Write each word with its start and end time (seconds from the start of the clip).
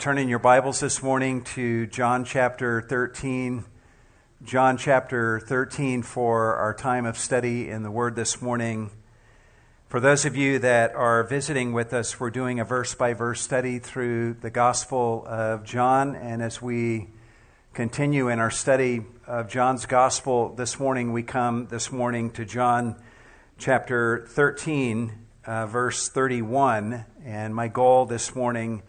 Turn 0.00 0.16
in 0.16 0.28
your 0.28 0.38
Bibles 0.38 0.78
this 0.78 1.02
morning 1.02 1.42
to 1.42 1.88
John 1.88 2.24
chapter 2.24 2.80
13. 2.80 3.64
John 4.44 4.76
chapter 4.76 5.40
13 5.40 6.04
for 6.04 6.54
our 6.54 6.72
time 6.72 7.04
of 7.04 7.18
study 7.18 7.68
in 7.68 7.82
the 7.82 7.90
Word 7.90 8.14
this 8.14 8.40
morning. 8.40 8.92
For 9.88 9.98
those 9.98 10.24
of 10.24 10.36
you 10.36 10.60
that 10.60 10.94
are 10.94 11.24
visiting 11.24 11.72
with 11.72 11.92
us, 11.92 12.20
we're 12.20 12.30
doing 12.30 12.60
a 12.60 12.64
verse 12.64 12.94
by 12.94 13.12
verse 13.12 13.40
study 13.40 13.80
through 13.80 14.34
the 14.34 14.50
Gospel 14.50 15.24
of 15.26 15.64
John. 15.64 16.14
And 16.14 16.42
as 16.42 16.62
we 16.62 17.08
continue 17.74 18.28
in 18.28 18.38
our 18.38 18.52
study 18.52 19.04
of 19.26 19.48
John's 19.48 19.84
Gospel 19.84 20.54
this 20.54 20.78
morning, 20.78 21.12
we 21.12 21.24
come 21.24 21.66
this 21.66 21.90
morning 21.90 22.30
to 22.34 22.44
John 22.44 22.94
chapter 23.58 24.24
13, 24.28 25.12
uh, 25.44 25.66
verse 25.66 26.08
31. 26.08 27.04
And 27.24 27.52
my 27.52 27.66
goal 27.66 28.06
this 28.06 28.36
morning 28.36 28.84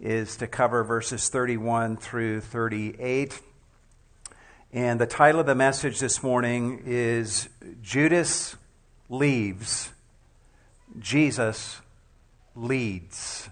is 0.00 0.36
to 0.38 0.46
cover 0.46 0.82
verses 0.82 1.28
31 1.28 1.98
through 1.98 2.40
38. 2.40 3.40
And 4.72 5.00
the 5.00 5.06
title 5.06 5.40
of 5.40 5.46
the 5.46 5.54
message 5.54 6.00
this 6.00 6.22
morning 6.22 6.82
is 6.86 7.48
Judas 7.82 8.56
Leaves, 9.08 9.90
Jesus 10.98 11.80
Leads. 12.54 13.48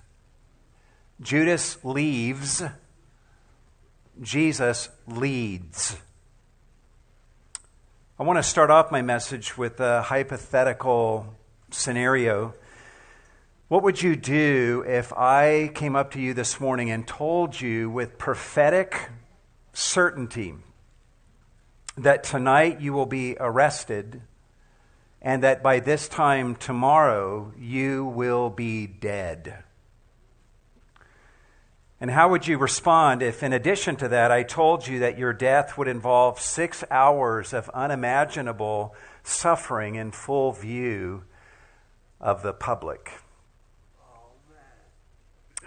Judas 1.20 1.78
leaves, 1.82 2.62
Jesus 4.22 4.88
leads. 5.08 5.96
I 8.18 8.22
want 8.22 8.38
to 8.38 8.42
start 8.44 8.70
off 8.70 8.92
my 8.92 9.02
message 9.02 9.58
with 9.58 9.80
a 9.80 10.02
hypothetical 10.02 11.34
scenario. 11.72 12.54
What 13.68 13.82
would 13.82 14.02
you 14.02 14.16
do 14.16 14.82
if 14.86 15.12
I 15.12 15.70
came 15.74 15.94
up 15.94 16.12
to 16.12 16.20
you 16.20 16.32
this 16.32 16.58
morning 16.58 16.90
and 16.90 17.06
told 17.06 17.60
you 17.60 17.90
with 17.90 18.16
prophetic 18.16 19.10
certainty 19.74 20.54
that 21.94 22.24
tonight 22.24 22.80
you 22.80 22.94
will 22.94 23.04
be 23.04 23.36
arrested 23.38 24.22
and 25.20 25.42
that 25.42 25.62
by 25.62 25.80
this 25.80 26.08
time 26.08 26.56
tomorrow 26.56 27.52
you 27.58 28.06
will 28.06 28.48
be 28.48 28.86
dead? 28.86 29.64
And 32.00 32.10
how 32.10 32.30
would 32.30 32.46
you 32.46 32.56
respond 32.56 33.22
if, 33.22 33.42
in 33.42 33.52
addition 33.52 33.96
to 33.96 34.08
that, 34.08 34.30
I 34.30 34.44
told 34.44 34.86
you 34.86 35.00
that 35.00 35.18
your 35.18 35.34
death 35.34 35.76
would 35.76 35.88
involve 35.88 36.40
six 36.40 36.84
hours 36.90 37.52
of 37.52 37.68
unimaginable 37.74 38.94
suffering 39.22 39.96
in 39.96 40.10
full 40.10 40.52
view 40.52 41.24
of 42.18 42.42
the 42.42 42.54
public? 42.54 43.12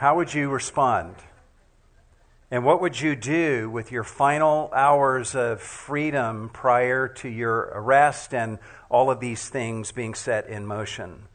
How 0.01 0.15
would 0.15 0.33
you 0.33 0.49
respond? 0.49 1.13
And 2.49 2.65
what 2.65 2.81
would 2.81 2.99
you 2.99 3.15
do 3.15 3.69
with 3.69 3.91
your 3.91 4.03
final 4.03 4.71
hours 4.73 5.35
of 5.35 5.61
freedom 5.61 6.49
prior 6.51 7.07
to 7.07 7.29
your 7.29 7.69
arrest 7.75 8.33
and 8.33 8.57
all 8.89 9.11
of 9.11 9.19
these 9.19 9.47
things 9.47 9.91
being 9.91 10.15
set 10.15 10.47
in 10.47 10.65
motion? 10.65 11.27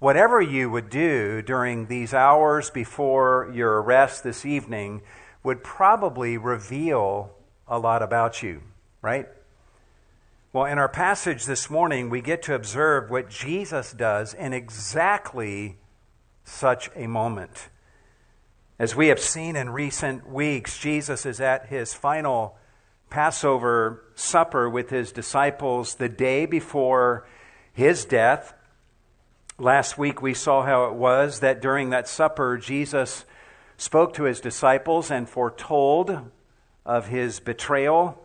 Whatever 0.00 0.42
you 0.42 0.68
would 0.68 0.90
do 0.90 1.42
during 1.42 1.86
these 1.86 2.12
hours 2.12 2.70
before 2.70 3.52
your 3.54 3.80
arrest 3.80 4.24
this 4.24 4.44
evening 4.44 5.02
would 5.44 5.62
probably 5.62 6.36
reveal 6.36 7.30
a 7.68 7.78
lot 7.78 8.02
about 8.02 8.42
you, 8.42 8.62
right? 9.00 9.28
Well, 10.52 10.64
in 10.64 10.78
our 10.78 10.88
passage 10.88 11.44
this 11.44 11.70
morning, 11.70 12.10
we 12.10 12.20
get 12.20 12.42
to 12.42 12.56
observe 12.56 13.10
what 13.10 13.30
Jesus 13.30 13.92
does 13.92 14.34
in 14.34 14.52
exactly 14.52 15.76
such 16.42 16.90
a 16.96 17.06
moment. 17.06 17.68
As 18.80 18.94
we 18.94 19.08
have 19.08 19.18
seen 19.18 19.56
in 19.56 19.70
recent 19.70 20.28
weeks, 20.30 20.78
Jesus 20.78 21.26
is 21.26 21.40
at 21.40 21.66
his 21.66 21.94
final 21.94 22.56
Passover 23.10 24.04
supper 24.14 24.70
with 24.70 24.90
his 24.90 25.10
disciples 25.10 25.96
the 25.96 26.08
day 26.08 26.46
before 26.46 27.26
his 27.72 28.04
death. 28.04 28.54
Last 29.58 29.98
week 29.98 30.22
we 30.22 30.32
saw 30.32 30.62
how 30.62 30.84
it 30.84 30.94
was 30.94 31.40
that 31.40 31.60
during 31.60 31.90
that 31.90 32.06
supper, 32.06 32.56
Jesus 32.56 33.24
spoke 33.76 34.14
to 34.14 34.24
his 34.24 34.40
disciples 34.40 35.10
and 35.10 35.28
foretold 35.28 36.30
of 36.86 37.08
his 37.08 37.40
betrayal. 37.40 38.24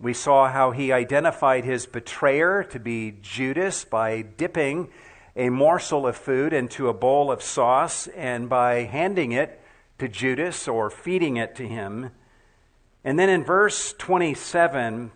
We 0.00 0.12
saw 0.12 0.50
how 0.50 0.72
he 0.72 0.90
identified 0.90 1.64
his 1.64 1.86
betrayer 1.86 2.64
to 2.64 2.80
be 2.80 3.14
Judas 3.22 3.84
by 3.84 4.22
dipping 4.22 4.88
a 5.36 5.50
morsel 5.50 6.04
of 6.04 6.16
food 6.16 6.52
into 6.52 6.88
a 6.88 6.94
bowl 6.94 7.30
of 7.30 7.44
sauce 7.44 8.08
and 8.08 8.48
by 8.48 8.82
handing 8.82 9.30
it 9.30 9.60
to 9.98 10.08
Judas 10.08 10.68
or 10.68 10.90
feeding 10.90 11.36
it 11.36 11.54
to 11.56 11.66
him. 11.66 12.10
And 13.04 13.18
then 13.18 13.28
in 13.28 13.44
verse 13.44 13.92
27, 13.92 15.10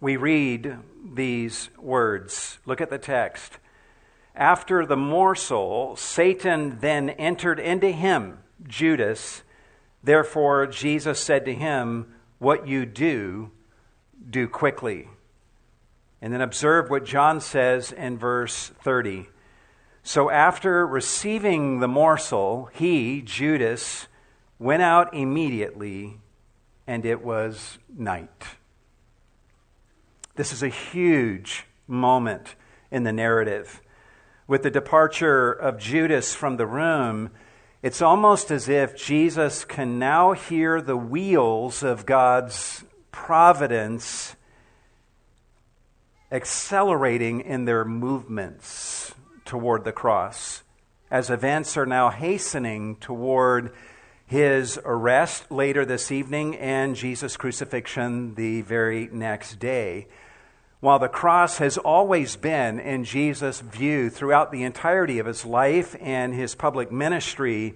we 0.00 0.16
read 0.16 0.78
these 1.12 1.70
words. 1.78 2.58
Look 2.66 2.80
at 2.80 2.90
the 2.90 2.98
text. 2.98 3.58
After 4.34 4.86
the 4.86 4.96
morsel, 4.96 5.96
Satan 5.96 6.78
then 6.80 7.10
entered 7.10 7.60
into 7.60 7.90
him, 7.90 8.38
Judas. 8.66 9.42
Therefore, 10.02 10.66
Jesus 10.66 11.20
said 11.20 11.44
to 11.44 11.54
him, 11.54 12.14
What 12.38 12.66
you 12.66 12.86
do, 12.86 13.50
do 14.28 14.48
quickly. 14.48 15.08
And 16.22 16.32
then 16.32 16.40
observe 16.40 16.90
what 16.90 17.04
John 17.04 17.40
says 17.40 17.92
in 17.92 18.18
verse 18.18 18.70
30. 18.82 19.28
So 20.10 20.28
after 20.28 20.84
receiving 20.84 21.78
the 21.78 21.86
morsel, 21.86 22.68
he, 22.72 23.22
Judas, 23.22 24.08
went 24.58 24.82
out 24.82 25.14
immediately, 25.14 26.18
and 26.84 27.06
it 27.06 27.22
was 27.22 27.78
night. 27.96 28.42
This 30.34 30.52
is 30.52 30.64
a 30.64 30.68
huge 30.68 31.64
moment 31.86 32.56
in 32.90 33.04
the 33.04 33.12
narrative. 33.12 33.80
With 34.48 34.64
the 34.64 34.70
departure 34.72 35.52
of 35.52 35.78
Judas 35.78 36.34
from 36.34 36.56
the 36.56 36.66
room, 36.66 37.30
it's 37.80 38.02
almost 38.02 38.50
as 38.50 38.68
if 38.68 38.96
Jesus 38.96 39.64
can 39.64 40.00
now 40.00 40.32
hear 40.32 40.82
the 40.82 40.96
wheels 40.96 41.84
of 41.84 42.04
God's 42.04 42.82
providence 43.12 44.34
accelerating 46.32 47.42
in 47.42 47.64
their 47.64 47.84
movements 47.84 49.09
toward 49.50 49.82
the 49.82 49.90
cross, 49.90 50.62
as 51.10 51.28
events 51.28 51.76
are 51.76 51.84
now 51.84 52.08
hastening 52.08 52.94
toward 53.00 53.72
his 54.24 54.78
arrest 54.84 55.50
later 55.50 55.84
this 55.84 56.12
evening 56.12 56.54
and 56.54 56.94
Jesus' 56.94 57.36
crucifixion 57.36 58.36
the 58.36 58.62
very 58.62 59.08
next 59.10 59.58
day. 59.58 60.06
While 60.78 61.00
the 61.00 61.08
cross 61.08 61.58
has 61.58 61.76
always 61.78 62.36
been 62.36 62.78
in 62.78 63.02
Jesus' 63.02 63.58
view 63.58 64.08
throughout 64.08 64.52
the 64.52 64.62
entirety 64.62 65.18
of 65.18 65.26
his 65.26 65.44
life 65.44 65.96
and 66.00 66.32
his 66.32 66.54
public 66.54 66.92
ministry, 66.92 67.74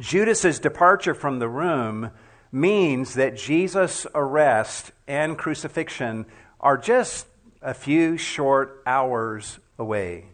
Judas's 0.00 0.58
departure 0.58 1.14
from 1.14 1.38
the 1.38 1.48
room 1.48 2.10
means 2.50 3.14
that 3.14 3.36
Jesus' 3.36 4.08
arrest 4.12 4.90
and 5.06 5.38
crucifixion 5.38 6.26
are 6.58 6.76
just 6.76 7.28
a 7.62 7.74
few 7.74 8.16
short 8.16 8.82
hours 8.86 9.60
away. 9.78 10.24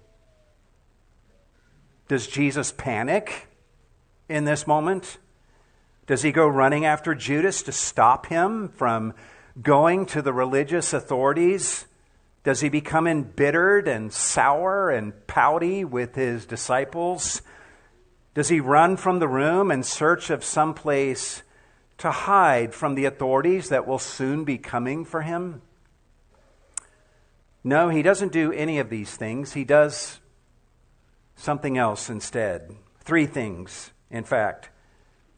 Does 2.08 2.26
Jesus 2.26 2.72
panic 2.72 3.48
in 4.28 4.44
this 4.44 4.66
moment? 4.66 5.18
Does 6.06 6.22
he 6.22 6.32
go 6.32 6.46
running 6.46 6.84
after 6.84 7.14
Judas 7.14 7.62
to 7.62 7.72
stop 7.72 8.26
him 8.26 8.68
from 8.68 9.14
going 9.60 10.04
to 10.06 10.20
the 10.20 10.32
religious 10.32 10.92
authorities? 10.92 11.86
Does 12.42 12.60
he 12.60 12.68
become 12.68 13.06
embittered 13.06 13.88
and 13.88 14.12
sour 14.12 14.90
and 14.90 15.26
pouty 15.26 15.82
with 15.82 16.14
his 16.14 16.44
disciples? 16.44 17.40
Does 18.34 18.48
he 18.48 18.60
run 18.60 18.98
from 18.98 19.18
the 19.18 19.28
room 19.28 19.70
in 19.70 19.82
search 19.82 20.28
of 20.28 20.44
some 20.44 20.74
place 20.74 21.42
to 21.98 22.10
hide 22.10 22.74
from 22.74 22.96
the 22.96 23.06
authorities 23.06 23.70
that 23.70 23.86
will 23.86 23.98
soon 23.98 24.44
be 24.44 24.58
coming 24.58 25.06
for 25.06 25.22
him? 25.22 25.62
No, 27.62 27.88
he 27.88 28.02
doesn't 28.02 28.32
do 28.32 28.52
any 28.52 28.78
of 28.78 28.90
these 28.90 29.16
things. 29.16 29.54
He 29.54 29.64
does 29.64 30.20
something 31.36 31.76
else 31.78 32.08
instead. 32.08 32.74
Three 33.00 33.26
things, 33.26 33.90
in 34.10 34.24
fact, 34.24 34.70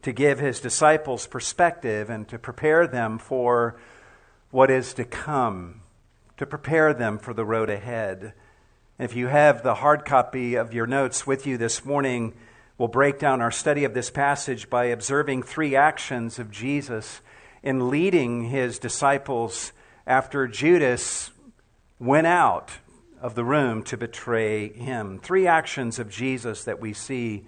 to 0.03 0.11
give 0.11 0.39
his 0.39 0.59
disciples 0.59 1.27
perspective 1.27 2.09
and 2.09 2.27
to 2.29 2.39
prepare 2.39 2.87
them 2.87 3.17
for 3.17 3.79
what 4.51 4.71
is 4.71 4.93
to 4.93 5.03
come, 5.03 5.81
to 6.37 6.45
prepare 6.45 6.93
them 6.93 7.17
for 7.17 7.33
the 7.33 7.45
road 7.45 7.69
ahead. 7.69 8.33
If 8.99 9.15
you 9.15 9.27
have 9.27 9.63
the 9.63 9.75
hard 9.75 10.05
copy 10.05 10.55
of 10.55 10.73
your 10.73 10.87
notes 10.87 11.27
with 11.27 11.45
you 11.45 11.57
this 11.57 11.83
morning, 11.83 12.33
we'll 12.77 12.87
break 12.87 13.19
down 13.19 13.41
our 13.41 13.51
study 13.51 13.83
of 13.83 13.93
this 13.93 14.09
passage 14.09 14.69
by 14.69 14.85
observing 14.85 15.43
three 15.43 15.75
actions 15.75 16.39
of 16.39 16.51
Jesus 16.51 17.21
in 17.61 17.89
leading 17.89 18.43
his 18.43 18.79
disciples 18.79 19.73
after 20.05 20.47
Judas 20.47 21.31
went 21.99 22.27
out 22.27 22.71
of 23.21 23.35
the 23.35 23.45
room 23.45 23.83
to 23.83 23.97
betray 23.97 24.69
him. 24.69 25.19
Three 25.19 25.47
actions 25.47 25.99
of 25.99 26.09
Jesus 26.09 26.63
that 26.65 26.79
we 26.79 26.93
see 26.93 27.45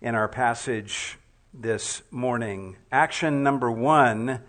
in 0.00 0.14
our 0.14 0.28
passage 0.28 1.18
this 1.52 2.02
morning. 2.10 2.76
Action 2.92 3.42
number 3.42 3.70
one 3.70 4.40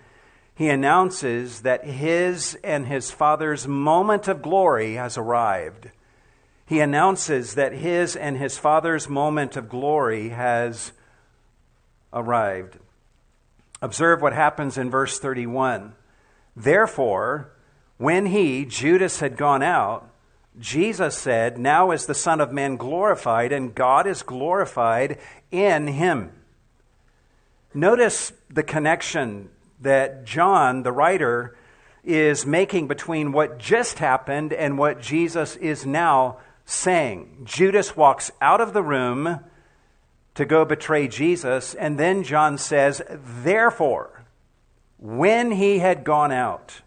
he 0.62 0.70
announces 0.70 1.62
that 1.62 1.86
his 1.86 2.56
and 2.64 2.86
his 2.86 3.10
Father's 3.10 3.68
moment 3.68 4.28
of 4.28 4.44
glory 4.44 4.94
has 4.94 5.18
arrived. 5.18 5.90
He 6.68 6.80
announces 6.80 7.56
that 7.56 7.74
his 7.74 8.16
and 8.16 8.38
his 8.38 8.60
Father's 8.60 9.10
moment 9.10 9.58
of 9.58 9.68
glory 9.68 10.30
has 10.30 10.92
arrived. 12.14 12.78
Observe 13.82 14.22
what 14.22 14.34
happens 14.34 14.78
in 14.78 14.92
verse 14.92 15.18
31. 15.18 15.96
Therefore, 16.56 17.54
when 17.98 18.28
he, 18.28 18.64
Judas, 18.64 19.20
had 19.20 19.38
gone 19.38 19.64
out, 19.64 20.11
Jesus 20.60 21.18
said, 21.18 21.58
Now 21.58 21.92
is 21.92 22.06
the 22.06 22.14
Son 22.14 22.42
of 22.42 22.52
Man 22.52 22.76
glorified, 22.76 23.52
and 23.52 23.74
God 23.74 24.06
is 24.06 24.24
glorified 24.24 25.18
in 25.50 25.88
him. 25.88 26.32
Notice 27.74 28.34
the 28.50 28.64
connection 28.64 29.50
that 29.80 30.26
John, 30.26 30.84
the 30.84 30.92
writer, 30.92 31.58
is 32.04 32.46
making 32.46 32.88
between 32.88 33.32
what 33.32 33.58
just 33.58 34.00
happened 34.00 34.52
and 34.52 34.78
what 34.78 35.02
Jesus 35.02 35.56
is 35.56 35.86
now 35.86 36.38
saying. 36.66 37.44
Judas 37.44 37.96
walks 37.96 38.32
out 38.42 38.60
of 38.60 38.74
the 38.74 38.84
room 38.84 39.40
to 40.36 40.46
go 40.46 40.66
betray 40.66 41.08
Jesus, 41.08 41.74
and 41.76 41.98
then 41.98 42.24
John 42.24 42.58
says, 42.58 43.02
Therefore, 43.10 44.24
when 44.98 45.52
he 45.52 45.80
had 45.80 46.04
gone 46.04 46.32
out, 46.32 46.82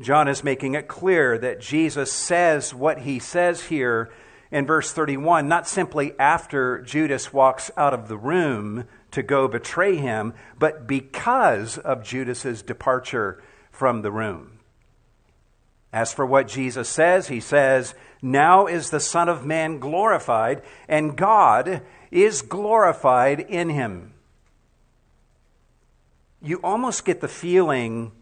John 0.00 0.28
is 0.28 0.44
making 0.44 0.74
it 0.74 0.86
clear 0.86 1.36
that 1.38 1.60
Jesus 1.60 2.12
says 2.12 2.72
what 2.72 3.00
he 3.00 3.18
says 3.18 3.64
here 3.64 4.10
in 4.50 4.64
verse 4.64 4.92
31, 4.92 5.48
not 5.48 5.68
simply 5.68 6.18
after 6.18 6.80
Judas 6.82 7.32
walks 7.32 7.70
out 7.76 7.92
of 7.92 8.08
the 8.08 8.16
room 8.16 8.86
to 9.10 9.22
go 9.22 9.48
betray 9.48 9.96
him, 9.96 10.34
but 10.58 10.86
because 10.86 11.78
of 11.78 12.04
Judas's 12.04 12.62
departure 12.62 13.42
from 13.70 14.02
the 14.02 14.12
room. 14.12 14.58
As 15.92 16.12
for 16.12 16.24
what 16.24 16.48
Jesus 16.48 16.88
says, 16.88 17.28
he 17.28 17.40
says, 17.40 17.94
Now 18.22 18.66
is 18.66 18.90
the 18.90 19.00
Son 19.00 19.28
of 19.28 19.44
Man 19.44 19.78
glorified, 19.78 20.62
and 20.86 21.16
God 21.16 21.82
is 22.10 22.42
glorified 22.42 23.40
in 23.40 23.70
him. 23.70 24.14
You 26.40 26.60
almost 26.62 27.04
get 27.04 27.20
the 27.20 27.28
feeling 27.28 28.12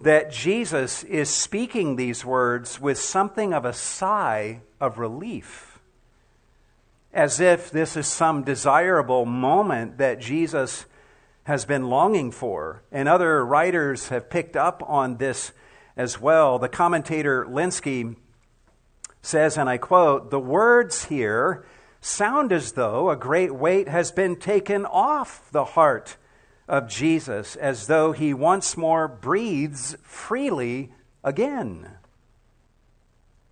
that 0.00 0.32
Jesus 0.32 1.04
is 1.04 1.28
speaking 1.28 1.96
these 1.96 2.24
words 2.24 2.80
with 2.80 2.98
something 2.98 3.52
of 3.52 3.64
a 3.64 3.72
sigh 3.72 4.60
of 4.80 4.98
relief 4.98 5.70
as 7.12 7.40
if 7.40 7.70
this 7.70 7.96
is 7.96 8.06
some 8.06 8.44
desirable 8.44 9.26
moment 9.26 9.98
that 9.98 10.20
Jesus 10.20 10.86
has 11.44 11.64
been 11.64 11.88
longing 11.88 12.30
for. 12.30 12.82
And 12.92 13.08
other 13.08 13.44
writers 13.44 14.08
have 14.08 14.30
picked 14.30 14.56
up 14.56 14.82
on 14.86 15.16
this 15.16 15.52
as 15.96 16.20
well. 16.20 16.58
The 16.58 16.68
commentator 16.68 17.44
Lenski 17.44 18.16
says, 19.22 19.58
and 19.58 19.68
I 19.68 19.76
quote, 19.76 20.30
the 20.30 20.38
words 20.38 21.06
here 21.06 21.66
sound 22.00 22.52
as 22.52 22.72
though 22.72 23.10
a 23.10 23.16
great 23.16 23.54
weight 23.54 23.88
has 23.88 24.12
been 24.12 24.36
taken 24.36 24.86
off 24.86 25.50
the 25.50 25.64
heart 25.64 26.16
of 26.70 26.86
Jesus, 26.88 27.56
as 27.56 27.88
though 27.88 28.12
he 28.12 28.32
once 28.32 28.76
more 28.76 29.08
breathes 29.08 29.96
freely 30.02 30.92
again. 31.24 31.90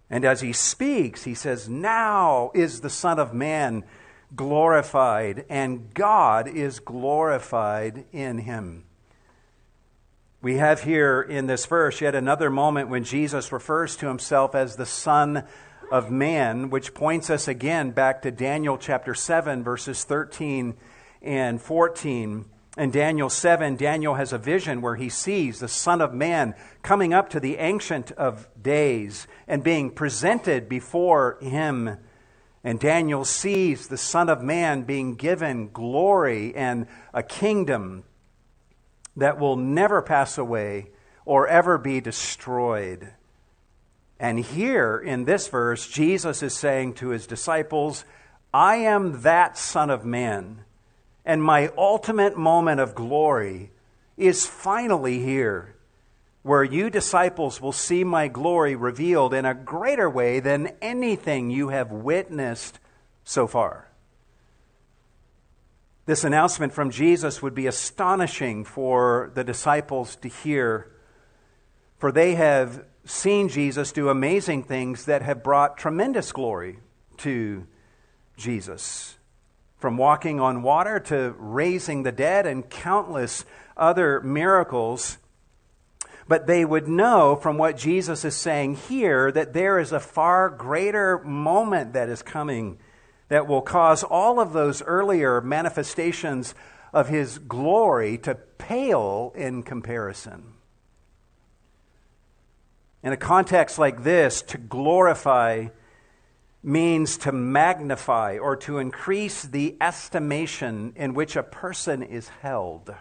And 0.08 0.24
as 0.24 0.40
he 0.40 0.52
speaks, 0.52 1.24
he 1.24 1.34
says, 1.34 1.68
Now 1.68 2.52
is 2.54 2.80
the 2.80 2.88
Son 2.88 3.18
of 3.18 3.34
Man 3.34 3.82
glorified, 4.36 5.44
and 5.50 5.92
God 5.94 6.46
is 6.46 6.78
glorified 6.78 8.04
in 8.12 8.38
him. 8.38 8.84
We 10.40 10.58
have 10.58 10.84
here 10.84 11.20
in 11.20 11.48
this 11.48 11.66
verse 11.66 12.00
yet 12.00 12.14
another 12.14 12.50
moment 12.50 12.88
when 12.88 13.02
Jesus 13.02 13.50
refers 13.50 13.96
to 13.96 14.06
himself 14.06 14.54
as 14.54 14.76
the 14.76 14.86
Son 14.86 15.44
of 15.90 16.08
Man, 16.08 16.70
which 16.70 16.94
points 16.94 17.30
us 17.30 17.48
again 17.48 17.90
back 17.90 18.22
to 18.22 18.30
Daniel 18.30 18.78
chapter 18.78 19.12
7, 19.12 19.64
verses 19.64 20.04
13 20.04 20.76
and 21.20 21.60
14 21.60 22.44
in 22.78 22.92
Daniel 22.92 23.28
7, 23.28 23.76
Daniel 23.76 24.14
has 24.14 24.32
a 24.32 24.38
vision 24.38 24.80
where 24.80 24.94
he 24.94 25.08
sees 25.08 25.58
the 25.58 25.68
Son 25.68 26.00
of 26.00 26.14
Man 26.14 26.54
coming 26.82 27.12
up 27.12 27.28
to 27.30 27.40
the 27.40 27.56
Ancient 27.56 28.12
of 28.12 28.48
Days 28.60 29.26
and 29.48 29.64
being 29.64 29.90
presented 29.90 30.68
before 30.68 31.38
him. 31.40 31.98
And 32.62 32.78
Daniel 32.78 33.24
sees 33.24 33.88
the 33.88 33.96
Son 33.96 34.28
of 34.28 34.42
Man 34.42 34.82
being 34.82 35.16
given 35.16 35.70
glory 35.72 36.54
and 36.54 36.86
a 37.12 37.22
kingdom 37.22 38.04
that 39.16 39.40
will 39.40 39.56
never 39.56 40.00
pass 40.00 40.38
away 40.38 40.90
or 41.24 41.48
ever 41.48 41.78
be 41.78 42.00
destroyed. 42.00 43.12
And 44.20 44.38
here 44.38 44.98
in 44.98 45.24
this 45.24 45.48
verse, 45.48 45.88
Jesus 45.88 46.42
is 46.42 46.54
saying 46.54 46.94
to 46.94 47.08
his 47.08 47.26
disciples, 47.26 48.04
I 48.54 48.76
am 48.76 49.22
that 49.22 49.58
Son 49.58 49.90
of 49.90 50.04
Man 50.04 50.64
and 51.28 51.42
my 51.42 51.70
ultimate 51.76 52.38
moment 52.38 52.80
of 52.80 52.94
glory 52.94 53.70
is 54.16 54.46
finally 54.46 55.22
here, 55.22 55.76
where 56.42 56.64
you 56.64 56.88
disciples 56.88 57.60
will 57.60 57.70
see 57.70 58.02
my 58.02 58.28
glory 58.28 58.74
revealed 58.74 59.34
in 59.34 59.44
a 59.44 59.54
greater 59.54 60.08
way 60.08 60.40
than 60.40 60.74
anything 60.80 61.50
you 61.50 61.68
have 61.68 61.92
witnessed 61.92 62.78
so 63.24 63.46
far. 63.46 63.90
This 66.06 66.24
announcement 66.24 66.72
from 66.72 66.90
Jesus 66.90 67.42
would 67.42 67.54
be 67.54 67.66
astonishing 67.66 68.64
for 68.64 69.30
the 69.34 69.44
disciples 69.44 70.16
to 70.16 70.28
hear, 70.28 70.90
for 71.98 72.10
they 72.10 72.36
have 72.36 72.86
seen 73.04 73.50
Jesus 73.50 73.92
do 73.92 74.08
amazing 74.08 74.62
things 74.62 75.04
that 75.04 75.20
have 75.20 75.44
brought 75.44 75.76
tremendous 75.76 76.32
glory 76.32 76.78
to 77.18 77.66
Jesus 78.38 79.17
from 79.78 79.96
walking 79.96 80.40
on 80.40 80.62
water 80.62 80.98
to 80.98 81.34
raising 81.38 82.02
the 82.02 82.12
dead 82.12 82.46
and 82.46 82.68
countless 82.68 83.44
other 83.76 84.20
miracles. 84.20 85.18
But 86.26 86.46
they 86.46 86.64
would 86.64 86.88
know 86.88 87.36
from 87.36 87.56
what 87.56 87.78
Jesus 87.78 88.24
is 88.24 88.34
saying 88.34 88.76
here 88.76 89.32
that 89.32 89.54
there 89.54 89.78
is 89.78 89.92
a 89.92 90.00
far 90.00 90.50
greater 90.50 91.18
moment 91.20 91.94
that 91.94 92.08
is 92.08 92.22
coming 92.22 92.78
that 93.28 93.46
will 93.46 93.62
cause 93.62 94.02
all 94.02 94.40
of 94.40 94.52
those 94.52 94.82
earlier 94.82 95.40
manifestations 95.40 96.54
of 96.92 97.08
his 97.08 97.38
glory 97.38 98.18
to 98.18 98.34
pale 98.34 99.32
in 99.36 99.62
comparison. 99.62 100.54
In 103.02 103.12
a 103.12 103.16
context 103.16 103.78
like 103.78 104.02
this, 104.02 104.42
to 104.42 104.58
glorify 104.58 105.68
means 106.62 107.16
to 107.18 107.32
magnify 107.32 108.38
or 108.38 108.56
to 108.56 108.78
increase 108.78 109.42
the 109.42 109.76
estimation 109.80 110.92
in 110.96 111.14
which 111.14 111.36
a 111.36 111.42
person 111.42 112.02
is 112.02 112.28
held. 112.28 112.94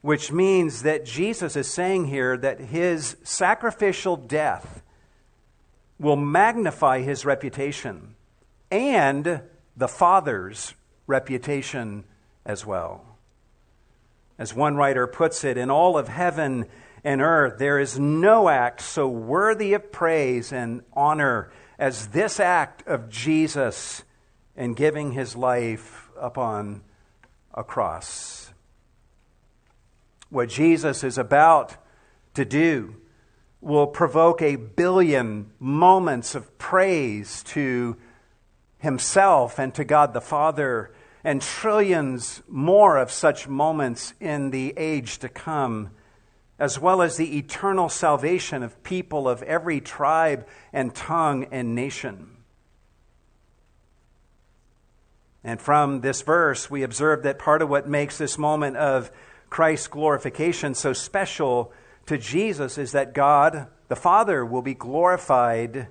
Which 0.00 0.32
means 0.32 0.82
that 0.82 1.04
Jesus 1.04 1.56
is 1.56 1.70
saying 1.70 2.06
here 2.06 2.36
that 2.36 2.60
his 2.60 3.16
sacrificial 3.24 4.16
death 4.16 4.82
will 5.98 6.16
magnify 6.16 7.00
his 7.00 7.24
reputation 7.24 8.14
and 8.70 9.42
the 9.76 9.88
Father's 9.88 10.74
reputation 11.06 12.04
as 12.44 12.64
well. 12.64 13.04
As 14.38 14.54
one 14.54 14.76
writer 14.76 15.06
puts 15.06 15.42
it, 15.42 15.58
in 15.58 15.70
all 15.70 15.98
of 15.98 16.08
heaven 16.08 16.66
and 17.02 17.20
earth, 17.20 17.58
there 17.58 17.78
is 17.78 17.98
no 17.98 18.48
act 18.48 18.80
so 18.80 19.08
worthy 19.08 19.74
of 19.74 19.90
praise 19.90 20.52
and 20.52 20.82
honor 20.92 21.50
as 21.78 22.08
this 22.08 22.40
act 22.40 22.86
of 22.86 23.08
Jesus 23.08 24.02
in 24.56 24.74
giving 24.74 25.12
his 25.12 25.36
life 25.36 26.10
upon 26.20 26.82
a 27.54 27.62
cross. 27.62 28.52
What 30.30 30.48
Jesus 30.48 31.04
is 31.04 31.16
about 31.16 31.76
to 32.34 32.44
do 32.44 32.96
will 33.60 33.86
provoke 33.86 34.42
a 34.42 34.56
billion 34.56 35.50
moments 35.58 36.34
of 36.34 36.58
praise 36.58 37.42
to 37.44 37.96
himself 38.78 39.58
and 39.58 39.74
to 39.74 39.84
God 39.84 40.12
the 40.12 40.20
Father, 40.20 40.92
and 41.24 41.42
trillions 41.42 42.42
more 42.48 42.96
of 42.96 43.10
such 43.10 43.48
moments 43.48 44.14
in 44.20 44.50
the 44.50 44.72
age 44.76 45.18
to 45.18 45.28
come 45.28 45.90
as 46.58 46.78
well 46.78 47.02
as 47.02 47.16
the 47.16 47.38
eternal 47.38 47.88
salvation 47.88 48.62
of 48.62 48.82
people 48.82 49.28
of 49.28 49.42
every 49.44 49.80
tribe 49.80 50.46
and 50.72 50.94
tongue 50.94 51.44
and 51.52 51.74
nation. 51.74 52.30
And 55.44 55.60
from 55.60 56.00
this 56.00 56.22
verse, 56.22 56.68
we 56.68 56.82
observe 56.82 57.22
that 57.22 57.38
part 57.38 57.62
of 57.62 57.68
what 57.68 57.88
makes 57.88 58.18
this 58.18 58.36
moment 58.36 58.76
of 58.76 59.10
Christ's 59.50 59.88
glorification 59.88 60.74
so 60.74 60.92
special 60.92 61.72
to 62.06 62.18
Jesus 62.18 62.76
is 62.76 62.92
that 62.92 63.14
God, 63.14 63.68
the 63.88 63.96
Father, 63.96 64.44
will 64.44 64.62
be 64.62 64.74
glorified 64.74 65.88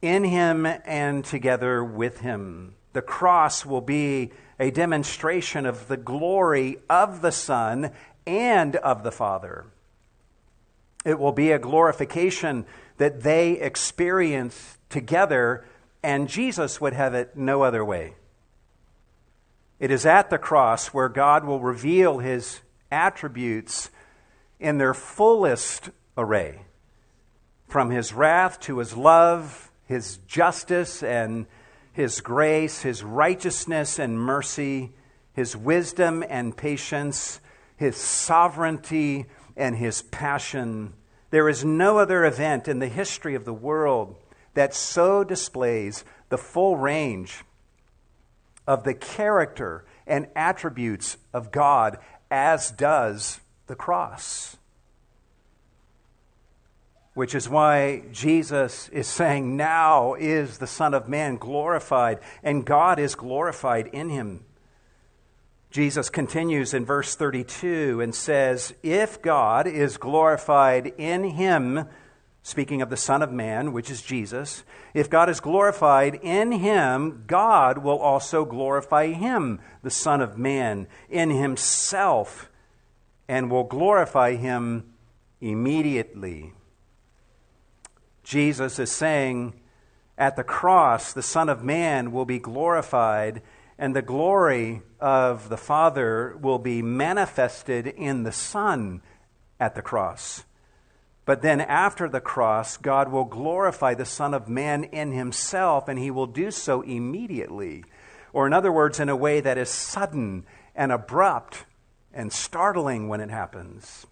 in 0.00 0.24
him 0.24 0.66
and 0.66 1.24
together 1.24 1.84
with 1.84 2.20
him. 2.20 2.74
the 2.92 3.02
cross 3.02 3.64
will 3.64 3.80
be 3.80 4.30
a 4.58 4.70
demonstration 4.70 5.66
of 5.66 5.88
the 5.88 5.96
glory 5.96 6.78
of 6.88 7.22
the 7.22 7.32
Son 7.32 7.90
and 8.26 8.76
of 8.76 9.02
the 9.02 9.12
Father. 9.12 9.66
It 11.04 11.18
will 11.18 11.32
be 11.32 11.50
a 11.50 11.58
glorification 11.58 12.64
that 12.98 13.22
they 13.22 13.52
experience 13.52 14.78
together, 14.88 15.64
and 16.02 16.28
Jesus 16.28 16.80
would 16.80 16.92
have 16.92 17.14
it 17.14 17.36
no 17.36 17.62
other 17.62 17.84
way. 17.84 18.14
It 19.80 19.90
is 19.90 20.06
at 20.06 20.30
the 20.30 20.38
cross 20.38 20.88
where 20.88 21.08
God 21.08 21.44
will 21.44 21.60
reveal 21.60 22.18
his 22.18 22.60
attributes 22.90 23.90
in 24.60 24.78
their 24.78 24.94
fullest 24.94 25.90
array 26.16 26.62
from 27.72 27.90
his 27.90 28.12
wrath 28.12 28.60
to 28.60 28.78
his 28.78 28.94
love, 28.94 29.72
his 29.86 30.18
justice 30.28 31.02
and 31.02 31.46
his 31.92 32.20
grace, 32.20 32.82
his 32.82 33.02
righteousness 33.02 33.98
and 33.98 34.20
mercy, 34.20 34.92
his 35.32 35.56
wisdom 35.56 36.22
and 36.28 36.54
patience, 36.54 37.40
his 37.76 37.96
sovereignty 37.96 39.26
and 39.56 39.76
his 39.76 40.02
passion. 40.02 40.94
There 41.30 41.48
is 41.48 41.64
no 41.64 41.98
other 41.98 42.24
event 42.24 42.68
in 42.68 42.78
the 42.78 42.88
history 42.88 43.34
of 43.34 43.44
the 43.44 43.54
world 43.54 44.16
that 44.54 44.74
so 44.74 45.24
displays 45.24 46.04
the 46.28 46.38
full 46.38 46.76
range 46.76 47.44
of 48.66 48.84
the 48.84 48.94
character 48.94 49.84
and 50.06 50.28
attributes 50.36 51.16
of 51.32 51.50
God 51.50 51.98
as 52.30 52.70
does 52.70 53.40
the 53.66 53.74
cross. 53.74 54.56
Which 57.14 57.34
is 57.34 57.48
why 57.48 58.04
Jesus 58.10 58.88
is 58.88 59.06
saying, 59.06 59.56
Now 59.56 60.14
is 60.14 60.58
the 60.58 60.66
Son 60.66 60.94
of 60.94 61.08
Man 61.08 61.36
glorified, 61.36 62.20
and 62.42 62.64
God 62.64 62.98
is 62.98 63.14
glorified 63.14 63.88
in 63.88 64.08
him. 64.08 64.44
Jesus 65.72 66.10
continues 66.10 66.74
in 66.74 66.84
verse 66.84 67.14
32 67.14 68.02
and 68.02 68.14
says, 68.14 68.74
If 68.82 69.22
God 69.22 69.66
is 69.66 69.96
glorified 69.96 70.92
in 70.98 71.24
him, 71.24 71.86
speaking 72.42 72.82
of 72.82 72.90
the 72.90 72.96
Son 72.98 73.22
of 73.22 73.32
Man, 73.32 73.72
which 73.72 73.90
is 73.90 74.02
Jesus, 74.02 74.64
if 74.92 75.08
God 75.08 75.30
is 75.30 75.40
glorified 75.40 76.16
in 76.16 76.52
him, 76.52 77.24
God 77.26 77.78
will 77.78 77.98
also 77.98 78.44
glorify 78.44 79.12
him, 79.12 79.60
the 79.82 79.90
Son 79.90 80.20
of 80.20 80.36
Man, 80.36 80.88
in 81.08 81.30
himself, 81.30 82.50
and 83.26 83.50
will 83.50 83.64
glorify 83.64 84.34
him 84.34 84.92
immediately. 85.40 86.52
Jesus 88.22 88.78
is 88.78 88.92
saying, 88.92 89.54
at 90.18 90.36
the 90.36 90.44
cross, 90.44 91.14
the 91.14 91.22
Son 91.22 91.48
of 91.48 91.64
Man 91.64 92.12
will 92.12 92.26
be 92.26 92.38
glorified, 92.38 93.40
and 93.78 93.96
the 93.96 94.02
glory 94.02 94.82
of 95.00 95.48
the 95.48 95.56
Father 95.56 96.36
will 96.40 96.58
be 96.58 96.82
manifested 96.82 97.86
in 97.86 98.22
the 98.22 98.32
Son 98.32 99.02
at 99.58 99.74
the 99.74 99.82
cross. 99.82 100.44
But 101.24 101.42
then 101.42 101.60
after 101.60 102.08
the 102.08 102.20
cross, 102.20 102.76
God 102.76 103.10
will 103.10 103.24
glorify 103.24 103.94
the 103.94 104.04
Son 104.04 104.34
of 104.34 104.48
Man 104.48 104.84
in 104.84 105.12
himself, 105.12 105.88
and 105.88 105.98
he 105.98 106.10
will 106.10 106.26
do 106.26 106.50
so 106.50 106.82
immediately. 106.82 107.84
Or, 108.32 108.46
in 108.46 108.52
other 108.52 108.72
words, 108.72 108.98
in 108.98 109.08
a 109.08 109.16
way 109.16 109.40
that 109.40 109.58
is 109.58 109.68
sudden 109.68 110.44
and 110.74 110.90
abrupt 110.90 111.64
and 112.12 112.32
startling 112.32 113.08
when 113.08 113.20
it 113.20 113.30
happens. 113.30 114.06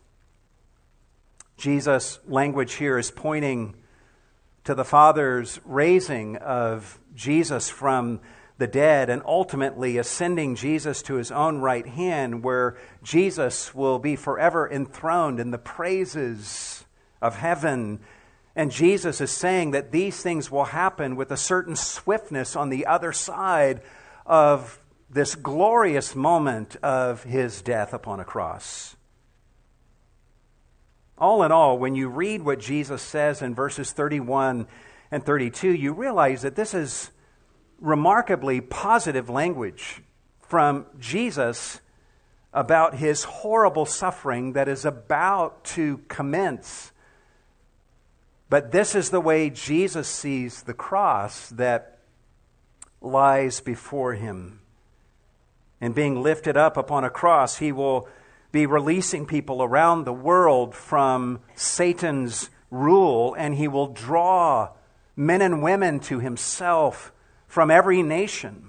Jesus' 1.56 2.20
language 2.26 2.74
here 2.74 2.96
is 2.96 3.10
pointing 3.10 3.74
to 4.64 4.74
the 4.74 4.84
Father's 4.84 5.60
raising 5.64 6.36
of 6.36 6.98
Jesus 7.14 7.68
from 7.68 8.20
the 8.60 8.68
dead 8.68 9.10
and 9.10 9.22
ultimately 9.24 9.96
ascending 9.96 10.54
Jesus 10.54 11.02
to 11.02 11.14
his 11.14 11.32
own 11.32 11.60
right 11.60 11.86
hand, 11.86 12.44
where 12.44 12.76
Jesus 13.02 13.74
will 13.74 13.98
be 13.98 14.14
forever 14.14 14.70
enthroned 14.70 15.40
in 15.40 15.50
the 15.50 15.58
praises 15.58 16.84
of 17.22 17.36
heaven. 17.36 17.98
And 18.54 18.70
Jesus 18.70 19.22
is 19.22 19.30
saying 19.30 19.70
that 19.70 19.92
these 19.92 20.22
things 20.22 20.50
will 20.50 20.66
happen 20.66 21.16
with 21.16 21.30
a 21.30 21.36
certain 21.38 21.74
swiftness 21.74 22.54
on 22.54 22.68
the 22.68 22.84
other 22.84 23.12
side 23.12 23.80
of 24.26 24.78
this 25.08 25.34
glorious 25.34 26.14
moment 26.14 26.76
of 26.82 27.24
his 27.24 27.62
death 27.62 27.94
upon 27.94 28.20
a 28.20 28.24
cross. 28.24 28.94
All 31.16 31.42
in 31.42 31.50
all, 31.50 31.78
when 31.78 31.94
you 31.94 32.08
read 32.08 32.42
what 32.42 32.60
Jesus 32.60 33.00
says 33.00 33.40
in 33.40 33.54
verses 33.54 33.92
31 33.92 34.66
and 35.10 35.24
32, 35.24 35.74
you 35.74 35.94
realize 35.94 36.42
that 36.42 36.56
this 36.56 36.74
is 36.74 37.10
remarkably 37.80 38.60
positive 38.60 39.28
language 39.28 40.02
from 40.40 40.86
Jesus 40.98 41.80
about 42.52 42.96
his 42.96 43.24
horrible 43.24 43.86
suffering 43.86 44.52
that 44.52 44.68
is 44.68 44.84
about 44.84 45.64
to 45.64 45.98
commence. 46.08 46.92
But 48.48 48.72
this 48.72 48.94
is 48.94 49.10
the 49.10 49.20
way 49.20 49.48
Jesus 49.50 50.08
sees 50.08 50.62
the 50.62 50.74
cross 50.74 51.48
that 51.50 51.98
lies 53.00 53.60
before 53.60 54.14
him. 54.14 54.60
And 55.80 55.94
being 55.94 56.22
lifted 56.22 56.56
up 56.56 56.76
upon 56.76 57.04
a 57.04 57.10
cross, 57.10 57.58
he 57.58 57.72
will 57.72 58.08
be 58.52 58.66
releasing 58.66 59.26
people 59.26 59.62
around 59.62 60.04
the 60.04 60.12
world 60.12 60.74
from 60.74 61.40
Satan's 61.54 62.50
rule, 62.70 63.34
and 63.38 63.54
he 63.54 63.68
will 63.68 63.86
draw 63.86 64.70
men 65.16 65.40
and 65.40 65.62
women 65.62 66.00
to 66.00 66.18
himself 66.18 67.12
from 67.50 67.68
every 67.68 68.00
nation. 68.00 68.68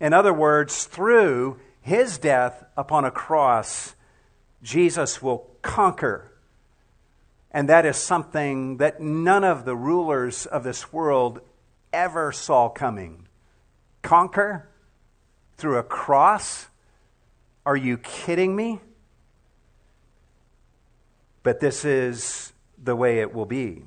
In 0.00 0.14
other 0.14 0.32
words, 0.32 0.84
through 0.84 1.60
his 1.82 2.16
death 2.16 2.64
upon 2.74 3.04
a 3.04 3.10
cross, 3.10 3.94
Jesus 4.62 5.20
will 5.20 5.50
conquer. 5.60 6.32
And 7.50 7.68
that 7.68 7.84
is 7.84 7.98
something 7.98 8.78
that 8.78 9.02
none 9.02 9.44
of 9.44 9.66
the 9.66 9.76
rulers 9.76 10.46
of 10.46 10.64
this 10.64 10.90
world 10.90 11.42
ever 11.92 12.32
saw 12.32 12.70
coming. 12.70 13.28
Conquer 14.00 14.70
through 15.58 15.76
a 15.76 15.82
cross? 15.82 16.68
Are 17.66 17.76
you 17.76 17.98
kidding 17.98 18.56
me? 18.56 18.80
But 21.42 21.60
this 21.60 21.84
is 21.84 22.54
the 22.82 22.96
way 22.96 23.18
it 23.18 23.34
will 23.34 23.44
be. 23.44 23.82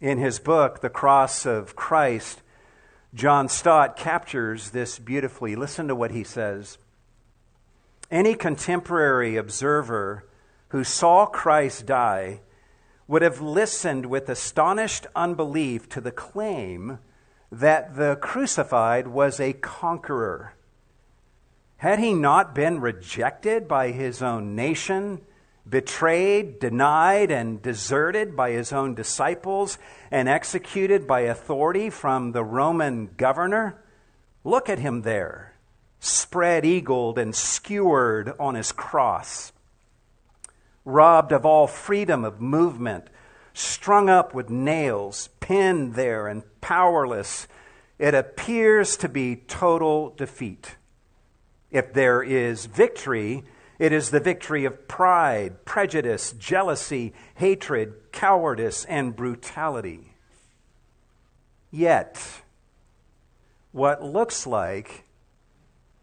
In 0.00 0.18
his 0.18 0.40
book, 0.40 0.80
The 0.80 0.90
Cross 0.90 1.46
of 1.46 1.76
Christ, 1.76 2.40
John 3.14 3.48
Stott 3.48 3.96
captures 3.96 4.70
this 4.70 4.98
beautifully. 4.98 5.54
Listen 5.54 5.86
to 5.86 5.94
what 5.94 6.10
he 6.10 6.24
says. 6.24 6.78
Any 8.10 8.34
contemporary 8.34 9.36
observer 9.36 10.26
who 10.68 10.82
saw 10.82 11.26
Christ 11.26 11.86
die 11.86 12.40
would 13.06 13.22
have 13.22 13.40
listened 13.40 14.06
with 14.06 14.28
astonished 14.28 15.06
unbelief 15.14 15.88
to 15.90 16.00
the 16.00 16.10
claim 16.10 16.98
that 17.52 17.94
the 17.96 18.16
crucified 18.16 19.06
was 19.06 19.38
a 19.38 19.52
conqueror. 19.52 20.54
Had 21.76 22.00
he 22.00 22.14
not 22.14 22.54
been 22.54 22.80
rejected 22.80 23.68
by 23.68 23.92
his 23.92 24.22
own 24.22 24.56
nation, 24.56 25.20
betrayed, 25.68 26.58
denied, 26.58 27.30
and 27.30 27.62
deserted 27.62 28.36
by 28.36 28.50
his 28.50 28.72
own 28.72 28.94
disciples, 28.94 29.78
and 30.10 30.28
executed 30.28 31.06
by 31.06 31.20
authority 31.20 31.90
from 31.90 32.32
the 32.32 32.44
Roman 32.44 33.10
governor? 33.16 33.82
Look 34.44 34.68
at 34.68 34.78
him 34.78 35.02
there, 35.02 35.54
spread 36.00 36.64
eagled 36.66 37.18
and 37.18 37.34
skewered 37.34 38.32
on 38.38 38.54
his 38.54 38.72
cross, 38.72 39.52
robbed 40.84 41.32
of 41.32 41.46
all 41.46 41.66
freedom 41.66 42.24
of 42.24 42.40
movement, 42.40 43.08
strung 43.54 44.10
up 44.10 44.34
with 44.34 44.50
nails, 44.50 45.30
pinned 45.40 45.94
there 45.94 46.28
and 46.28 46.42
powerless. 46.60 47.48
It 47.98 48.14
appears 48.14 48.96
to 48.98 49.08
be 49.08 49.36
total 49.36 50.10
defeat. 50.10 50.76
If 51.70 51.92
there 51.94 52.22
is 52.22 52.66
victory, 52.66 53.44
it 53.78 53.92
is 53.92 54.10
the 54.10 54.20
victory 54.20 54.64
of 54.64 54.86
pride, 54.86 55.64
prejudice, 55.64 56.32
jealousy, 56.32 57.12
hatred, 57.34 57.94
cowardice, 58.12 58.84
and 58.84 59.16
brutality. 59.16 60.14
Yet, 61.70 62.42
what 63.72 64.04
looks 64.04 64.46
like, 64.46 65.04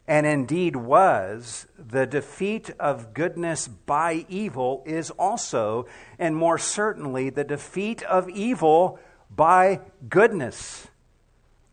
and 0.05 0.25
indeed 0.25 0.75
was, 0.75 1.67
the 1.77 2.05
defeat 2.05 2.69
of 2.77 3.13
goodness 3.13 3.69
by 3.69 4.25
evil 4.27 4.83
is 4.85 5.09
also, 5.11 5.87
and 6.19 6.35
more 6.35 6.57
certainly, 6.57 7.29
the 7.29 7.45
defeat 7.45 8.03
of 8.03 8.29
evil 8.29 8.99
by 9.33 9.79
goodness. 10.09 10.89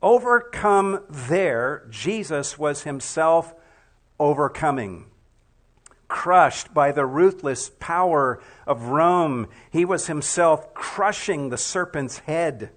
Overcome 0.01 1.03
there, 1.11 1.85
Jesus 1.91 2.57
was 2.57 2.85
himself 2.85 3.53
overcoming. 4.21 5.07
Crushed 6.09 6.73
by 6.75 6.91
the 6.91 7.07
ruthless 7.07 7.71
power 7.79 8.41
of 8.67 8.89
Rome, 8.89 9.47
he 9.71 9.85
was 9.85 10.07
himself 10.07 10.75
crushing 10.75 11.51
the 11.51 11.59
serpent's 11.59 12.19
head. 12.21 12.71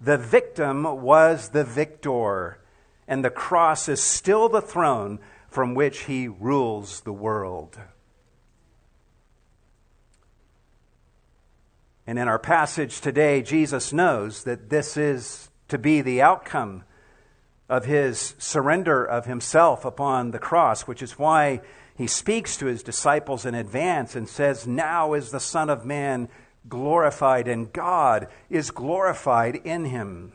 The 0.00 0.18
victim 0.18 0.84
was 1.02 1.50
the 1.50 1.64
victor. 1.64 2.58
and 3.06 3.24
the 3.24 3.30
cross 3.30 3.88
is 3.88 4.02
still 4.02 4.48
the 4.50 4.60
throne 4.60 5.18
from 5.48 5.74
which 5.74 6.00
he 6.00 6.28
rules 6.28 7.00
the 7.00 7.12
world. 7.12 7.78
And 12.06 12.18
in 12.18 12.28
our 12.28 12.38
passage 12.38 13.00
today, 13.00 13.42
Jesus 13.42 13.92
knows 13.92 14.44
that 14.44 14.70
this 14.70 14.96
is 14.96 15.50
to 15.68 15.78
be 15.78 16.00
the 16.00 16.22
outcome 16.22 16.84
of 17.68 17.84
his 17.84 18.34
surrender 18.38 19.04
of 19.04 19.26
himself 19.26 19.84
upon 19.84 20.30
the 20.30 20.38
cross, 20.38 20.82
which 20.82 21.02
is 21.02 21.18
why 21.18 21.60
he 21.98 22.06
speaks 22.06 22.56
to 22.56 22.66
his 22.66 22.84
disciples 22.84 23.44
in 23.44 23.56
advance 23.56 24.14
and 24.14 24.28
says, 24.28 24.68
Now 24.68 25.14
is 25.14 25.32
the 25.32 25.40
Son 25.40 25.68
of 25.68 25.84
Man 25.84 26.28
glorified, 26.68 27.48
and 27.48 27.72
God 27.72 28.28
is 28.48 28.70
glorified 28.70 29.56
in 29.56 29.86
him. 29.86 30.32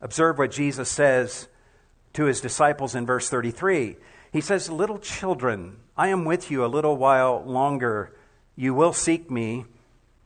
Observe 0.00 0.38
what 0.38 0.50
Jesus 0.50 0.90
says 0.90 1.46
to 2.14 2.24
his 2.24 2.40
disciples 2.40 2.96
in 2.96 3.06
verse 3.06 3.28
33. 3.28 3.94
He 4.32 4.40
says, 4.40 4.68
Little 4.68 4.98
children, 4.98 5.76
I 5.96 6.08
am 6.08 6.24
with 6.24 6.50
you 6.50 6.64
a 6.64 6.66
little 6.66 6.96
while 6.96 7.44
longer. 7.44 8.12
You 8.56 8.74
will 8.74 8.92
seek 8.92 9.30
me. 9.30 9.66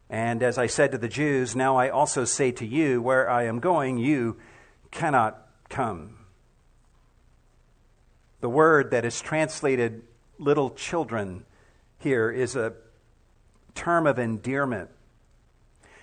And 0.09 0.43
as 0.43 0.57
I 0.57 0.69
said 0.69 0.91
to 0.93 0.99
the 0.99 1.07
Jews, 1.07 1.55
now 1.55 1.77
I 1.77 1.91
also 1.91 2.25
say 2.25 2.51
to 2.53 2.67
you, 2.67 3.03
where 3.03 3.29
I 3.29 3.45
am 3.45 3.61
going, 3.61 3.99
you 3.99 4.39
cannot 4.91 5.47
come. 5.69 6.20
The 8.41 8.49
word 8.49 8.91
that 8.93 9.05
is 9.05 9.21
translated 9.21 10.03
little 10.39 10.71
children 10.71 11.45
here 11.99 12.31
is 12.31 12.57
a 12.57 12.73
term 13.75 14.07
of 14.07 14.19
endearment. 14.19 14.91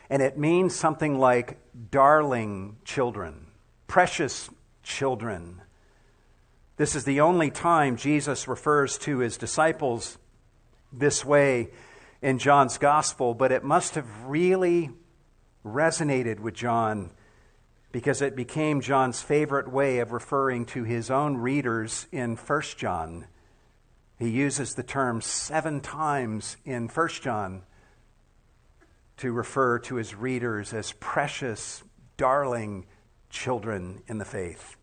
And 0.09 0.21
it 0.21 0.37
means 0.37 0.75
something 0.75 1.19
like 1.19 1.57
darling 1.91 2.77
children, 2.85 3.47
precious 3.87 4.49
children. 4.83 5.61
This 6.77 6.95
is 6.95 7.03
the 7.03 7.21
only 7.21 7.49
time 7.49 7.97
Jesus 7.97 8.47
refers 8.47 8.97
to 8.99 9.17
his 9.17 9.37
disciples 9.37 10.17
this 10.93 11.25
way 11.25 11.69
in 12.21 12.37
John's 12.37 12.77
gospel, 12.77 13.33
but 13.33 13.51
it 13.51 13.63
must 13.63 13.95
have 13.95 14.07
really 14.25 14.91
resonated 15.65 16.39
with 16.39 16.53
John 16.53 17.11
because 17.97 18.21
it 18.21 18.35
became 18.35 18.79
John's 18.79 19.23
favorite 19.23 19.67
way 19.67 19.97
of 19.97 20.11
referring 20.11 20.67
to 20.67 20.83
his 20.83 21.09
own 21.09 21.35
readers 21.35 22.05
in 22.11 22.35
1 22.35 22.61
John. 22.77 23.25
He 24.19 24.29
uses 24.29 24.75
the 24.75 24.83
term 24.83 25.19
seven 25.19 25.81
times 25.81 26.57
in 26.63 26.89
1 26.89 27.07
John 27.23 27.63
to 29.17 29.31
refer 29.31 29.79
to 29.79 29.95
his 29.95 30.13
readers 30.13 30.75
as 30.75 30.91
precious, 30.91 31.83
darling 32.17 32.85
children 33.31 34.03
in 34.07 34.19
the 34.19 34.25
faith. 34.25 34.77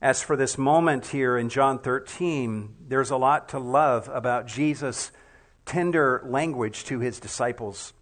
As 0.00 0.22
for 0.22 0.36
this 0.36 0.56
moment 0.56 1.08
here 1.08 1.36
in 1.36 1.50
John 1.50 1.78
13, 1.78 2.74
there's 2.88 3.10
a 3.10 3.18
lot 3.18 3.50
to 3.50 3.58
love 3.58 4.08
about 4.08 4.46
Jesus' 4.46 5.12
tender 5.66 6.22
language 6.24 6.84
to 6.84 7.00
his 7.00 7.20
disciples. 7.20 7.92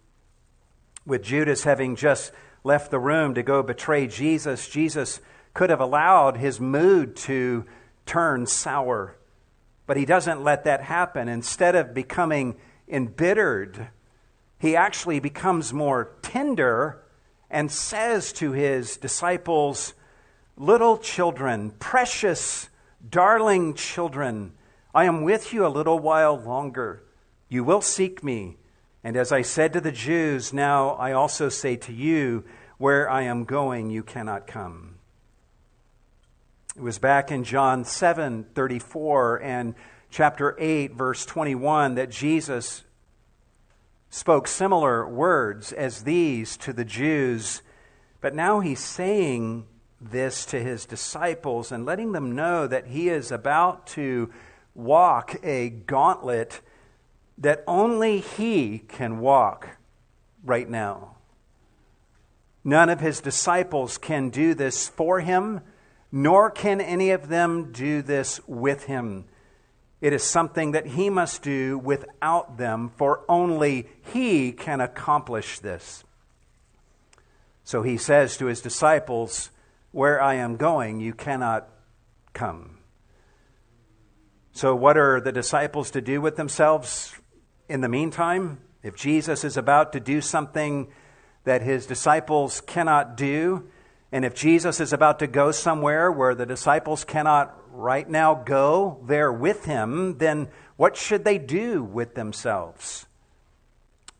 With 1.05 1.23
Judas 1.23 1.65
having 1.65 1.97
just 1.97 2.31
left 2.63 2.91
the 2.91 2.99
room 2.99 3.35
to 3.35 3.43
go 3.43 3.63
betray 3.63 4.07
Jesus, 4.07 4.67
Jesus 4.67 5.19
could 5.53 5.69
have 5.69 5.79
allowed 5.79 6.37
his 6.37 6.59
mood 6.59 7.15
to 7.15 7.65
turn 8.05 8.45
sour. 8.45 9.17
But 9.85 9.97
he 9.97 10.05
doesn't 10.05 10.43
let 10.43 10.65
that 10.65 10.81
happen. 10.81 11.27
Instead 11.27 11.75
of 11.75 11.93
becoming 11.93 12.55
embittered, 12.87 13.89
he 14.59 14.75
actually 14.75 15.19
becomes 15.19 15.73
more 15.73 16.11
tender 16.21 17.03
and 17.49 17.71
says 17.71 18.31
to 18.33 18.51
his 18.51 18.97
disciples, 18.97 19.93
Little 20.55 20.97
children, 20.97 21.71
precious, 21.79 22.69
darling 23.07 23.73
children, 23.73 24.51
I 24.93 25.05
am 25.05 25.23
with 25.23 25.53
you 25.53 25.65
a 25.65 25.69
little 25.69 25.99
while 25.99 26.37
longer. 26.37 27.03
You 27.47 27.63
will 27.63 27.81
seek 27.81 28.23
me. 28.23 28.57
And 29.09 29.17
as 29.17 29.31
I 29.31 29.41
said 29.41 29.73
to 29.73 29.81
the 29.81 29.91
Jews, 29.91 30.53
now 30.53 30.89
I 30.89 31.13
also 31.13 31.49
say 31.49 31.75
to 31.77 31.91
you, 31.91 32.43
where 32.77 33.09
I 33.09 33.23
am 33.23 33.43
going, 33.43 33.89
you 33.89 34.03
cannot 34.03 34.45
come. 34.45 34.99
It 36.75 36.83
was 36.83 36.99
back 36.99 37.31
in 37.31 37.43
John 37.43 37.85
7 37.85 38.45
34 38.53 39.41
and 39.41 39.73
chapter 40.11 40.55
8, 40.59 40.93
verse 40.93 41.25
21, 41.25 41.95
that 41.95 42.11
Jesus 42.11 42.83
spoke 44.11 44.47
similar 44.47 45.09
words 45.09 45.73
as 45.73 46.03
these 46.03 46.55
to 46.57 46.71
the 46.71 46.85
Jews. 46.85 47.63
But 48.21 48.35
now 48.35 48.59
he's 48.59 48.79
saying 48.79 49.65
this 49.99 50.45
to 50.45 50.59
his 50.59 50.85
disciples 50.85 51.71
and 51.71 51.83
letting 51.83 52.11
them 52.11 52.35
know 52.35 52.67
that 52.67 52.85
he 52.85 53.09
is 53.09 53.31
about 53.31 53.87
to 53.87 54.31
walk 54.75 55.35
a 55.41 55.71
gauntlet 55.71 56.61
that 57.39 57.63
only 57.65 58.19
he 58.19 58.79
can 58.79 59.19
walk 59.19 59.77
right 60.43 60.69
now. 60.69 61.15
None 62.63 62.89
of 62.89 62.99
his 62.99 63.21
disciples 63.21 63.97
can 63.97 64.29
do 64.29 64.53
this 64.53 64.89
for 64.89 65.21
him, 65.21 65.61
nor 66.11 66.51
can 66.51 66.81
any 66.81 67.11
of 67.11 67.29
them 67.29 67.71
do 67.71 68.01
this 68.01 68.41
with 68.45 68.85
him. 68.85 69.25
It 70.01 70.13
is 70.13 70.23
something 70.23 70.71
that 70.71 70.87
he 70.87 71.09
must 71.09 71.41
do 71.41 71.77
without 71.77 72.57
them, 72.57 72.91
for 72.97 73.21
only 73.27 73.87
he 74.13 74.51
can 74.51 74.81
accomplish 74.81 75.59
this. 75.59 76.03
So 77.63 77.83
he 77.83 77.97
says 77.97 78.37
to 78.37 78.47
his 78.47 78.61
disciples, 78.61 79.51
Where 79.91 80.21
I 80.21 80.35
am 80.35 80.57
going, 80.57 80.99
you 80.99 81.13
cannot 81.13 81.69
come. 82.33 82.77
So, 84.51 84.75
what 84.75 84.97
are 84.97 85.21
the 85.21 85.31
disciples 85.31 85.91
to 85.91 86.01
do 86.01 86.19
with 86.19 86.35
themselves 86.35 87.13
in 87.69 87.81
the 87.81 87.87
meantime? 87.87 88.59
If 88.83 88.95
Jesus 88.95 89.43
is 89.43 89.55
about 89.55 89.93
to 89.93 89.99
do 89.99 90.19
something 90.19 90.87
that 91.43 91.61
his 91.61 91.85
disciples 91.85 92.61
cannot 92.61 93.15
do, 93.15 93.69
and 94.11 94.25
if 94.25 94.33
Jesus 94.33 94.79
is 94.79 94.91
about 94.91 95.19
to 95.19 95.27
go 95.27 95.51
somewhere 95.51 96.11
where 96.11 96.35
the 96.35 96.45
disciples 96.45 97.03
cannot 97.03 97.55
right 97.71 98.09
now 98.09 98.33
go 98.33 98.99
there 99.05 99.31
with 99.31 99.65
him, 99.65 100.17
then 100.17 100.49
what 100.75 100.97
should 100.97 101.23
they 101.23 101.37
do 101.37 101.83
with 101.83 102.15
themselves? 102.15 103.05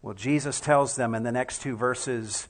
Well, 0.01 0.13
Jesus 0.13 0.59
tells 0.61 0.95
them 0.95 1.15
in 1.15 1.23
the 1.23 1.31
next 1.31 1.61
two 1.61 1.75
verses, 1.75 2.47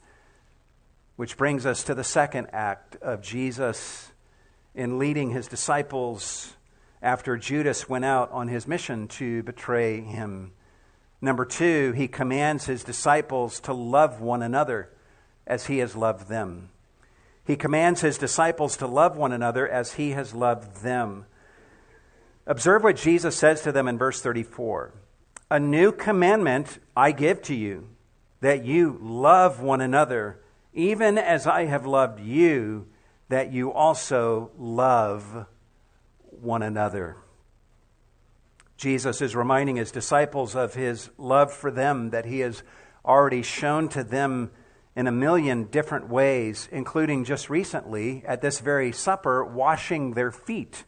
which 1.16 1.38
brings 1.38 1.66
us 1.66 1.84
to 1.86 1.96
the 1.96 2.04
second 2.04 2.48
act 2.52 2.96
of 2.98 3.22
Jesus 3.22 4.12
in 4.76 5.00
leading 5.00 5.32
his 5.32 5.48
disciples 5.48 6.56
after 7.02 7.38
Judas 7.38 7.88
went 7.88 8.06
out 8.06 8.32
on 8.32 8.50
his 8.50 8.68
mission 8.68 9.08
to 9.08 9.42
betray 9.44 10.02
him. 10.02 10.52
Number 11.22 11.46
two, 11.46 11.92
he 11.92 12.08
commands 12.08 12.66
his 12.66 12.84
disciples 12.84 13.60
to 13.62 13.74
love 13.74 14.22
one 14.22 14.42
another 14.42 14.90
as 15.46 15.66
he 15.66 15.80
has 15.80 15.96
loved 15.96 16.30
them. 16.30 16.70
He 17.46 17.56
commands 17.56 18.02
his 18.02 18.18
disciples 18.18 18.78
to 18.78 18.88
love 18.88 19.18
one 19.18 19.32
another 19.32 19.68
as 19.68 19.94
he 19.94 20.12
has 20.12 20.34
loved 20.34 20.84
them. 20.84 21.26
Observe 22.46 22.84
what 22.84 22.96
Jesus 22.96 23.36
says 23.36 23.62
to 23.62 23.72
them 23.72 23.88
in 23.88 23.98
verse 23.98 24.22
34 24.22 24.94
A 25.52 25.60
new 25.60 25.92
commandment 25.92 26.80
I 26.96 27.12
give 27.12 27.42
to 27.44 27.56
you, 27.56 27.90
that 28.42 28.64
you 28.64 28.98
love 29.02 29.62
one 29.62 29.82
another, 29.82 30.40
even 30.74 31.18
as 31.18 31.48
I 31.48 31.66
have 31.66 31.86
loved 31.86 32.20
you, 32.20 32.88
that 33.30 33.52
you 33.52 33.74
also 33.74 34.52
love 34.58 35.46
one 36.30 36.62
another. 36.62 37.18
Jesus 38.80 39.22
is 39.22 39.36
reminding 39.36 39.76
his 39.76 39.92
disciples 39.92 40.56
of 40.56 40.74
his 40.74 41.10
love 41.18 41.52
for 41.52 41.70
them 41.70 42.12
that 42.12 42.26
he 42.26 42.40
has 42.40 42.64
already 43.04 43.42
shown 43.42 43.90
to 43.90 44.06
them 44.06 44.52
in 44.96 45.06
a 45.06 45.12
million 45.12 45.66
different 45.66 46.08
ways, 46.08 46.70
including 46.72 47.26
just 47.26 47.50
recently 47.50 48.24
at 48.26 48.42
this 48.42 48.62
very 48.62 48.94
supper, 48.94 49.44
washing 49.44 50.14
their 50.14 50.32
feet. 50.32 50.86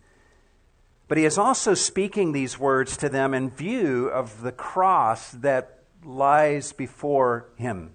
But 1.09 1.17
he 1.17 1.25
is 1.25 1.37
also 1.37 1.73
speaking 1.73 2.31
these 2.31 2.57
words 2.57 2.95
to 2.95 3.09
them 3.09 3.33
in 3.33 3.49
view 3.49 4.07
of 4.07 4.41
the 4.41 4.53
cross 4.53 5.31
that 5.31 5.79
lies 6.05 6.71
before 6.71 7.49
him. 7.57 7.91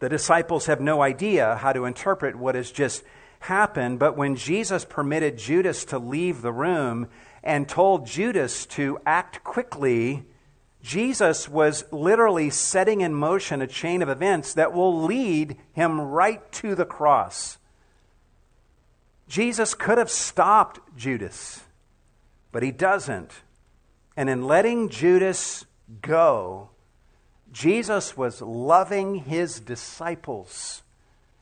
The 0.00 0.08
disciples 0.08 0.66
have 0.66 0.80
no 0.80 1.00
idea 1.00 1.54
how 1.54 1.72
to 1.72 1.84
interpret 1.84 2.34
what 2.34 2.56
has 2.56 2.72
just 2.72 3.04
happened, 3.38 4.00
but 4.00 4.16
when 4.16 4.34
Jesus 4.34 4.84
permitted 4.84 5.38
Judas 5.38 5.84
to 5.86 5.98
leave 6.00 6.42
the 6.42 6.52
room 6.52 7.06
and 7.48 7.66
told 7.66 8.06
Judas 8.06 8.66
to 8.66 9.00
act 9.06 9.42
quickly, 9.42 10.26
Jesus 10.82 11.48
was 11.48 11.82
literally 11.90 12.50
setting 12.50 13.00
in 13.00 13.14
motion 13.14 13.62
a 13.62 13.66
chain 13.66 14.02
of 14.02 14.10
events 14.10 14.52
that 14.52 14.74
will 14.74 15.02
lead 15.02 15.56
him 15.72 15.98
right 15.98 16.52
to 16.52 16.74
the 16.74 16.84
cross. 16.84 17.56
Jesus 19.28 19.72
could 19.72 19.96
have 19.96 20.10
stopped 20.10 20.78
Judas, 20.94 21.62
but 22.52 22.62
he 22.62 22.70
doesn't. 22.70 23.32
And 24.14 24.28
in 24.28 24.46
letting 24.46 24.90
Judas 24.90 25.64
go, 26.02 26.68
Jesus 27.50 28.14
was 28.14 28.42
loving 28.42 29.14
his 29.14 29.58
disciples, 29.58 30.82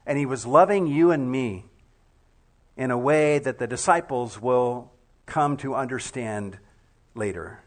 and 0.06 0.16
he 0.16 0.24
was 0.24 0.46
loving 0.46 0.86
you 0.86 1.10
and 1.10 1.28
me. 1.32 1.64
in 2.76 2.90
a 2.90 2.98
way 2.98 3.38
that 3.38 3.58
the 3.58 3.66
disciples 3.66 4.40
will 4.40 4.92
come 5.26 5.56
to 5.58 5.74
understand 5.74 6.58
later. 7.14 7.60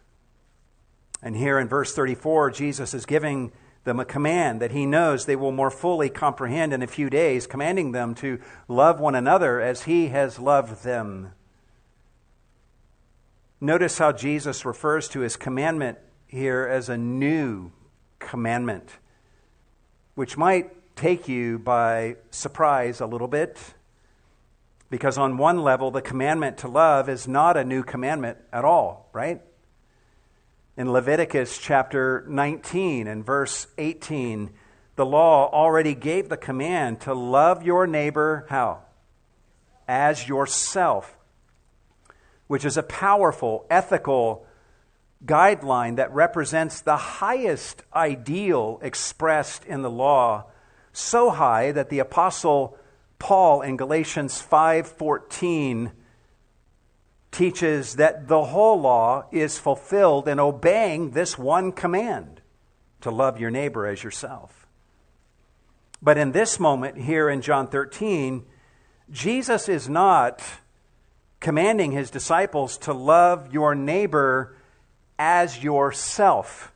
And 1.21 1.35
here 1.35 1.59
in 1.59 1.67
verse 1.67 1.93
34, 1.93 2.51
Jesus 2.51 2.93
is 2.93 3.05
giving 3.05 3.51
them 3.83 3.99
a 3.99 4.05
command 4.05 4.61
that 4.61 4.71
he 4.71 4.85
knows 4.85 5.25
they 5.25 5.35
will 5.35 5.51
more 5.51 5.71
fully 5.71 6.09
comprehend 6.09 6.73
in 6.73 6.81
a 6.81 6.87
few 6.87 7.09
days, 7.09 7.47
commanding 7.47 7.91
them 7.91 8.15
to 8.15 8.39
love 8.67 8.99
one 8.99 9.15
another 9.15 9.59
as 9.59 9.83
he 9.83 10.07
has 10.07 10.39
loved 10.39 10.83
them. 10.83 11.33
Notice 13.61 13.97
how 13.97 14.11
Jesus 14.11 14.65
refers 14.65 15.09
to 15.09 15.19
his 15.19 15.35
commandment 15.35 15.97
here 16.27 16.67
as 16.69 16.87
a 16.87 16.97
new 16.97 17.71
commandment, 18.19 18.89
which 20.15 20.37
might 20.37 20.95
take 20.95 21.27
you 21.27 21.59
by 21.59 22.15
surprise 22.31 23.01
a 23.01 23.05
little 23.05 23.27
bit. 23.27 23.57
Because 24.89 25.17
on 25.17 25.37
one 25.37 25.61
level, 25.61 25.91
the 25.91 26.01
commandment 26.01 26.57
to 26.59 26.67
love 26.67 27.09
is 27.09 27.27
not 27.27 27.57
a 27.57 27.63
new 27.63 27.83
commandment 27.83 28.37
at 28.51 28.65
all, 28.65 29.09
right? 29.13 29.41
In 30.75 30.91
Leviticus 30.91 31.57
chapter 31.57 32.25
19 32.27 33.07
and 33.07 33.23
verse 33.25 33.67
18, 33.77 34.49
the 34.95 35.05
law 35.05 35.49
already 35.51 35.93
gave 35.93 36.29
the 36.29 36.37
command 36.37 37.01
to 37.01 37.13
love 37.13 37.63
your 37.63 37.85
neighbor 37.85 38.45
how? 38.49 38.79
As 39.87 40.27
yourself, 40.27 41.17
which 42.47 42.65
is 42.65 42.77
a 42.77 42.83
powerful 42.83 43.65
ethical 43.69 44.45
guideline 45.25 45.97
that 45.97 46.13
represents 46.13 46.81
the 46.81 46.97
highest 46.97 47.83
ideal 47.93 48.79
expressed 48.81 49.65
in 49.65 49.81
the 49.81 49.89
law, 49.89 50.45
so 50.93 51.29
high 51.29 51.71
that 51.73 51.89
the 51.89 51.99
apostle 51.99 52.77
Paul 53.19 53.61
in 53.61 53.77
Galatians 53.77 54.41
5:14 54.41 55.91
teaches 57.31 57.95
that 57.95 58.27
the 58.27 58.45
whole 58.45 58.81
law 58.81 59.25
is 59.31 59.59
fulfilled 59.59 60.27
in 60.27 60.39
obeying 60.39 61.11
this 61.11 61.37
one 61.37 61.71
command 61.71 62.41
to 63.01 63.11
love 63.11 63.39
your 63.39 63.51
neighbor 63.51 63.85
as 63.85 64.03
yourself. 64.03 64.65
But 66.01 66.17
in 66.17 66.31
this 66.31 66.59
moment 66.59 66.97
here 66.97 67.29
in 67.29 67.41
John 67.41 67.67
13, 67.67 68.45
Jesus 69.11 69.69
is 69.69 69.89
not 69.89 70.41
commanding 71.39 71.91
his 71.91 72.09
disciples 72.09 72.77
to 72.79 72.93
love 72.93 73.53
your 73.53 73.75
neighbor 73.75 74.55
as 75.17 75.63
yourself. 75.63 76.71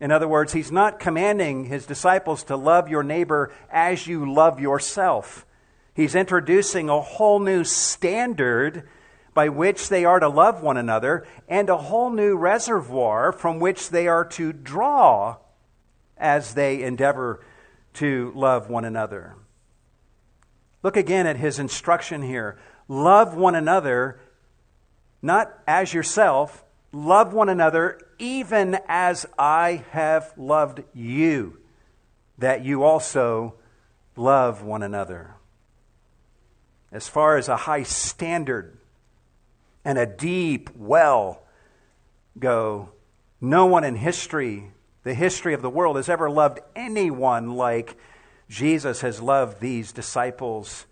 In 0.00 0.12
other 0.12 0.28
words, 0.28 0.52
he's 0.52 0.70
not 0.70 1.00
commanding 1.00 1.64
his 1.64 1.86
disciples 1.86 2.44
to 2.44 2.56
love 2.56 2.88
your 2.88 3.02
neighbor 3.02 3.52
as 3.70 4.06
you 4.06 4.32
love 4.32 4.60
yourself. 4.60 5.44
He's 5.92 6.14
introducing 6.14 6.88
a 6.88 7.00
whole 7.00 7.40
new 7.40 7.64
standard 7.64 8.88
by 9.34 9.48
which 9.48 9.88
they 9.88 10.04
are 10.04 10.20
to 10.20 10.28
love 10.28 10.62
one 10.62 10.76
another, 10.76 11.26
and 11.48 11.68
a 11.68 11.76
whole 11.76 12.10
new 12.10 12.36
reservoir 12.36 13.32
from 13.32 13.60
which 13.60 13.90
they 13.90 14.08
are 14.08 14.24
to 14.24 14.52
draw 14.52 15.36
as 16.16 16.54
they 16.54 16.82
endeavor 16.82 17.44
to 17.94 18.32
love 18.34 18.68
one 18.68 18.84
another. 18.84 19.36
Look 20.82 20.96
again 20.96 21.26
at 21.26 21.36
his 21.36 21.58
instruction 21.58 22.22
here. 22.22 22.58
Love 22.88 23.36
one 23.36 23.54
another, 23.54 24.20
not 25.22 25.56
as 25.66 25.92
yourself, 25.92 26.64
love 26.92 27.32
one 27.32 27.48
another 27.48 28.00
even 28.18 28.78
as 28.88 29.26
I 29.38 29.84
have 29.90 30.32
loved 30.36 30.82
you, 30.94 31.58
that 32.38 32.64
you 32.64 32.82
also 32.82 33.54
love 34.16 34.62
one 34.62 34.82
another. 34.82 35.34
As 36.90 37.08
far 37.08 37.36
as 37.36 37.48
a 37.48 37.56
high 37.56 37.82
standard 37.82 38.78
and 39.84 39.98
a 39.98 40.06
deep 40.06 40.70
well 40.76 41.42
go. 42.38 42.90
No 43.40 43.66
one 43.66 43.84
in 43.84 43.96
history, 43.96 44.70
the 45.04 45.14
history 45.14 45.54
of 45.54 45.62
the 45.62 45.70
world, 45.70 45.96
has 45.96 46.08
ever 46.08 46.30
loved 46.30 46.60
anyone 46.74 47.54
like 47.54 47.96
Jesus 48.48 49.00
has 49.02 49.20
loved 49.20 49.60
these 49.60 49.92
disciples. 49.92 50.86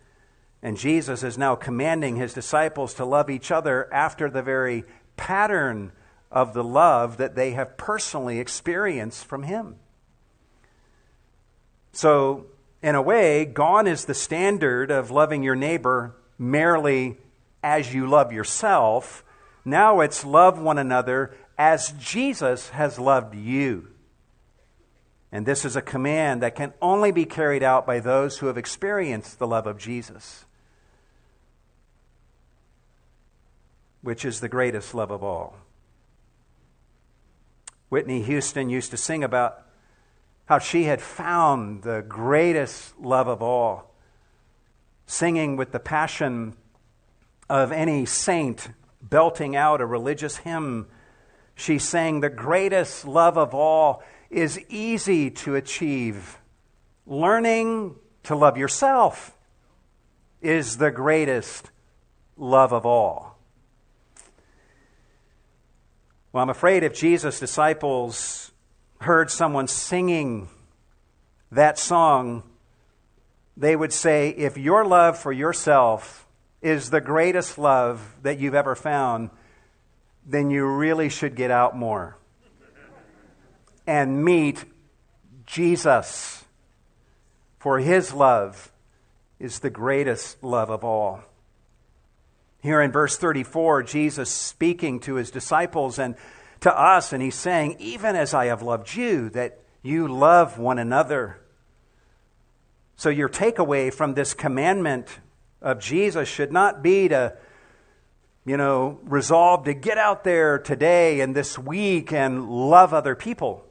And 0.63 0.77
Jesus 0.77 1.23
is 1.23 1.39
now 1.39 1.55
commanding 1.55 2.17
his 2.17 2.35
disciples 2.35 2.95
to 2.95 3.05
love 3.05 3.31
each 3.31 3.51
other 3.51 3.93
after 3.93 4.31
the 4.31 4.43
very 4.43 4.85
pattern 5.17 5.93
of 6.31 6.55
the 6.55 6.65
love 6.65 7.17
that 7.17 7.35
they 7.35 7.53
have 7.53 7.77
personally 7.77 8.39
experienced 8.39 9.25
from 9.25 9.45
him. 9.45 9.77
So, 11.93 12.47
in 12.83 12.95
a 12.95 13.03
way, 13.03 13.45
gone 13.45 13.87
is 13.87 14.05
the 14.05 14.15
standard 14.15 14.91
of 14.91 15.11
loving 15.11 15.43
your 15.43 15.57
neighbor 15.57 16.15
merely 16.39 17.17
as 17.63 17.95
you 17.95 18.07
love 18.07 18.33
yourself. 18.33 19.25
Now 19.65 20.01
it's 20.01 20.25
love 20.25 20.59
one 20.59 20.79
another 20.79 21.35
as 21.59 21.93
Jesus 21.99 22.69
has 22.71 22.99
loved 22.99 23.35
you. 23.35 23.89
And 25.33 25.45
this 25.45 25.65
is 25.65 25.75
a 25.75 25.83
command 25.83 26.43
that 26.43 26.55
can 26.55 26.73
only 26.81 27.11
be 27.11 27.25
carried 27.25 27.63
out 27.63 27.87
by 27.87 28.01
those 28.01 28.39
who 28.39 28.47
have 28.47 28.57
experienced 28.57 29.39
the 29.39 29.47
love 29.47 29.67
of 29.67 29.79
Jesus, 29.79 30.45
which 34.03 34.25
is 34.25 34.41
the 34.41 34.49
greatest 34.49 34.95
love 34.95 35.11
of 35.11 35.23
all. 35.23 35.57
Whitney 37.97 38.21
Houston 38.21 38.69
used 38.69 38.91
to 38.91 38.99
sing 38.99 39.25
about 39.25 39.63
how 40.45 40.59
she 40.59 40.85
had 40.85 41.01
found 41.01 41.83
the 41.83 42.05
greatest 42.07 43.01
love 43.01 43.27
of 43.27 43.41
all, 43.41 43.91
singing 45.07 45.57
with 45.57 45.73
the 45.73 45.81
passion 45.81 46.59
of 47.49 47.73
any 47.73 48.05
saint 48.05 48.69
belting 49.01 49.57
out 49.57 49.81
a 49.81 49.87
religious 49.87 50.37
hymn. 50.37 50.89
She 51.55 51.79
sang, 51.79 52.21
The 52.21 52.29
greatest 52.29 53.07
love 53.07 53.39
of 53.39 53.55
all 53.55 54.03
is 54.29 54.61
easy 54.69 55.31
to 55.31 55.55
achieve. 55.55 56.39
Learning 57.07 57.97
to 58.25 58.37
love 58.37 58.59
yourself 58.59 59.35
is 60.43 60.77
the 60.77 60.91
greatest 60.91 61.71
love 62.37 62.75
of 62.75 62.85
all. 62.85 63.36
Well, 66.37 66.43
I'm 66.43 66.51
afraid 66.51 66.83
if 66.83 66.93
Jesus' 66.93 67.41
disciples 67.41 68.53
heard 69.01 69.31
someone 69.31 69.69
singing 69.69 70.51
that 71.51 71.79
song, 71.79 72.43
they 73.57 73.75
would 73.75 73.91
say, 73.91 74.29
If 74.29 74.59
your 74.59 74.85
love 74.85 75.19
for 75.19 75.33
yourself 75.33 76.27
is 76.61 76.91
the 76.91 77.01
greatest 77.01 77.57
love 77.57 78.17
that 78.21 78.39
you've 78.39 78.55
ever 78.55 78.75
found, 78.75 79.31
then 80.27 80.51
you 80.51 80.67
really 80.67 81.09
should 81.09 81.37
get 81.37 81.51
out 81.51 81.75
more 81.75 82.19
and 83.87 84.23
meet 84.23 84.63
Jesus. 85.47 86.45
For 87.59 87.79
his 87.79 88.13
love 88.13 88.71
is 89.39 89.61
the 89.61 89.71
greatest 89.71 90.45
love 90.45 90.69
of 90.69 90.85
all. 90.85 91.23
Here 92.67 92.83
in 92.83 92.91
verse 92.91 93.17
34, 93.17 93.85
Jesus 93.85 94.29
speaking 94.29 94.99
to 95.03 95.15
his 95.15 95.31
disciples 95.31 96.01
and 96.01 96.17
to 96.63 96.77
us, 96.77 97.13
and 97.13 97.23
he's 97.23 97.37
saying, 97.37 97.77
Even 97.79 98.17
as 98.17 98.35
I 98.35 98.47
have 98.47 98.61
loved 98.61 98.93
you, 98.93 99.31
that 99.31 99.61
you 99.83 100.09
love 100.09 100.59
one 100.59 100.81
another. 100.81 101.39
So, 102.97 103.09
your 103.09 103.29
takeaway 103.29 103.95
from 103.95 104.15
this 104.15 104.35
commandment 104.35 105.21
of 105.63 105.79
Jesus 105.79 106.29
should 106.29 106.51
not 106.51 106.83
be 106.83 107.07
to, 107.07 107.37
you 108.45 108.57
know, 108.57 108.99
resolve 109.05 109.67
to 109.67 109.73
get 109.73 109.97
out 109.97 110.25
there 110.25 110.59
today 110.59 111.21
and 111.21 111.37
this 111.37 111.57
week 111.57 112.13
and 112.13 112.51
love 112.51 112.93
other 112.93 113.15
people. 113.15 113.65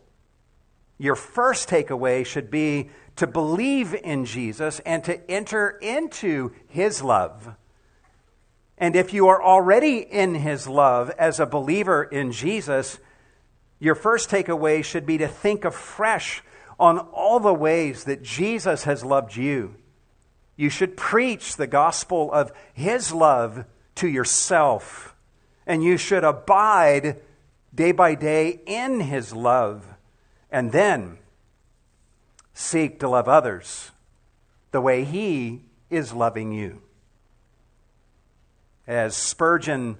Your 0.98 1.16
first 1.16 1.68
takeaway 1.68 2.26
should 2.26 2.50
be 2.50 2.92
to 3.18 3.28
believe 3.28 3.94
in 3.94 4.24
Jesus 4.24 4.80
and 4.86 5.04
to 5.04 5.30
enter 5.30 5.72
into 5.82 6.54
his 6.70 7.04
love. 7.04 7.58
And 8.78 8.96
if 8.96 9.14
you 9.14 9.28
are 9.28 9.42
already 9.42 10.00
in 10.00 10.36
his 10.36 10.68
love 10.68 11.10
as 11.18 11.40
a 11.40 11.46
believer 11.46 12.04
in 12.04 12.32
Jesus, 12.32 13.00
your 13.80 13.96
first 13.96 14.30
takeaway 14.30 14.84
should 14.84 15.06
be 15.06 15.18
to 15.18 15.28
think 15.28 15.66
afresh 15.66 16.44
on 16.80 17.00
all 17.00 17.40
the 17.40 17.54
ways 17.54 18.04
that 18.06 18.24
Jesus 18.24 18.84
has 18.84 19.04
loved 19.04 19.36
you. 19.36 19.76
You 20.56 20.70
should 20.70 20.98
preach 20.98 21.56
the 21.56 21.68
gospel 21.68 22.32
of 22.32 22.52
His 22.74 23.12
love 23.12 23.66
to 23.96 24.08
yourself, 24.08 25.16
and 25.66 25.84
you 25.84 25.98
should 25.98 26.24
abide 26.24 27.22
day 27.74 27.92
by 27.92 28.16
day 28.16 28.62
in 28.66 29.02
His 29.02 29.34
love, 29.34 29.86
and 30.50 30.72
then 30.72 31.18
seek 32.54 33.00
to 33.00 33.10
love 33.10 33.28
others 33.28 33.92
the 34.72 34.82
way 34.82 35.04
He 35.04 35.64
is 35.90 36.14
loving 36.14 36.52
you. 36.52 36.82
As 38.88 39.16
Spurgeon 39.16 39.98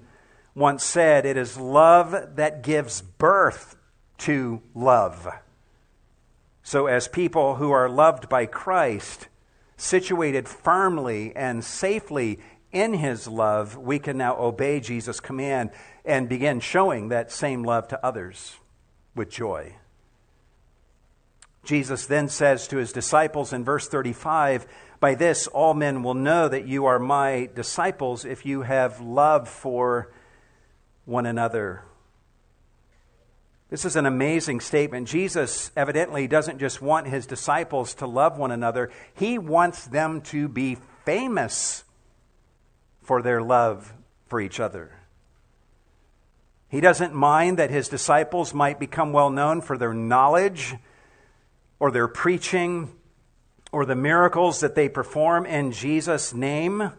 once 0.54 0.84
said, 0.84 1.26
it 1.26 1.36
is 1.36 1.58
love 1.58 2.36
that 2.36 2.62
gives 2.62 3.02
birth 3.02 3.76
to 4.18 4.62
love. 4.74 5.28
So, 6.62 6.86
as 6.86 7.08
people 7.08 7.56
who 7.56 7.70
are 7.70 7.88
loved 7.88 8.28
by 8.28 8.46
Christ, 8.46 9.28
situated 9.76 10.48
firmly 10.48 11.34
and 11.36 11.64
safely 11.64 12.40
in 12.72 12.94
his 12.94 13.28
love, 13.28 13.76
we 13.76 13.98
can 13.98 14.18
now 14.18 14.36
obey 14.38 14.80
Jesus' 14.80 15.20
command 15.20 15.70
and 16.04 16.28
begin 16.28 16.60
showing 16.60 17.08
that 17.08 17.30
same 17.30 17.62
love 17.62 17.88
to 17.88 18.04
others 18.04 18.56
with 19.14 19.30
joy. 19.30 19.76
Jesus 21.64 22.06
then 22.06 22.28
says 22.28 22.68
to 22.68 22.76
his 22.76 22.92
disciples 22.92 23.52
in 23.52 23.64
verse 23.64 23.88
35 23.88 24.66
By 25.06 25.14
this 25.14 25.46
all 25.46 25.72
men 25.72 26.02
will 26.02 26.14
know 26.14 26.48
that 26.48 26.66
you 26.66 26.86
are 26.86 26.98
my 26.98 27.48
disciples 27.54 28.24
if 28.24 28.44
you 28.44 28.62
have 28.62 29.00
love 29.00 29.48
for 29.48 30.10
one 31.04 31.26
another. 31.26 31.84
This 33.70 33.84
is 33.84 33.94
an 33.94 34.04
amazing 34.04 34.58
statement. 34.58 35.06
Jesus 35.06 35.70
evidently 35.76 36.26
doesn't 36.26 36.58
just 36.58 36.82
want 36.82 37.06
his 37.06 37.24
disciples 37.24 37.94
to 37.94 38.08
love 38.08 38.36
one 38.36 38.50
another, 38.50 38.90
he 39.14 39.38
wants 39.38 39.84
them 39.86 40.22
to 40.22 40.48
be 40.48 40.76
famous 41.04 41.84
for 43.00 43.22
their 43.22 43.40
love 43.40 43.94
for 44.26 44.40
each 44.40 44.58
other. 44.58 44.90
He 46.68 46.80
doesn't 46.80 47.14
mind 47.14 47.60
that 47.60 47.70
his 47.70 47.88
disciples 47.88 48.52
might 48.52 48.80
become 48.80 49.12
well 49.12 49.30
known 49.30 49.60
for 49.60 49.78
their 49.78 49.94
knowledge 49.94 50.74
or 51.78 51.92
their 51.92 52.08
preaching 52.08 52.90
or 53.76 53.84
the 53.84 53.94
miracles 53.94 54.60
that 54.60 54.74
they 54.74 54.88
perform 54.88 55.44
in 55.44 55.70
Jesus' 55.70 56.32
name. 56.32 56.92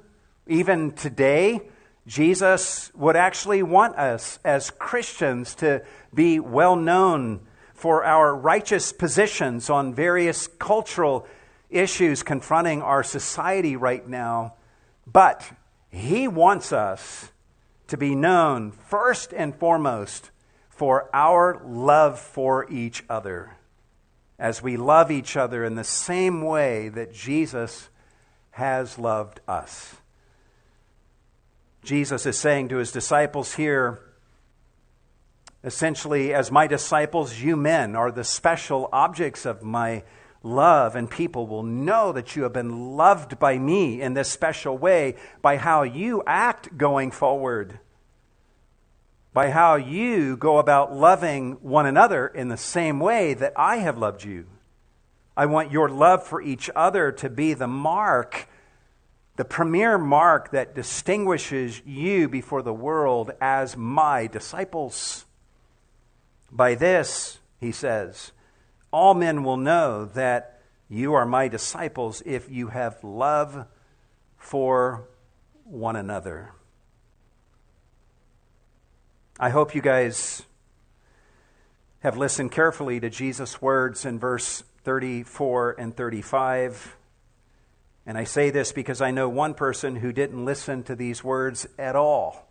Even 0.46 0.92
today, 0.92 1.60
Jesus 2.06 2.92
would 2.94 3.16
actually 3.16 3.64
want 3.64 3.96
us 3.96 4.38
as 4.46 4.70
Christians 4.70 5.56
to 5.56 5.84
be 6.14 6.40
well 6.40 6.76
known 6.76 7.40
for 7.74 8.06
our 8.06 8.36
righteous 8.36 8.94
positions 8.94 9.72
on 9.72 9.92
various 9.92 10.46
cultural 10.46 11.26
issues 11.72 12.22
confronting 12.22 12.84
our 12.84 13.02
society 13.02 13.76
right 13.76 14.08
now. 14.08 14.54
But 15.08 15.52
He 15.90 16.28
wants 16.28 16.72
us 16.72 17.32
to 17.88 17.98
be 17.98 18.14
known 18.14 18.70
first 18.70 19.34
and 19.34 19.56
foremost 19.56 20.30
for 20.70 21.10
our 21.12 21.60
love 21.66 22.20
for 22.20 22.70
each 22.70 23.04
other 23.10 23.58
as 24.40 24.62
we 24.62 24.78
love 24.78 25.10
each 25.12 25.36
other 25.36 25.64
in 25.64 25.76
the 25.76 25.84
same 25.84 26.42
way 26.42 26.90
that 26.90 27.14
Jesus 27.14 27.90
has 28.52 29.00
loved 29.00 29.40
us. 29.48 29.96
Jesus 31.84 32.26
is 32.26 32.38
saying 32.38 32.70
to 32.70 32.78
his 32.78 32.92
disciples 32.92 33.56
here, 33.56 34.00
essentially, 35.64 36.34
as 36.34 36.52
my 36.52 36.68
disciples, 36.68 37.40
you 37.40 37.56
men 37.56 37.96
are 37.96 38.12
the 38.12 38.24
special 38.24 38.90
objects 38.92 39.46
of 39.46 39.64
my 39.64 40.04
love, 40.44 40.96
and 40.96 41.10
people 41.10 41.48
will 41.48 41.64
know 41.64 42.12
that 42.12 42.36
you 42.36 42.44
have 42.44 42.54
been 42.54 42.96
loved 42.96 43.40
by 43.40 43.58
me 43.58 44.02
in 44.02 44.14
this 44.14 44.30
special 44.30 44.78
way 44.78 45.16
by 45.42 45.58
how 45.58 45.84
you 45.84 46.24
act 46.28 46.78
going 46.78 47.12
forward 47.12 47.80
by 49.38 49.52
how 49.52 49.76
you 49.76 50.36
go 50.36 50.58
about 50.58 50.96
loving 50.96 51.52
one 51.62 51.86
another 51.86 52.26
in 52.26 52.48
the 52.48 52.58
same 52.58 53.00
way 53.00 53.36
that 53.36 53.54
I 53.56 53.76
have 53.76 53.96
loved 53.96 54.24
you. 54.24 54.48
I 55.38 55.46
want 55.46 55.72
your 55.72 55.90
love 55.90 56.24
for 56.24 56.42
each 56.42 56.72
other 56.76 57.12
to 57.12 57.30
be 57.30 57.54
the 57.54 57.68
mark, 57.68 58.50
the 59.36 59.46
premier 59.46 60.00
mark 60.00 60.50
that 60.54 60.74
distinguishes 60.74 61.84
you 61.86 62.28
before 62.28 62.64
the 62.64 62.74
world 62.74 63.30
as 63.40 63.78
my 63.78 64.26
disciples. 64.26 65.28
By 66.52 66.74
this, 66.74 67.38
he 67.60 67.72
says, 67.72 68.32
all 68.90 69.14
men 69.14 69.44
will 69.44 69.58
know 69.58 70.06
that 70.16 70.62
you 70.90 71.14
are 71.14 71.28
my 71.28 71.48
disciples 71.48 72.24
if 72.26 72.50
you 72.50 72.70
have 72.70 73.04
love 73.04 73.68
for 74.36 75.08
one 75.64 75.96
another. 75.96 76.54
I 79.40 79.52
hope 79.52 79.76
you 79.76 79.84
guys 79.84 80.42
have 82.00 82.18
listened 82.18 82.52
carefully 82.52 83.00
to 83.00 83.08
Jesus' 83.12 83.62
words 83.62 84.04
in 84.04 84.18
verse 84.18 84.64
34 84.84 85.76
and 85.78 85.96
35. 85.96 86.98
And 88.08 88.18
I 88.18 88.24
say 88.24 88.50
this 88.50 88.72
because 88.72 89.00
I 89.00 89.12
know 89.12 89.30
one 89.30 89.54
person 89.54 89.98
who 89.98 90.12
didn't 90.12 90.44
listen 90.44 90.82
to 90.84 90.96
these 90.96 91.24
words 91.24 91.68
at 91.78 91.96
all. 91.96 92.48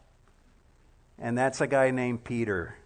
And 1.19 1.37
that's 1.37 1.61
a 1.61 1.67
guy 1.67 1.91
named 1.91 2.23
Peter. 2.23 2.77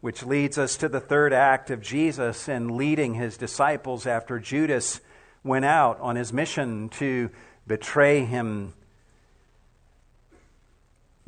Which 0.00 0.24
leads 0.24 0.58
us 0.58 0.76
to 0.78 0.88
the 0.88 0.98
third 0.98 1.32
act 1.32 1.70
of 1.70 1.80
Jesus 1.80 2.48
in 2.48 2.76
leading 2.76 3.14
his 3.14 3.36
disciples 3.36 4.08
after 4.08 4.40
Judas 4.40 5.00
went 5.44 5.64
out 5.64 6.00
on 6.00 6.16
his 6.16 6.32
mission 6.32 6.88
to 6.88 7.30
betray 7.64 8.24
him 8.24 8.74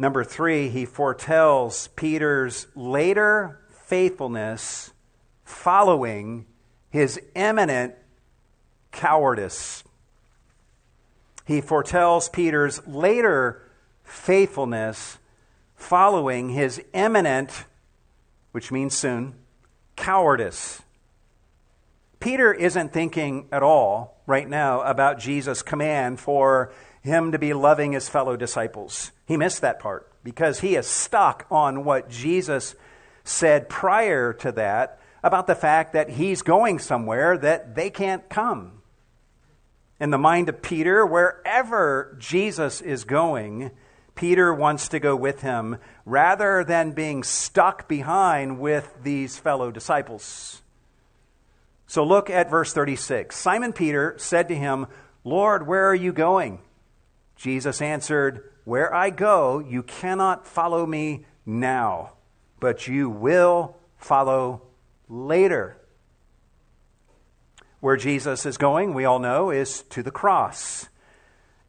Number 0.01 0.25
three, 0.25 0.71
he 0.71 0.87
foretells 0.87 1.89
Peter's 1.89 2.67
later 2.75 3.61
faithfulness 3.85 4.95
following 5.45 6.47
his 6.89 7.21
imminent 7.35 7.97
cowardice. 8.93 9.85
He 11.45 11.61
foretells 11.61 12.31
Peter's 12.31 12.81
later 12.87 13.71
faithfulness 14.03 15.19
following 15.77 16.49
his 16.49 16.83
imminent, 16.95 17.67
which 18.53 18.73
means 18.73 18.97
soon, 18.97 19.35
cowardice. 19.97 20.81
Peter 22.21 22.55
isn't 22.55 22.95
thinking 22.95 23.49
at 23.53 23.63
all 23.63 24.23
right 24.25 24.49
now 24.49 24.81
about 24.81 25.19
Jesus' 25.19 25.61
command 25.61 26.19
for 26.19 26.73
him 27.03 27.33
to 27.33 27.39
be 27.39 27.53
loving 27.53 27.93
his 27.93 28.09
fellow 28.09 28.37
disciples. 28.37 29.13
He 29.27 29.37
missed 29.37 29.61
that 29.63 29.81
part 29.81 30.11
because 30.23 30.61
he 30.61 30.77
is 30.77 30.87
stuck 30.87 31.47
on 31.51 31.85
what 31.85 32.11
Jesus 32.11 32.75
said 33.25 33.69
prior 33.69 34.33
to 34.35 34.53
that 34.53 35.01
about 35.23 35.47
the 35.47 35.55
fact 35.55 35.93
that 35.93 36.11
he's 36.11 36.43
going 36.43 36.79
somewhere 36.79 37.37
that 37.39 37.75
they 37.75 37.91
can't 37.91 38.29
come. 38.29 38.83
In 39.99 40.11
the 40.11 40.19
mind 40.19 40.49
of 40.49 40.63
Peter, 40.63 41.05
wherever 41.05 42.17
Jesus 42.19 42.81
is 42.81 43.05
going, 43.05 43.71
Peter 44.15 44.53
wants 44.53 44.89
to 44.89 44.99
go 44.99 45.15
with 45.15 45.43
him 45.43 45.79
rather 46.05 46.65
than 46.65 46.93
being 46.93 47.23
stuck 47.23 47.87
behind 47.87 48.59
with 48.59 48.91
these 49.03 49.39
fellow 49.39 49.71
disciples. 49.71 50.63
So 51.87 52.05
look 52.05 52.31
at 52.31 52.51
verse 52.51 52.73
36. 52.73 53.37
Simon 53.37 53.73
Peter 53.73 54.15
said 54.17 54.49
to 54.49 54.55
him, 54.55 54.87
Lord, 55.25 55.67
where 55.67 55.87
are 55.87 55.95
you 55.95 56.13
going? 56.13 56.61
Jesus 57.41 57.81
answered, 57.81 58.51
Where 58.65 58.95
I 58.95 59.09
go, 59.09 59.61
you 59.61 59.83
cannot 59.83 60.47
follow 60.47 60.85
me 60.85 61.25
now, 61.47 62.13
but 62.61 62.87
you 62.87 63.09
will 63.09 63.79
follow 63.97 64.61
later. 65.09 65.79
Where 67.81 67.97
Jesus 67.97 68.45
is 68.45 68.59
going, 68.59 68.93
we 68.93 69.07
all 69.07 69.19
know, 69.19 69.49
is 69.49 69.81
to 69.85 70.03
the 70.03 70.11
cross, 70.11 70.91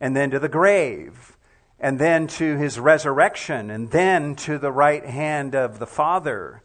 and 0.02 0.14
then 0.14 0.30
to 0.32 0.40
the 0.40 0.50
grave, 0.50 1.38
and 1.80 1.98
then 1.98 2.28
to 2.28 2.58
his 2.58 2.78
resurrection, 2.78 3.72
and 3.72 3.92
then 3.92 4.36
to 4.36 4.58
the 4.58 4.74
right 4.74 5.06
hand 5.06 5.56
of 5.56 5.80
the 5.80 5.88
Father. 5.88 6.64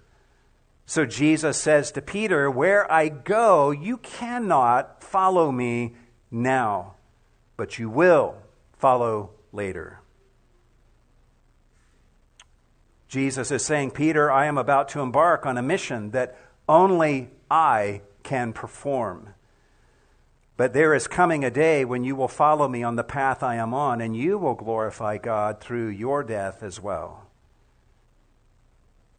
So 0.84 1.06
Jesus 1.06 1.60
says 1.60 1.92
to 1.92 2.02
Peter, 2.02 2.50
Where 2.50 2.90
I 2.90 3.08
go, 3.08 3.70
you 3.70 3.98
cannot 3.98 5.04
follow 5.04 5.52
me 5.52 5.94
now, 6.28 6.94
but 7.56 7.78
you 7.78 7.88
will 7.88 8.38
follow 8.76 9.30
later. 9.52 10.00
Jesus 13.08 13.50
is 13.50 13.64
saying, 13.64 13.92
Peter, 13.92 14.30
I 14.30 14.46
am 14.46 14.58
about 14.58 14.88
to 14.90 15.00
embark 15.00 15.46
on 15.46 15.56
a 15.56 15.62
mission 15.62 16.10
that 16.10 16.36
only 16.68 17.30
I 17.50 18.02
can 18.22 18.52
perform. 18.52 19.30
But 20.56 20.72
there 20.72 20.94
is 20.94 21.06
coming 21.06 21.44
a 21.44 21.50
day 21.50 21.84
when 21.84 22.02
you 22.02 22.16
will 22.16 22.28
follow 22.28 22.66
me 22.66 22.82
on 22.82 22.96
the 22.96 23.04
path 23.04 23.42
I 23.42 23.56
am 23.56 23.74
on, 23.74 24.00
and 24.00 24.16
you 24.16 24.38
will 24.38 24.54
glorify 24.54 25.18
God 25.18 25.60
through 25.60 25.88
your 25.88 26.24
death 26.24 26.62
as 26.62 26.80
well. 26.80 27.26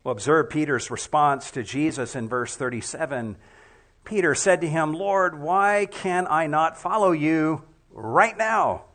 Well, 0.04 0.14
observe 0.14 0.50
Peter's 0.50 0.90
response 0.90 1.52
to 1.52 1.64
Jesus 1.64 2.16
in 2.16 2.28
verse 2.28 2.56
37. 2.56 3.38
Peter 4.04 4.34
said 4.36 4.62
to 4.62 4.70
him, 4.70 4.94
Lord, 4.94 5.40
why 5.40 5.88
can 5.90 6.28
I 6.28 6.48
not 6.48 6.78
follow 6.78 7.12
you 7.12 7.64
right 7.92 8.38
now? 8.38 8.86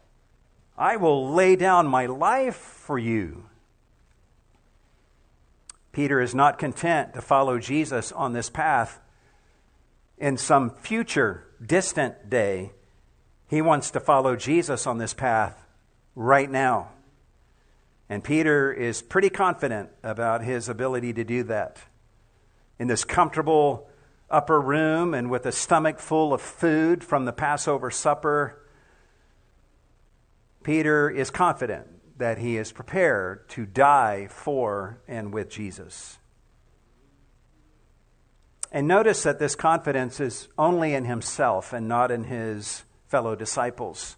I 0.77 0.97
will 0.97 1.31
lay 1.33 1.57
down 1.57 1.87
my 1.87 2.07
life 2.07 2.57
for 2.57 2.99
you. 2.99 3.45
Peter 5.93 6.21
is 6.21 6.35
not 6.35 6.59
content 6.59 7.13
to 7.15 7.21
follow 7.21 7.59
Jesus 7.59 8.13
on 8.13 8.33
this 8.33 8.49
path 8.49 8.99
in 10.17 10.37
some 10.39 10.71
future 10.71 11.45
distant 11.65 12.31
day. 12.31 12.73
He 13.49 13.61
wants 13.61 13.91
to 13.91 14.01
follow 14.01 14.35
Jesus 14.35 14.87
on 14.87 14.97
this 14.97 15.13
path 15.13 15.67
right 16.15 16.51
now. 16.51 16.93
And 18.09 18.25
Peter 18.25 18.73
is 18.73 19.03
pretty 19.03 19.29
confident 19.29 19.91
about 20.03 20.43
his 20.43 20.69
ability 20.69 21.13
to 21.15 21.25
do 21.25 21.43
that. 21.45 21.79
In 22.79 22.89
this 22.89 23.05
comfortable 23.05 23.89
upper 24.31 24.61
room 24.61 25.13
and 25.13 25.31
with 25.31 25.45
a 25.45 25.53
stomach 25.53 25.99
full 25.99 26.33
of 26.33 26.41
food 26.41 27.05
from 27.05 27.27
the 27.27 27.33
Passover 27.33 27.91
supper, 27.91 28.62
Peter 30.63 31.11
is 31.11 31.31
confident 31.31 31.87
that 32.19 32.39
he 32.39 32.57
is 32.57 32.73
prepared 32.73 33.49
to 33.51 33.67
die 33.67 34.29
for 34.31 35.01
and 35.09 35.33
with 35.33 35.51
Jesus. 35.51 36.19
And 38.71 38.89
notice 38.89 39.23
that 39.25 39.39
this 39.39 39.55
confidence 39.55 40.19
is 40.21 40.49
only 40.57 40.95
in 40.95 41.05
himself 41.05 41.73
and 41.73 41.89
not 41.89 42.11
in 42.11 42.25
his 42.25 42.85
fellow 43.07 43.35
disciples. 43.35 44.17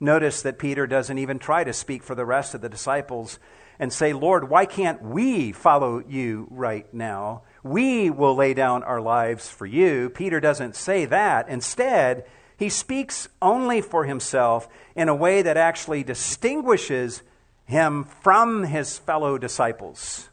Notice 0.00 0.42
that 0.42 0.58
Peter 0.58 0.86
doesn't 0.86 1.18
even 1.18 1.38
try 1.38 1.62
to 1.62 1.72
speak 1.72 2.02
for 2.02 2.14
the 2.14 2.24
rest 2.24 2.54
of 2.54 2.60
the 2.60 2.68
disciples 2.68 3.38
and 3.78 3.92
say, 3.92 4.12
Lord, 4.12 4.48
why 4.48 4.64
can't 4.64 5.02
we 5.02 5.52
follow 5.52 6.02
you 6.08 6.48
right 6.50 6.92
now? 6.94 7.42
We 7.62 8.10
will 8.10 8.34
lay 8.34 8.54
down 8.54 8.82
our 8.82 9.00
lives 9.00 9.48
for 9.48 9.66
you. 9.66 10.10
Peter 10.10 10.40
doesn't 10.40 10.74
say 10.74 11.04
that. 11.06 11.48
Instead, 11.48 12.24
he 12.62 12.68
speaks 12.68 13.28
only 13.42 13.80
for 13.80 14.04
himself 14.04 14.68
in 14.94 15.08
a 15.08 15.14
way 15.16 15.42
that 15.42 15.56
actually 15.56 16.04
distinguishes 16.04 17.24
him 17.64 18.04
from 18.04 18.62
his 18.62 18.98
fellow 18.98 19.36
disciples. 19.36 20.28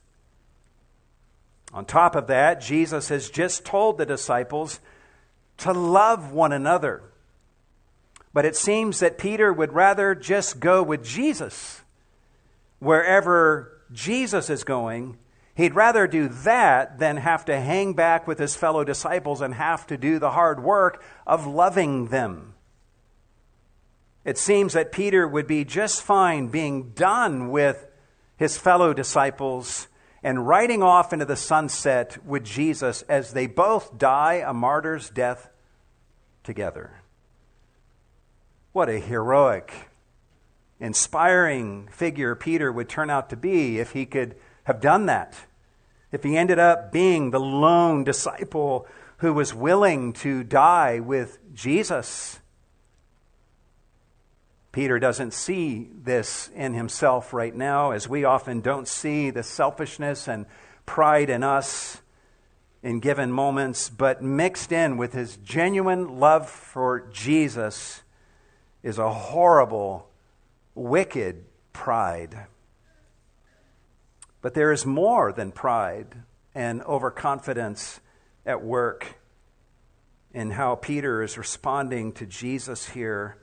On 1.73 1.85
top 1.85 2.15
of 2.15 2.27
that, 2.27 2.61
Jesus 2.61 3.09
has 3.09 3.31
just 3.31 3.65
told 3.65 3.97
the 3.97 4.05
disciples 4.05 4.79
to 5.57 5.73
love 5.73 6.31
one 6.31 6.51
another. 6.51 7.01
But 8.31 8.45
it 8.45 8.55
seems 8.55 8.99
that 8.99 9.17
Peter 9.17 9.51
would 9.51 9.73
rather 9.73 10.13
just 10.13 10.59
go 10.59 10.83
with 10.83 11.03
Jesus. 11.03 11.81
Wherever 12.77 13.81
Jesus 13.91 14.51
is 14.51 14.63
going, 14.63 15.17
he'd 15.59 15.75
rather 15.75 16.07
do 16.07 16.29
that 16.29 16.99
than 16.99 17.17
have 17.17 17.43
to 17.43 17.59
hang 17.59 17.91
back 17.93 18.25
with 18.25 18.39
his 18.39 18.55
fellow 18.55 18.85
disciples 18.85 19.41
and 19.41 19.53
have 19.55 19.85
to 19.85 19.97
do 19.97 20.17
the 20.17 20.31
hard 20.31 20.63
work 20.63 21.03
of 21.27 21.45
loving 21.45 22.07
them. 22.07 22.53
It 24.23 24.37
seems 24.37 24.71
that 24.71 24.93
Peter 24.93 25.27
would 25.27 25.47
be 25.47 25.65
just 25.65 26.01
fine 26.01 26.47
being 26.47 26.91
done 26.91 27.49
with 27.49 27.87
his 28.37 28.57
fellow 28.57 28.93
disciples 28.93 29.89
and 30.23 30.47
riding 30.47 30.81
off 30.81 31.11
into 31.11 31.25
the 31.25 31.35
sunset 31.35 32.25
with 32.25 32.45
Jesus 32.45 33.01
as 33.09 33.33
they 33.33 33.45
both 33.45 33.97
die 33.97 34.41
a 34.45 34.53
martyr's 34.53 35.09
death 35.09 35.49
together. 36.41 37.01
What 38.71 38.87
a 38.87 38.99
heroic, 38.99 39.89
inspiring 40.79 41.89
figure 41.91 42.33
Peter 42.33 42.71
would 42.71 42.87
turn 42.87 43.09
out 43.09 43.29
to 43.31 43.35
be 43.35 43.79
if 43.79 43.91
he 43.91 44.05
could 44.05 44.37
have 44.63 44.79
done 44.79 45.07
that. 45.07 45.35
If 46.11 46.23
he 46.23 46.37
ended 46.37 46.59
up 46.59 46.91
being 46.91 47.31
the 47.31 47.39
lone 47.39 48.03
disciple 48.03 48.87
who 49.17 49.33
was 49.33 49.53
willing 49.53 50.13
to 50.13 50.43
die 50.43 50.99
with 50.99 51.39
Jesus. 51.53 52.39
Peter 54.71 54.97
doesn't 54.97 55.33
see 55.33 55.89
this 55.93 56.49
in 56.55 56.73
himself 56.73 57.33
right 57.33 57.53
now, 57.53 57.91
as 57.91 58.07
we 58.07 58.23
often 58.23 58.61
don't 58.61 58.87
see 58.87 59.29
the 59.29 59.43
selfishness 59.43 60.27
and 60.27 60.45
pride 60.85 61.29
in 61.29 61.43
us 61.43 62.01
in 62.81 62.99
given 62.99 63.31
moments, 63.31 63.89
but 63.89 64.23
mixed 64.23 64.71
in 64.71 64.95
with 64.95 65.13
his 65.13 65.35
genuine 65.37 66.19
love 66.19 66.49
for 66.49 67.01
Jesus 67.11 68.01
is 68.83 68.97
a 68.97 69.11
horrible, 69.11 70.09
wicked 70.75 71.43
pride. 71.73 72.45
But 74.41 74.53
there 74.53 74.71
is 74.71 74.85
more 74.85 75.31
than 75.31 75.51
pride 75.51 76.23
and 76.55 76.81
overconfidence 76.83 77.99
at 78.45 78.63
work 78.63 79.19
in 80.33 80.51
how 80.51 80.75
Peter 80.75 81.21
is 81.23 81.37
responding 81.37 82.11
to 82.13 82.25
Jesus 82.25 82.89
here. 82.89 83.37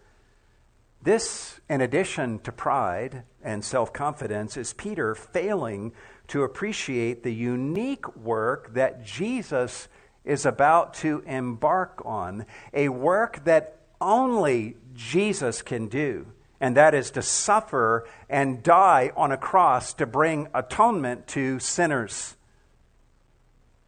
This, 1.03 1.61
in 1.69 1.81
addition 1.81 2.39
to 2.41 2.53
pride 2.53 3.25
and 3.43 3.65
self 3.65 3.93
confidence, 3.93 4.57
is 4.57 4.73
Peter 4.73 5.15
failing 5.15 5.93
to 6.29 6.43
appreciate 6.43 7.23
the 7.23 7.35
unique 7.35 8.17
work 8.17 8.75
that 8.75 9.05
Jesus 9.05 9.89
is 10.25 10.45
about 10.45 10.95
to 10.95 11.23
embark 11.27 12.03
on, 12.05 12.47
a 12.75 12.89
work 12.89 13.45
that 13.45 13.79
only 14.01 14.77
Jesus 14.95 15.63
can 15.63 15.87
do, 15.87 16.27
and 16.61 16.77
that 16.77 16.95
is 16.95 17.11
to 17.13 17.23
suffer 17.23 18.09
and 18.29 18.63
die 18.63 19.13
on 19.17 19.33
a 19.33 19.37
cross 19.37 19.93
to 19.95 20.07
bring 20.07 20.49
atonement 20.55 21.27
to 21.29 21.59
sinners. 21.59 22.35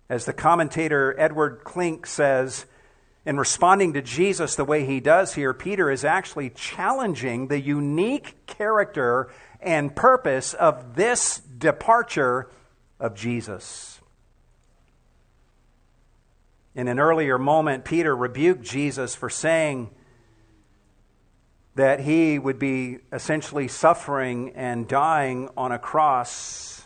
As 0.08 0.24
the 0.24 0.32
commentator 0.32 1.14
Edward 1.18 1.62
Klink 1.64 2.06
says, 2.06 2.66
in 3.26 3.36
responding 3.36 3.92
to 3.92 4.00
Jesus 4.00 4.54
the 4.54 4.64
way 4.64 4.86
he 4.86 5.00
does 5.00 5.34
here, 5.34 5.52
Peter 5.52 5.90
is 5.90 6.04
actually 6.04 6.50
challenging 6.50 7.48
the 7.48 7.60
unique 7.60 8.46
character 8.46 9.30
and 9.60 9.94
purpose 9.94 10.54
of 10.54 10.94
this 10.94 11.38
departure 11.38 12.50
of 12.98 13.14
Jesus. 13.14 14.00
In 16.74 16.88
an 16.88 17.00
earlier 17.00 17.38
moment, 17.38 17.84
Peter 17.84 18.16
rebuked 18.16 18.62
Jesus 18.62 19.14
for 19.14 19.28
saying 19.28 19.90
that 21.78 22.00
he 22.00 22.40
would 22.40 22.58
be 22.58 22.98
essentially 23.12 23.68
suffering 23.68 24.50
and 24.56 24.88
dying 24.88 25.48
on 25.56 25.70
a 25.70 25.78
cross. 25.78 26.82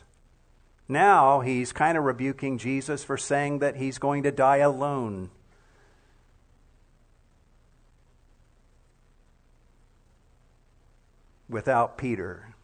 Now 0.86 1.40
he's 1.40 1.72
kind 1.72 1.96
of 1.96 2.04
rebuking 2.04 2.58
Jesus 2.58 3.02
for 3.02 3.16
saying 3.16 3.60
that 3.60 3.76
he's 3.76 3.96
going 3.96 4.22
to 4.24 4.30
die 4.30 4.58
alone. 4.58 5.30
without 11.48 11.98
Peter 11.98 12.54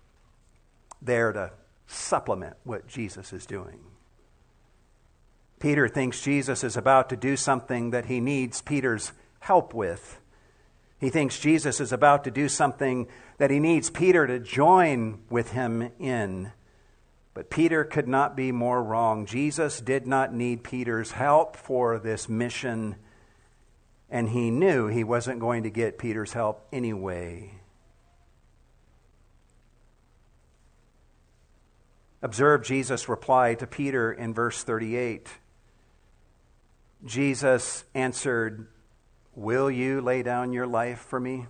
there 1.02 1.30
to 1.30 1.52
supplement 1.86 2.56
what 2.64 2.88
Jesus 2.88 3.34
is 3.34 3.44
doing. 3.44 3.80
Peter 5.60 5.88
thinks 5.88 6.22
Jesus 6.22 6.64
is 6.64 6.74
about 6.74 7.10
to 7.10 7.16
do 7.16 7.36
something 7.36 7.90
that 7.90 8.06
he 8.06 8.18
needs 8.18 8.62
Peter's 8.62 9.12
help 9.40 9.74
with. 9.74 10.18
He 11.00 11.11
thinks 11.11 11.38
Jesus 11.38 11.80
is 11.80 11.92
about 11.92 12.24
to 12.24 12.30
do 12.30 12.48
something 12.48 13.06
that 13.38 13.50
he 13.50 13.61
needs 13.61 13.88
Peter 13.88 14.26
to 14.26 14.40
join 14.40 15.20
with 15.30 15.52
him 15.52 15.92
in. 15.98 16.52
But 17.34 17.50
Peter 17.50 17.84
could 17.84 18.08
not 18.08 18.34
be 18.34 18.50
more 18.50 18.82
wrong. 18.82 19.24
Jesus 19.24 19.80
did 19.80 20.08
not 20.08 20.34
need 20.34 20.64
Peter's 20.64 21.12
help 21.12 21.54
for 21.54 22.00
this 22.00 22.28
mission, 22.28 22.96
and 24.11 24.30
he 24.30 24.50
knew 24.50 24.88
he 24.88 25.04
wasn't 25.04 25.38
going 25.38 25.62
to 25.62 25.70
get 25.70 25.98
Peter's 25.98 26.32
help 26.32 26.66
anyway. 26.72 27.52
Observe 32.20 32.64
Jesus' 32.64 33.08
reply 33.08 33.54
to 33.54 33.68
Peter 33.68 34.12
in 34.12 34.34
verse 34.34 34.64
38. 34.64 35.28
Jesus 37.04 37.84
answered, 37.94 38.66
Will 39.38 39.70
you 39.70 40.01
lay 40.01 40.24
down 40.24 40.53
your 40.53 40.66
life 40.66 40.98
for 40.98 41.20
me? 41.20 41.46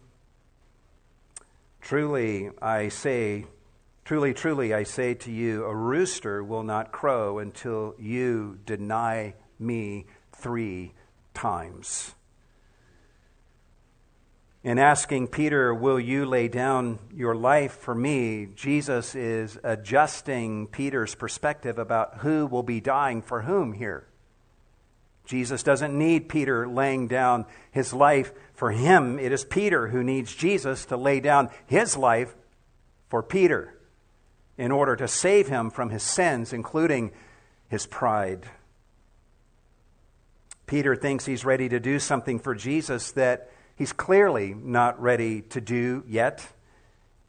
Truly, 1.81 2.51
I 2.61 2.90
say, 2.90 3.46
truly, 4.05 4.35
truly, 4.35 4.74
I 4.74 4.83
say 4.83 5.14
to 5.14 5.33
you, 5.33 5.64
a 5.64 5.74
rooster 5.74 6.44
will 6.44 6.64
not 6.64 6.92
crow 6.92 7.38
until 7.38 7.94
you 7.98 8.59
deny 8.66 9.33
me 9.59 10.05
three 10.33 10.92
times. 11.33 12.14
In 14.62 14.79
asking 14.79 15.29
Peter, 15.29 15.72
Will 15.72 15.98
you 15.98 16.27
lay 16.27 16.48
down 16.48 16.98
your 17.14 17.35
life 17.35 17.72
for 17.72 17.94
me? 17.94 18.48
Jesus 18.55 19.14
is 19.14 19.59
adjusting 19.64 20.66
Peter's 20.66 21.14
perspective 21.14 21.79
about 21.79 22.18
who 22.18 22.46
will 22.46 22.62
be 22.62 22.83
dying 22.83 23.22
for 23.22 23.40
whom 23.40 23.72
here. 23.72 24.07
Jesus 25.28 25.62
doesn't 25.62 25.96
need 25.96 26.30
Peter 26.30 26.66
laying 26.66 27.07
down 27.07 27.44
his 27.70 27.92
life 27.92 28.32
for 28.55 28.70
him. 28.70 29.18
It 29.18 29.30
is 29.30 29.44
Peter 29.44 29.88
who 29.88 30.03
needs 30.03 30.34
Jesus 30.34 30.86
to 30.86 30.96
lay 30.96 31.20
down 31.20 31.50
his 31.66 31.98
life 31.98 32.34
for 33.11 33.22
Peter 33.22 33.78
in 34.57 34.72
order 34.72 34.96
to 34.96 35.07
save 35.07 35.48
him 35.48 35.70
from 35.70 35.90
his 35.90 36.03
sins, 36.03 36.55
including 36.55 37.12
his 37.68 37.84
pride. 37.86 38.46
Peter 40.66 40.96
thinks 40.96 41.26
he's 41.26 41.44
ready 41.44 41.68
to 41.68 41.78
do 41.78 41.98
something 41.98 42.38
for 42.38 42.55
Jesus 42.55 43.12
that 43.12 43.50
he's 43.76 43.92
clearly 43.92 44.55
not 44.55 44.98
ready 44.98 45.42
to 45.42 45.61
do 45.61 46.05
yet. 46.09 46.46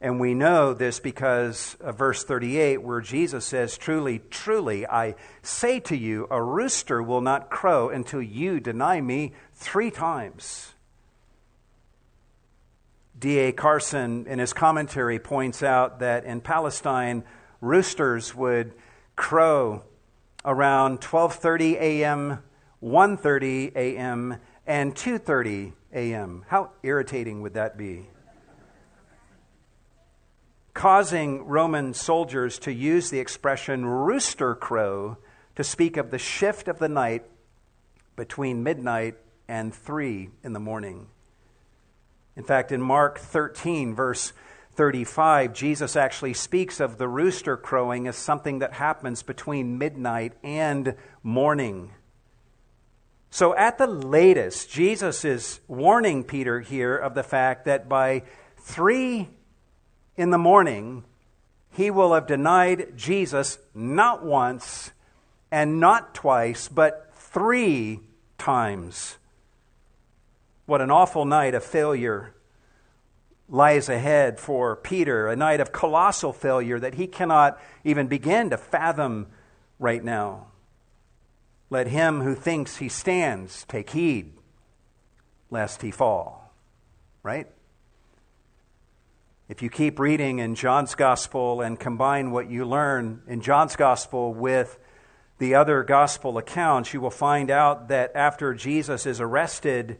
And 0.00 0.18
we 0.18 0.32
know 0.32 0.72
this 0.72 0.98
because 0.98 1.76
of 1.80 1.98
verse 1.98 2.24
38, 2.24 2.78
where 2.82 3.00
Jesus 3.00 3.44
says, 3.44 3.76
Truly, 3.76 4.20
truly, 4.30 4.86
I 4.86 5.14
say 5.42 5.78
to 5.80 5.96
you, 5.96 6.26
a 6.30 6.42
rooster 6.42 7.02
will 7.02 7.20
not 7.20 7.50
crow 7.50 7.90
until 7.90 8.22
you 8.22 8.60
deny 8.60 9.00
me 9.00 9.32
three 9.54 9.90
times. 9.90 10.72
D.A. 13.18 13.52
Carson, 13.52 14.26
in 14.26 14.38
his 14.38 14.54
commentary, 14.54 15.18
points 15.18 15.62
out 15.62 15.98
that 15.98 16.24
in 16.24 16.40
Palestine, 16.40 17.22
roosters 17.60 18.34
would 18.34 18.72
crow 19.16 19.84
around 20.46 21.02
12:30 21.02 21.74
a.m 21.74 22.38
1:30 22.82 23.72
a.m. 23.76 24.38
and 24.66 24.94
2:30 24.94 25.72
a.m. 25.92 26.44
How 26.48 26.70
irritating 26.82 27.42
would 27.42 27.54
that 27.54 27.76
be? 27.76 28.09
Causing 30.74 31.44
Roman 31.46 31.94
soldiers 31.94 32.58
to 32.60 32.72
use 32.72 33.10
the 33.10 33.18
expression 33.18 33.84
rooster 33.84 34.54
crow 34.54 35.16
to 35.56 35.64
speak 35.64 35.96
of 35.96 36.10
the 36.10 36.18
shift 36.18 36.68
of 36.68 36.78
the 36.78 36.88
night 36.88 37.24
between 38.16 38.62
midnight 38.62 39.16
and 39.48 39.74
3 39.74 40.30
in 40.44 40.52
the 40.52 40.60
morning. 40.60 41.08
In 42.36 42.44
fact, 42.44 42.70
in 42.70 42.80
Mark 42.80 43.18
13, 43.18 43.94
verse 43.94 44.32
35, 44.74 45.52
Jesus 45.52 45.96
actually 45.96 46.34
speaks 46.34 46.80
of 46.80 46.96
the 46.96 47.08
rooster 47.08 47.56
crowing 47.56 48.06
as 48.06 48.16
something 48.16 48.60
that 48.60 48.74
happens 48.74 49.22
between 49.22 49.76
midnight 49.76 50.34
and 50.44 50.94
morning. 51.22 51.90
So, 53.30 53.54
at 53.56 53.78
the 53.78 53.86
latest, 53.86 54.70
Jesus 54.70 55.24
is 55.24 55.60
warning 55.68 56.24
Peter 56.24 56.60
here 56.60 56.96
of 56.96 57.14
the 57.14 57.22
fact 57.22 57.64
that 57.66 57.88
by 57.88 58.22
three 58.56 59.28
in 60.16 60.30
the 60.30 60.38
morning, 60.38 61.04
he 61.70 61.90
will 61.90 62.14
have 62.14 62.26
denied 62.26 62.96
Jesus 62.96 63.58
not 63.74 64.24
once 64.24 64.90
and 65.50 65.80
not 65.80 66.14
twice, 66.14 66.68
but 66.68 67.10
three 67.14 68.00
times. 68.38 69.16
What 70.66 70.80
an 70.80 70.90
awful 70.90 71.24
night 71.24 71.54
of 71.54 71.64
failure 71.64 72.34
lies 73.48 73.88
ahead 73.88 74.38
for 74.38 74.76
Peter, 74.76 75.26
a 75.28 75.36
night 75.36 75.60
of 75.60 75.72
colossal 75.72 76.32
failure 76.32 76.78
that 76.78 76.94
he 76.94 77.06
cannot 77.06 77.60
even 77.82 78.06
begin 78.06 78.50
to 78.50 78.56
fathom 78.56 79.26
right 79.78 80.02
now. 80.02 80.46
Let 81.68 81.88
him 81.88 82.20
who 82.20 82.34
thinks 82.34 82.76
he 82.76 82.88
stands 82.88 83.64
take 83.64 83.90
heed 83.90 84.32
lest 85.50 85.82
he 85.82 85.90
fall. 85.90 86.52
Right? 87.22 87.48
If 89.50 89.62
you 89.62 89.68
keep 89.68 89.98
reading 89.98 90.38
in 90.38 90.54
John's 90.54 90.94
Gospel 90.94 91.60
and 91.60 91.76
combine 91.76 92.30
what 92.30 92.48
you 92.48 92.64
learn 92.64 93.22
in 93.26 93.40
John's 93.40 93.74
Gospel 93.74 94.32
with 94.32 94.78
the 95.38 95.56
other 95.56 95.82
Gospel 95.82 96.38
accounts, 96.38 96.94
you 96.94 97.00
will 97.00 97.10
find 97.10 97.50
out 97.50 97.88
that 97.88 98.12
after 98.14 98.54
Jesus 98.54 99.06
is 99.06 99.20
arrested, 99.20 99.98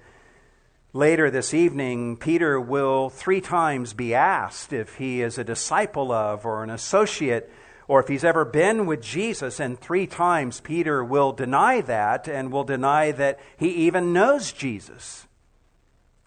Later 0.92 1.32
this 1.32 1.52
evening, 1.52 2.16
Peter 2.16 2.60
will 2.60 3.10
three 3.10 3.40
times 3.40 3.92
be 3.92 4.14
asked 4.14 4.72
if 4.72 4.94
he 4.96 5.20
is 5.20 5.36
a 5.36 5.42
disciple 5.42 6.12
of 6.12 6.46
or 6.46 6.62
an 6.62 6.70
associate 6.70 7.50
or 7.88 7.98
if 7.98 8.06
he's 8.06 8.22
ever 8.22 8.44
been 8.44 8.86
with 8.86 9.02
Jesus, 9.02 9.58
and 9.58 9.76
three 9.76 10.06
times 10.06 10.60
Peter 10.60 11.04
will 11.04 11.32
deny 11.32 11.80
that 11.80 12.28
and 12.28 12.52
will 12.52 12.62
deny 12.62 13.10
that 13.10 13.40
he 13.56 13.70
even 13.70 14.12
knows 14.12 14.52
Jesus. 14.52 15.26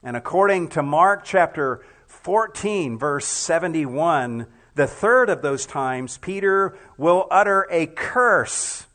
And 0.04 0.18
according 0.18 0.68
to 0.70 0.84
Mark 0.84 1.24
chapter 1.24 1.86
14, 2.24 2.98
verse 2.98 3.28
71, 3.28 4.48
the 4.76 4.88
third 4.88 5.30
of 5.30 5.42
those 5.42 5.66
times, 5.66 6.18
Peter 6.18 6.78
will 6.98 7.28
utter 7.30 7.68
a 7.70 7.86
curse 7.86 8.88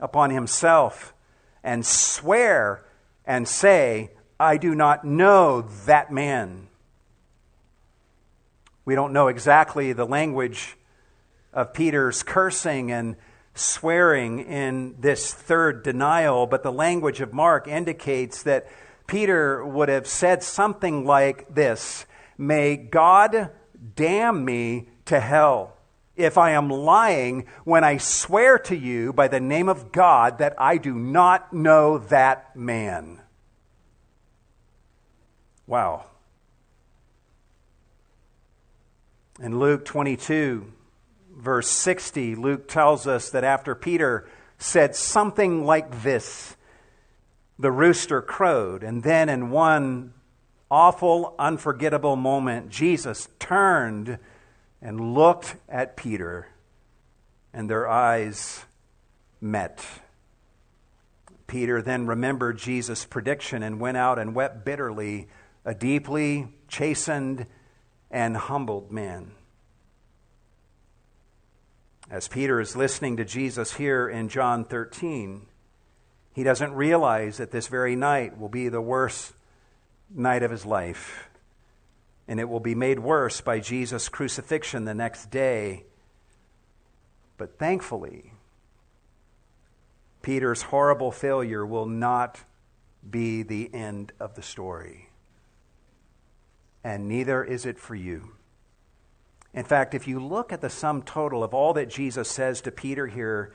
upon 0.00 0.30
himself 0.30 1.12
and 1.62 1.84
swear 1.84 2.82
and 3.26 3.46
say, 3.46 4.10
I 4.38 4.56
do 4.56 4.74
not 4.74 5.04
know 5.04 5.62
that 5.84 6.10
man. 6.10 6.68
We 8.86 8.94
don't 8.94 9.12
know 9.12 9.28
exactly 9.28 9.92
the 9.92 10.06
language 10.06 10.78
of 11.52 11.74
Peter's 11.74 12.22
cursing 12.22 12.90
and 12.90 13.16
swearing 13.54 14.40
in 14.40 14.96
this 14.98 15.34
third 15.34 15.82
denial, 15.82 16.46
but 16.46 16.62
the 16.62 16.72
language 16.72 17.20
of 17.20 17.34
Mark 17.34 17.68
indicates 17.68 18.42
that 18.44 18.66
Peter 19.06 19.62
would 19.62 19.90
have 19.90 20.06
said 20.06 20.42
something 20.42 21.04
like 21.04 21.54
this 21.54 22.06
May 22.40 22.78
God 22.78 23.50
damn 23.96 24.46
me 24.46 24.88
to 25.04 25.20
hell 25.20 25.76
if 26.16 26.38
I 26.38 26.52
am 26.52 26.70
lying 26.70 27.46
when 27.64 27.84
I 27.84 27.98
swear 27.98 28.58
to 28.60 28.74
you 28.74 29.12
by 29.12 29.28
the 29.28 29.40
name 29.40 29.68
of 29.68 29.92
God 29.92 30.38
that 30.38 30.54
I 30.56 30.78
do 30.78 30.94
not 30.94 31.52
know 31.52 31.98
that 31.98 32.56
man. 32.56 33.20
Wow. 35.66 36.06
In 39.38 39.58
Luke 39.58 39.84
22, 39.84 40.72
verse 41.36 41.68
60, 41.68 42.36
Luke 42.36 42.68
tells 42.68 43.06
us 43.06 43.28
that 43.28 43.44
after 43.44 43.74
Peter 43.74 44.26
said 44.56 44.96
something 44.96 45.66
like 45.66 46.02
this, 46.02 46.56
the 47.58 47.70
rooster 47.70 48.22
crowed. 48.22 48.82
And 48.82 49.02
then, 49.02 49.28
in 49.28 49.50
one 49.50 50.14
awful, 50.70 51.34
unforgettable 51.38 52.16
moment, 52.16 52.70
Jesus 52.70 53.28
turned 53.38 54.18
and 54.80 55.14
looked 55.14 55.56
at 55.68 55.96
Peter, 55.96 56.48
and 57.52 57.68
their 57.68 57.88
eyes 57.88 58.64
met. 59.40 59.84
Peter 61.46 61.82
then 61.82 62.06
remembered 62.06 62.58
Jesus' 62.58 63.04
prediction 63.04 63.62
and 63.62 63.80
went 63.80 63.96
out 63.96 64.18
and 64.18 64.34
wept 64.34 64.64
bitterly 64.64 65.28
a 65.64 65.74
deeply 65.74 66.48
chastened 66.68 67.46
and 68.10 68.36
humbled 68.36 68.92
man. 68.92 69.32
As 72.08 72.28
Peter 72.28 72.60
is 72.60 72.74
listening 72.74 73.16
to 73.18 73.24
Jesus 73.24 73.74
here 73.74 74.08
in 74.08 74.28
John 74.28 74.64
13, 74.64 75.46
he 76.32 76.42
doesn't 76.42 76.72
realize 76.72 77.36
that 77.36 77.50
this 77.50 77.66
very 77.66 77.94
night 77.94 78.38
will 78.38 78.48
be 78.48 78.68
the 78.68 78.80
worst 78.80 79.32
night 80.14 80.42
of 80.42 80.50
his 80.50 80.66
life. 80.66 81.28
And 82.28 82.38
it 82.38 82.48
will 82.48 82.60
be 82.60 82.74
made 82.74 82.98
worse 82.98 83.40
by 83.40 83.60
Jesus' 83.60 84.08
crucifixion 84.08 84.84
the 84.84 84.94
next 84.94 85.30
day. 85.30 85.84
But 87.36 87.58
thankfully, 87.58 88.32
Peter's 90.22 90.62
horrible 90.62 91.10
failure 91.10 91.64
will 91.64 91.86
not 91.86 92.40
be 93.08 93.42
the 93.42 93.72
end 93.74 94.12
of 94.20 94.34
the 94.34 94.42
story 94.42 95.10
and 96.82 97.08
neither 97.08 97.44
is 97.44 97.66
it 97.66 97.78
for 97.78 97.94
you. 97.94 98.32
In 99.52 99.64
fact, 99.64 99.94
if 99.94 100.06
you 100.06 100.20
look 100.20 100.52
at 100.52 100.60
the 100.60 100.70
sum 100.70 101.02
total 101.02 101.42
of 101.42 101.52
all 101.52 101.72
that 101.74 101.90
Jesus 101.90 102.30
says 102.30 102.60
to 102.62 102.70
Peter 102.70 103.06
here 103.06 103.52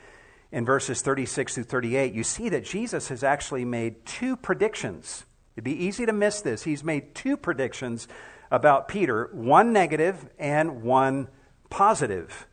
in 0.52 0.66
verses 0.66 1.02
36 1.02 1.56
through 1.56 1.64
38, 1.64 2.14
you 2.14 2.24
see 2.24 2.50
that 2.50 2.66
Jesus 2.66 3.08
has 3.08 3.24
actually 3.24 3.66
made 3.66 4.06
two 4.06 4.36
predictions. 4.36 5.26
It'd 5.56 5.64
be 5.64 5.86
easy 5.86 6.06
to 6.06 6.14
miss 6.14 6.42
this. 6.42 6.64
He's 6.64 6.84
made 6.84 7.16
two 7.16 7.38
predictions 7.38 8.08
about 8.52 8.88
Peter, 8.88 9.30
one 9.32 9.72
negative 9.72 10.30
and 10.38 10.84
one 10.84 11.30
positive. 11.70 12.48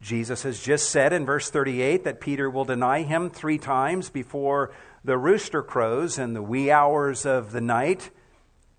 Jesus 0.00 0.44
has 0.44 0.60
just 0.60 0.90
said 0.90 1.12
in 1.12 1.26
verse 1.26 1.50
38 1.50 2.04
that 2.04 2.20
Peter 2.20 2.48
will 2.48 2.64
deny 2.64 3.02
him 3.02 3.28
three 3.30 3.58
times 3.58 4.10
before 4.10 4.72
the 5.04 5.18
rooster 5.18 5.62
crows 5.62 6.18
in 6.18 6.34
the 6.34 6.42
wee 6.42 6.70
hours 6.70 7.26
of 7.26 7.50
the 7.50 7.60
night. 7.60 8.10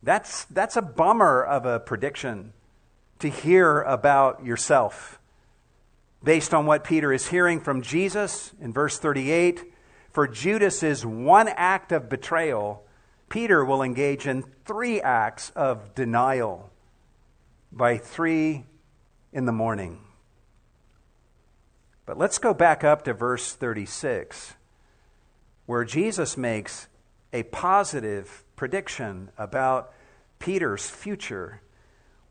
That's, 0.01 0.45
that's 0.45 0.78
a 0.78 0.82
bummer 0.82 1.43
of 1.43 1.66
a 1.66 1.80
prediction 1.80 2.53
to 3.20 3.30
hear 3.30 3.82
about 3.82 4.45
yourself. 4.45 5.20
Based 6.24 6.53
on 6.53 6.66
what 6.66 6.86
Peter 6.86 7.12
is 7.12 7.28
hearing 7.28 7.60
from 7.60 7.82
Jesus 7.82 8.53
in 8.62 8.72
verse 8.72 8.97
38, 8.97 9.64
for 10.12 10.28
Judas's 10.28 11.05
one 11.05 11.49
act 11.49 11.91
of 11.91 12.10
betrayal, 12.10 12.86
Peter 13.30 13.63
will 13.63 13.82
engage 13.82 14.27
in 14.27 14.43
three 14.65 14.99
acts 14.99 15.51
of 15.51 15.93
denial 15.95 16.69
by 17.71 17.97
three 17.97 18.65
in 19.32 19.45
the 19.45 19.51
morning. 19.51 19.99
But 22.05 22.17
let's 22.17 22.39
go 22.39 22.55
back 22.55 22.84
up 22.84 23.03
to 23.03 23.13
verse 23.13 23.53
36, 23.53 24.55
where 25.67 25.86
Jesus 25.86 26.36
makes 26.36 26.88
a 27.32 27.43
positive 27.43 28.43
prediction 28.55 29.30
about 29.38 29.93
Peter's 30.39 30.89
future 30.89 31.61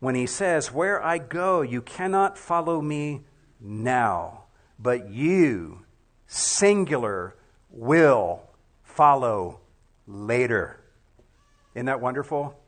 when 0.00 0.14
he 0.14 0.26
says, 0.26 0.72
Where 0.72 1.02
I 1.02 1.18
go, 1.18 1.62
you 1.62 1.80
cannot 1.80 2.36
follow 2.36 2.80
me 2.80 3.22
now, 3.60 4.44
but 4.78 5.10
you, 5.10 5.84
singular, 6.26 7.36
will 7.70 8.42
follow 8.82 9.60
later. 10.06 10.80
Isn't 11.78 11.86
that 11.86 12.00
wonderful? 12.00 12.58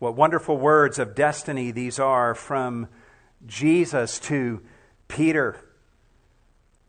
What 0.00 0.16
wonderful 0.16 0.56
words 0.56 0.98
of 0.98 1.14
destiny 1.14 1.70
these 1.70 2.00
are 2.00 2.34
from 2.34 2.88
Jesus 3.46 4.18
to 4.22 4.60
Peter. 5.06 5.60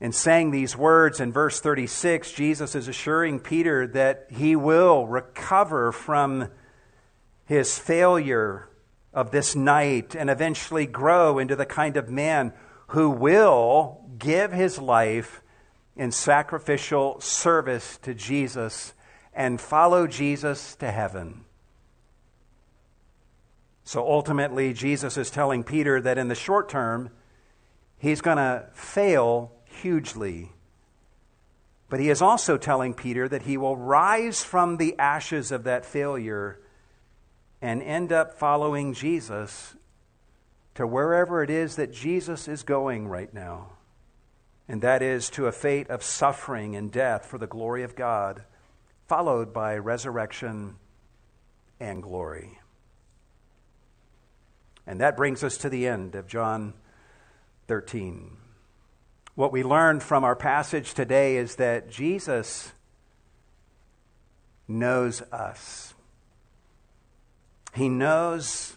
In 0.01 0.11
saying 0.11 0.49
these 0.49 0.75
words 0.75 1.19
in 1.19 1.31
verse 1.31 1.59
36, 1.59 2.31
Jesus 2.31 2.73
is 2.73 2.87
assuring 2.87 3.39
Peter 3.39 3.85
that 3.89 4.25
he 4.31 4.55
will 4.55 5.05
recover 5.05 5.91
from 5.91 6.49
his 7.45 7.77
failure 7.77 8.69
of 9.13 9.29
this 9.29 9.55
night 9.55 10.15
and 10.15 10.31
eventually 10.31 10.87
grow 10.87 11.37
into 11.37 11.55
the 11.55 11.67
kind 11.67 11.95
of 11.95 12.09
man 12.09 12.53
who 12.87 13.11
will 13.11 14.03
give 14.17 14.51
his 14.51 14.79
life 14.79 15.43
in 15.95 16.11
sacrificial 16.11 17.21
service 17.21 17.99
to 17.99 18.15
Jesus 18.15 18.95
and 19.39 19.61
follow 19.61 20.05
Jesus 20.05 20.75
to 20.75 20.91
heaven. 20.91 21.45
So 23.85 24.05
ultimately, 24.05 24.73
Jesus 24.73 25.15
is 25.15 25.31
telling 25.31 25.63
Peter 25.63 26.01
that 26.01 26.17
in 26.17 26.27
the 26.27 26.35
short 26.35 26.67
term, 26.67 27.09
he's 27.97 28.19
going 28.19 28.35
to 28.35 28.65
fail 28.73 29.53
hugely. 29.63 30.51
But 31.87 32.01
he 32.01 32.09
is 32.09 32.21
also 32.21 32.57
telling 32.57 32.93
Peter 32.93 33.29
that 33.29 33.43
he 33.43 33.55
will 33.55 33.77
rise 33.77 34.43
from 34.43 34.75
the 34.75 34.99
ashes 34.99 35.53
of 35.53 35.63
that 35.63 35.85
failure 35.85 36.59
and 37.61 37.81
end 37.81 38.11
up 38.11 38.37
following 38.37 38.93
Jesus 38.93 39.73
to 40.75 40.85
wherever 40.85 41.41
it 41.41 41.49
is 41.49 41.77
that 41.77 41.93
Jesus 41.93 42.49
is 42.49 42.63
going 42.63 43.07
right 43.07 43.33
now. 43.33 43.69
And 44.67 44.81
that 44.81 45.01
is 45.01 45.29
to 45.31 45.47
a 45.47 45.53
fate 45.53 45.89
of 45.89 46.03
suffering 46.03 46.75
and 46.75 46.91
death 46.91 47.25
for 47.25 47.37
the 47.37 47.47
glory 47.47 47.83
of 47.83 47.95
God, 47.95 48.43
followed 49.09 49.51
by 49.51 49.75
resurrection 49.75 50.75
and 51.79 52.03
glory. 52.03 52.59
And 54.85 55.01
that 55.01 55.17
brings 55.17 55.43
us 55.43 55.57
to 55.57 55.69
the 55.69 55.87
end 55.87 56.13
of 56.13 56.27
John 56.27 56.75
13. 57.67 58.37
What 59.33 59.51
we 59.51 59.63
learn 59.63 59.99
from 59.99 60.23
our 60.23 60.35
passage 60.35 60.93
today 60.93 61.37
is 61.37 61.55
that 61.55 61.89
Jesus 61.89 62.71
knows 64.67 65.23
us. 65.31 65.95
He 67.73 67.89
knows 67.89 68.75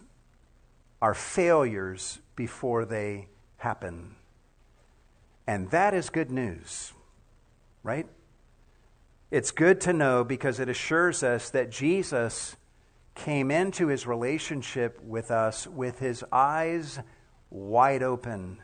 our 0.99 1.13
failures 1.13 2.17
before 2.35 2.85
they 2.85 3.27
happen. 3.57 4.15
And 5.45 5.69
that 5.69 5.93
is 5.93 6.09
good 6.09 6.31
news, 6.31 6.91
right? 7.83 8.07
It's 9.33 9.49
good 9.49 9.81
to 9.81 9.93
know 9.93 10.23
because 10.23 10.59
it 10.59 10.69
assures 10.69 11.23
us 11.23 11.49
that 11.49 11.71
Jesus 11.71 12.55
came 13.15 13.49
into 13.49 13.87
his 13.87 14.05
relationship 14.05 15.01
with 15.03 15.31
us 15.31 15.65
with 15.65 15.97
his 15.97 16.23
eyes 16.31 16.99
wide 17.49 18.03
open, 18.03 18.59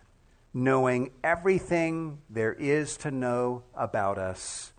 knowing 0.53 1.09
everything 1.24 2.20
there 2.30 2.53
is 2.53 2.97
to 2.97 3.09
know 3.09 3.63
about 3.74 4.20
us, 4.20 4.72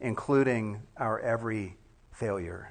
including 0.00 0.82
our 0.98 1.18
every 1.18 1.78
failure. 2.12 2.70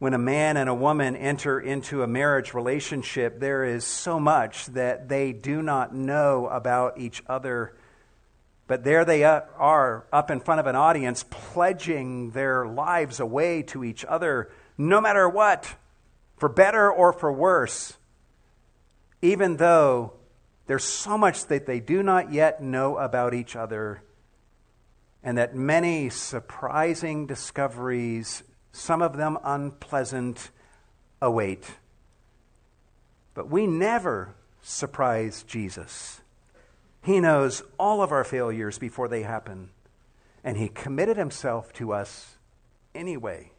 When 0.00 0.12
a 0.12 0.18
man 0.18 0.58
and 0.58 0.68
a 0.68 0.74
woman 0.74 1.16
enter 1.16 1.58
into 1.58 2.02
a 2.02 2.06
marriage 2.06 2.52
relationship, 2.52 3.40
there 3.40 3.64
is 3.64 3.86
so 3.86 4.20
much 4.20 4.66
that 4.66 5.08
they 5.08 5.32
do 5.32 5.62
not 5.62 5.94
know 5.94 6.46
about 6.48 6.98
each 6.98 7.22
other. 7.26 7.72
But 8.70 8.84
there 8.84 9.04
they 9.04 9.24
are, 9.24 10.06
up 10.12 10.30
in 10.30 10.38
front 10.38 10.60
of 10.60 10.66
an 10.68 10.76
audience, 10.76 11.24
pledging 11.28 12.30
their 12.30 12.68
lives 12.68 13.18
away 13.18 13.62
to 13.62 13.82
each 13.82 14.04
other 14.04 14.52
no 14.78 15.00
matter 15.00 15.28
what, 15.28 15.74
for 16.36 16.48
better 16.48 16.88
or 16.88 17.12
for 17.12 17.32
worse, 17.32 17.94
even 19.22 19.56
though 19.56 20.12
there's 20.68 20.84
so 20.84 21.18
much 21.18 21.46
that 21.46 21.66
they 21.66 21.80
do 21.80 22.04
not 22.04 22.32
yet 22.32 22.62
know 22.62 22.96
about 22.96 23.34
each 23.34 23.56
other, 23.56 24.04
and 25.20 25.36
that 25.36 25.56
many 25.56 26.08
surprising 26.08 27.26
discoveries, 27.26 28.44
some 28.70 29.02
of 29.02 29.16
them 29.16 29.36
unpleasant, 29.42 30.52
await. 31.20 31.72
But 33.34 33.50
we 33.50 33.66
never 33.66 34.36
surprise 34.62 35.42
Jesus. 35.42 36.20
He 37.02 37.20
knows 37.20 37.62
all 37.78 38.02
of 38.02 38.12
our 38.12 38.24
failures 38.24 38.78
before 38.78 39.08
they 39.08 39.22
happen, 39.22 39.70
and 40.44 40.56
He 40.56 40.68
committed 40.68 41.16
Himself 41.16 41.72
to 41.74 41.92
us 41.92 42.36
anyway. 42.94 43.52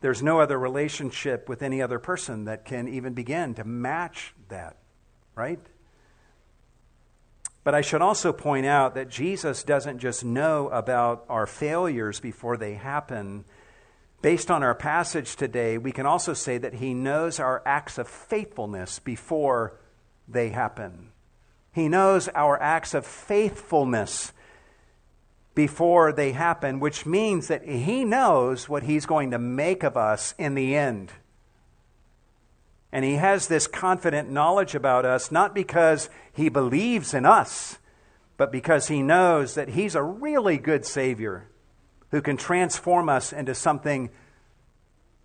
There's 0.00 0.22
no 0.22 0.40
other 0.40 0.58
relationship 0.58 1.48
with 1.48 1.62
any 1.62 1.80
other 1.80 1.98
person 1.98 2.44
that 2.44 2.64
can 2.64 2.88
even 2.88 3.14
begin 3.14 3.54
to 3.54 3.64
match 3.64 4.34
that, 4.48 4.76
right? 5.34 5.60
But 7.62 7.74
I 7.74 7.80
should 7.80 8.02
also 8.02 8.30
point 8.30 8.66
out 8.66 8.94
that 8.94 9.08
Jesus 9.08 9.62
doesn't 9.62 10.00
just 10.00 10.22
know 10.22 10.68
about 10.68 11.24
our 11.30 11.46
failures 11.46 12.20
before 12.20 12.58
they 12.58 12.74
happen. 12.74 13.46
Based 14.20 14.50
on 14.50 14.62
our 14.62 14.74
passage 14.74 15.36
today, 15.36 15.78
we 15.78 15.90
can 15.90 16.04
also 16.04 16.34
say 16.34 16.58
that 16.58 16.74
he 16.74 16.92
knows 16.92 17.40
our 17.40 17.62
acts 17.64 17.96
of 17.96 18.06
faithfulness 18.06 18.98
before 18.98 19.78
they 20.28 20.50
happen. 20.50 21.10
He 21.72 21.88
knows 21.88 22.28
our 22.34 22.60
acts 22.60 22.94
of 22.94 23.04
faithfulness 23.04 24.32
before 25.54 26.12
they 26.12 26.32
happen, 26.32 26.80
which 26.80 27.06
means 27.06 27.48
that 27.48 27.64
He 27.64 28.04
knows 28.04 28.68
what 28.68 28.84
He's 28.84 29.06
going 29.06 29.30
to 29.30 29.38
make 29.38 29.82
of 29.82 29.96
us 29.96 30.34
in 30.38 30.54
the 30.54 30.74
end. 30.74 31.12
And 32.92 33.04
He 33.04 33.14
has 33.14 33.48
this 33.48 33.66
confident 33.66 34.30
knowledge 34.30 34.74
about 34.74 35.04
us, 35.04 35.32
not 35.32 35.54
because 35.54 36.08
He 36.32 36.48
believes 36.48 37.14
in 37.14 37.26
us, 37.26 37.78
but 38.36 38.52
because 38.52 38.88
He 38.88 39.02
knows 39.02 39.54
that 39.54 39.70
He's 39.70 39.94
a 39.94 40.02
really 40.02 40.58
good 40.58 40.84
Savior 40.84 41.48
who 42.10 42.22
can 42.22 42.36
transform 42.36 43.08
us 43.08 43.32
into 43.32 43.54
something 43.54 44.10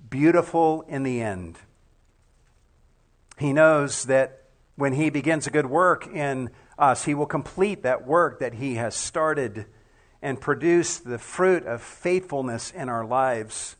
beautiful 0.09 0.83
in 0.87 1.03
the 1.03 1.21
end. 1.21 1.57
He 3.37 3.53
knows 3.53 4.05
that 4.05 4.38
when 4.79 4.93
He 4.93 5.09
begins 5.09 5.45
a 5.45 5.51
good 5.51 5.65
work 5.65 6.07
in 6.07 6.49
us, 6.77 7.03
He 7.03 7.13
will 7.13 7.25
complete 7.25 7.83
that 7.83 8.07
work 8.07 8.39
that 8.39 8.55
He 8.55 8.75
has 8.75 8.95
started 8.95 9.65
and 10.21 10.39
produce 10.39 10.97
the 10.97 11.17
fruit 11.17 11.65
of 11.65 11.81
faithfulness 11.81 12.71
in 12.71 12.87
our 12.87 13.05
lives, 13.05 13.75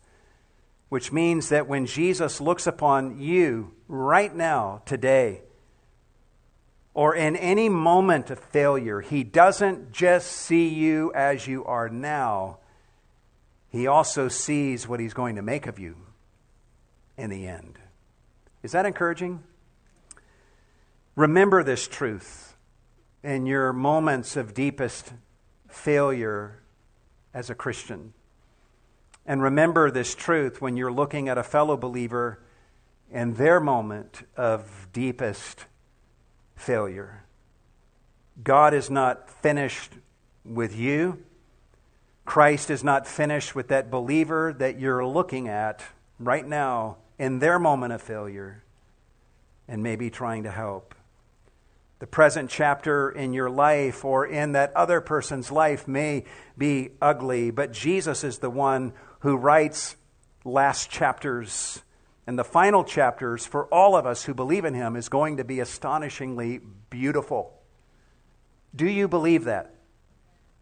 which 0.90 1.12
means 1.12 1.50
that 1.50 1.68
when 1.68 1.86
Jesus 1.86 2.42
looks 2.42 2.68
upon 2.68 3.20
you 3.20 3.74
right 3.88 4.36
now, 4.36 4.82
today, 4.86 5.42
or 6.94 7.16
in 7.16 7.36
any 7.38 7.70
moment 7.70 8.30
of 8.30 8.40
failure, 8.40 9.00
he 9.00 9.24
doesn't 9.24 9.94
just 9.94 10.30
see 10.30 10.68
you 10.68 11.14
as 11.14 11.48
you 11.48 11.64
are 11.64 11.88
now, 11.88 12.58
he 13.70 13.88
also 13.88 14.28
sees 14.28 14.88
what 14.88 15.00
he's 15.00 15.14
going 15.14 15.36
to 15.36 15.42
make 15.42 15.66
of 15.66 15.80
you 15.80 15.96
in 17.18 17.30
the 17.30 17.48
end. 17.48 17.78
Is 18.64 18.74
that 18.74 18.86
encouraging? 18.86 19.44
Remember 21.20 21.66
this 21.66 21.86
truth 21.86 22.56
in 23.24 23.46
your 23.46 23.74
moments 23.74 24.38
of 24.38 24.54
deepest 24.54 25.12
failure 25.68 26.62
as 27.34 27.50
a 27.50 27.56
Christian. 27.56 28.14
And 29.26 29.44
remember 29.44 29.92
this 29.92 30.16
truth 30.16 30.62
when 30.62 30.78
you're 30.78 30.94
looking 30.94 31.28
at 31.28 31.38
a 31.38 31.44
fellow 31.44 31.76
believer 31.76 32.40
in 33.12 33.34
their 33.34 33.60
moment 33.60 34.26
of 34.38 34.88
deepest 34.94 35.66
failure. 36.56 37.26
God 38.42 38.74
is 38.74 38.90
not 38.90 39.30
finished 39.30 39.92
with 40.46 40.74
you. 40.74 41.22
Christ 42.24 42.70
is 42.70 42.82
not 42.82 43.06
finished 43.06 43.54
with 43.54 43.68
that 43.68 43.92
believer 43.92 44.54
that 44.54 44.80
you're 44.80 45.06
looking 45.06 45.50
at 45.50 45.84
right 46.18 46.48
now 46.48 46.96
in 47.18 47.40
their 47.40 47.60
moment 47.60 47.92
of 47.92 48.02
failure 48.02 48.64
and 49.68 49.84
maybe 49.84 50.10
trying 50.10 50.44
to 50.44 50.52
help 50.52 50.96
the 52.00 52.08
present 52.08 52.50
chapter 52.50 53.10
in 53.10 53.34
your 53.34 53.50
life 53.50 54.06
or 54.06 54.26
in 54.26 54.54
that 54.54 54.74
other 54.74 55.02
person's 55.02 55.52
life 55.52 55.88
may 55.88 56.24
be 56.58 56.92
ugly, 57.02 57.52
but 57.52 57.74
Jesus 57.74 58.24
is 58.24 58.40
the 58.40 58.50
one 58.50 58.94
who 59.20 59.36
writes 59.36 59.98
last 60.46 60.90
chapters. 60.90 61.84
And 62.26 62.40
the 62.40 62.44
final 62.44 62.84
chapters 62.84 63.46
for 63.46 63.66
all 63.66 63.98
of 63.98 64.06
us 64.06 64.24
who 64.24 64.34
believe 64.34 64.64
in 64.64 64.74
him 64.74 64.96
is 64.96 65.10
going 65.10 65.38
to 65.38 65.44
be 65.44 65.60
astonishingly 65.60 66.62
beautiful. 66.90 67.54
Do 68.74 68.88
you 68.88 69.08
believe 69.08 69.44
that 69.46 69.76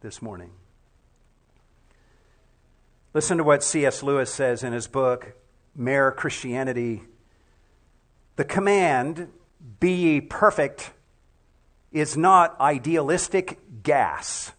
this 0.02 0.22
morning? 0.22 0.52
Listen 3.14 3.38
to 3.38 3.44
what 3.44 3.64
C.S. 3.64 4.02
Lewis 4.02 4.34
says 4.34 4.64
in 4.64 4.74
his 4.74 4.88
book, 4.88 5.36
Mere 5.76 6.12
Christianity. 6.12 7.04
The 8.38 8.46
command, 8.46 9.30
be 9.80 9.92
ye 9.92 10.22
perfect, 10.22 10.92
is 11.92 12.18
not 12.18 12.60
idealistic 12.60 13.60
gas, 13.84 14.52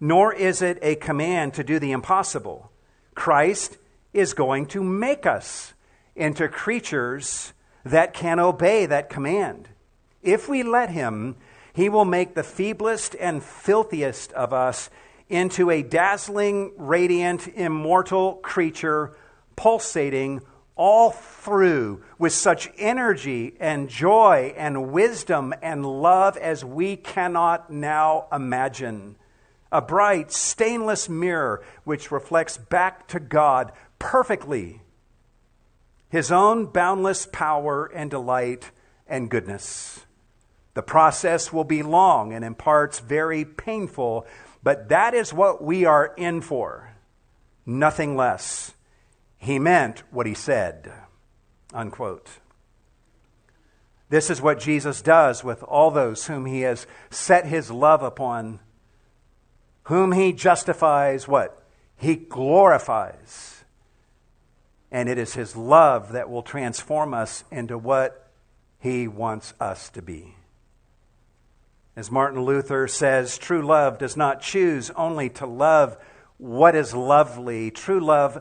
nor 0.00 0.34
is 0.34 0.62
it 0.62 0.78
a 0.82 0.96
command 0.96 1.54
to 1.54 1.64
do 1.64 1.78
the 1.78 1.92
impossible. 1.92 2.70
Christ 3.14 3.78
is 4.12 4.34
going 4.34 4.66
to 4.66 4.82
make 4.82 5.26
us 5.26 5.74
into 6.14 6.48
creatures 6.48 7.52
that 7.84 8.14
can 8.14 8.38
obey 8.38 8.86
that 8.86 9.10
command. 9.10 9.68
If 10.22 10.48
we 10.48 10.62
let 10.62 10.90
Him, 10.90 11.36
He 11.72 11.88
will 11.88 12.04
make 12.04 12.34
the 12.34 12.42
feeblest 12.42 13.16
and 13.18 13.42
filthiest 13.42 14.32
of 14.32 14.52
us 14.52 14.90
into 15.28 15.70
a 15.70 15.82
dazzling, 15.82 16.72
radiant, 16.76 17.48
immortal 17.48 18.34
creature 18.34 19.16
pulsating 19.56 20.42
all 20.82 21.12
through 21.12 22.02
with 22.18 22.32
such 22.32 22.68
energy 22.76 23.54
and 23.60 23.88
joy 23.88 24.52
and 24.56 24.90
wisdom 24.90 25.54
and 25.62 25.86
love 25.86 26.36
as 26.36 26.64
we 26.64 26.96
cannot 26.96 27.70
now 27.70 28.26
imagine. 28.32 29.14
A 29.70 29.80
bright, 29.80 30.32
stainless 30.32 31.08
mirror 31.08 31.64
which 31.84 32.10
reflects 32.10 32.58
back 32.58 33.06
to 33.06 33.20
God 33.20 33.70
perfectly 34.00 34.82
His 36.08 36.32
own 36.32 36.66
boundless 36.66 37.26
power 37.26 37.86
and 37.86 38.10
delight 38.10 38.72
and 39.06 39.30
goodness. 39.30 40.04
The 40.74 40.82
process 40.82 41.52
will 41.52 41.62
be 41.62 41.84
long 41.84 42.32
and 42.32 42.44
in 42.44 42.56
parts 42.56 42.98
very 42.98 43.44
painful, 43.44 44.26
but 44.64 44.88
that 44.88 45.14
is 45.14 45.32
what 45.32 45.62
we 45.62 45.84
are 45.84 46.12
in 46.16 46.40
for. 46.40 46.92
Nothing 47.64 48.16
less. 48.16 48.74
He 49.42 49.58
meant 49.58 50.04
what 50.12 50.26
he 50.26 50.34
said. 50.34 50.92
Unquote. 51.74 52.38
This 54.08 54.30
is 54.30 54.40
what 54.40 54.60
Jesus 54.60 55.02
does 55.02 55.42
with 55.42 55.64
all 55.64 55.90
those 55.90 56.28
whom 56.28 56.46
he 56.46 56.60
has 56.60 56.86
set 57.10 57.46
his 57.46 57.68
love 57.68 58.04
upon, 58.04 58.60
whom 59.84 60.12
he 60.12 60.32
justifies 60.32 61.26
what? 61.26 61.60
He 61.96 62.14
glorifies. 62.14 63.64
And 64.92 65.08
it 65.08 65.18
is 65.18 65.34
his 65.34 65.56
love 65.56 66.12
that 66.12 66.30
will 66.30 66.44
transform 66.44 67.12
us 67.12 67.42
into 67.50 67.76
what 67.76 68.30
he 68.78 69.08
wants 69.08 69.54
us 69.58 69.90
to 69.90 70.02
be. 70.02 70.36
As 71.96 72.12
Martin 72.12 72.42
Luther 72.42 72.86
says, 72.86 73.38
true 73.38 73.62
love 73.62 73.98
does 73.98 74.16
not 74.16 74.40
choose 74.40 74.90
only 74.90 75.28
to 75.30 75.46
love 75.46 75.96
what 76.38 76.76
is 76.76 76.94
lovely. 76.94 77.72
True 77.72 77.98
love 77.98 78.40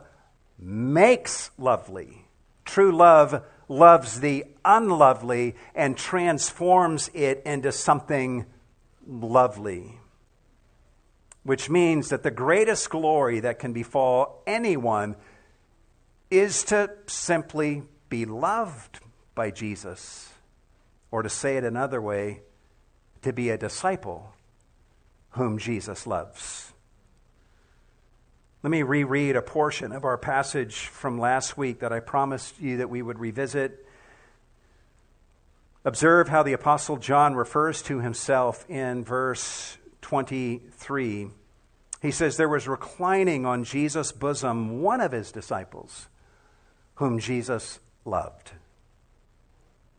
makes 0.62 1.50
lovely. 1.58 2.26
True 2.64 2.92
love 2.92 3.44
loves 3.68 4.20
the 4.20 4.46
unlovely 4.64 5.56
and 5.74 5.98
transforms 5.98 7.10
it 7.14 7.42
into 7.46 7.72
something 7.72 8.46
lovely. 9.08 9.98
Which 11.44 11.70
means 11.70 12.10
that 12.10 12.22
the 12.22 12.32
greatest 12.32 12.90
glory 12.90 13.40
that 13.40 13.60
can 13.60 13.74
befall 13.74 14.44
anyone 14.46 15.16
is 16.30 16.64
to 16.66 16.92
simply 17.08 17.84
be 18.10 18.26
loved 18.26 19.00
by 19.34 19.50
Jesus. 19.50 20.32
Or 21.10 21.24
to 21.24 21.30
say 21.30 21.58
it 21.58 21.64
another 21.64 22.02
way, 22.02 22.42
to 23.24 23.34
be 23.34 23.50
a 23.50 23.58
disciple 23.58 24.34
whom 25.32 25.58
Jesus 25.58 26.06
loves. 26.06 26.71
Let 28.64 28.70
me 28.70 28.84
reread 28.84 29.36
a 29.36 29.42
portion 29.42 29.92
of 29.92 30.06
our 30.06 30.20
passage 30.20 30.86
from 30.86 31.20
last 31.20 31.58
week 31.58 31.80
that 31.80 31.92
I 31.92 32.00
promised 32.00 32.62
you 32.62 32.78
that 32.78 32.92
we 32.92 33.02
would 33.02 33.18
revisit. 33.18 33.88
Observe 35.84 36.28
how 36.28 36.44
the 36.44 36.54
Apostle 36.54 36.98
John 36.98 37.34
refers 37.34 37.82
to 37.84 38.02
himself 38.02 38.70
in 38.70 39.04
verse 39.04 39.78
23. 40.02 41.30
He 42.04 42.12
says, 42.12 42.38
There 42.38 42.48
was 42.48 42.68
reclining 42.68 43.48
on 43.48 43.64
Jesus' 43.64 44.12
bosom 44.12 44.84
one 44.84 45.02
of 45.02 45.12
his 45.12 45.32
disciples, 45.32 46.08
whom 46.96 47.18
Jesus 47.18 47.80
loved. 48.06 48.52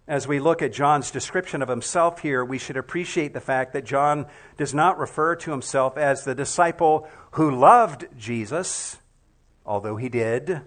As 0.08 0.26
we 0.26 0.40
look 0.40 0.62
at 0.62 0.72
John's 0.72 1.12
description 1.12 1.62
of 1.62 1.68
himself 1.68 2.20
here, 2.20 2.44
we 2.44 2.58
should 2.58 2.76
appreciate 2.76 3.34
the 3.34 3.40
fact 3.40 3.72
that 3.72 3.84
John 3.84 4.26
does 4.56 4.74
not 4.74 4.98
refer 4.98 5.36
to 5.36 5.50
himself 5.52 5.96
as 5.96 6.24
the 6.24 6.34
disciple 6.34 7.08
who 7.32 7.54
loved 7.54 8.06
Jesus, 8.18 8.98
although 9.64 9.96
he 9.96 10.08
did. 10.08 10.62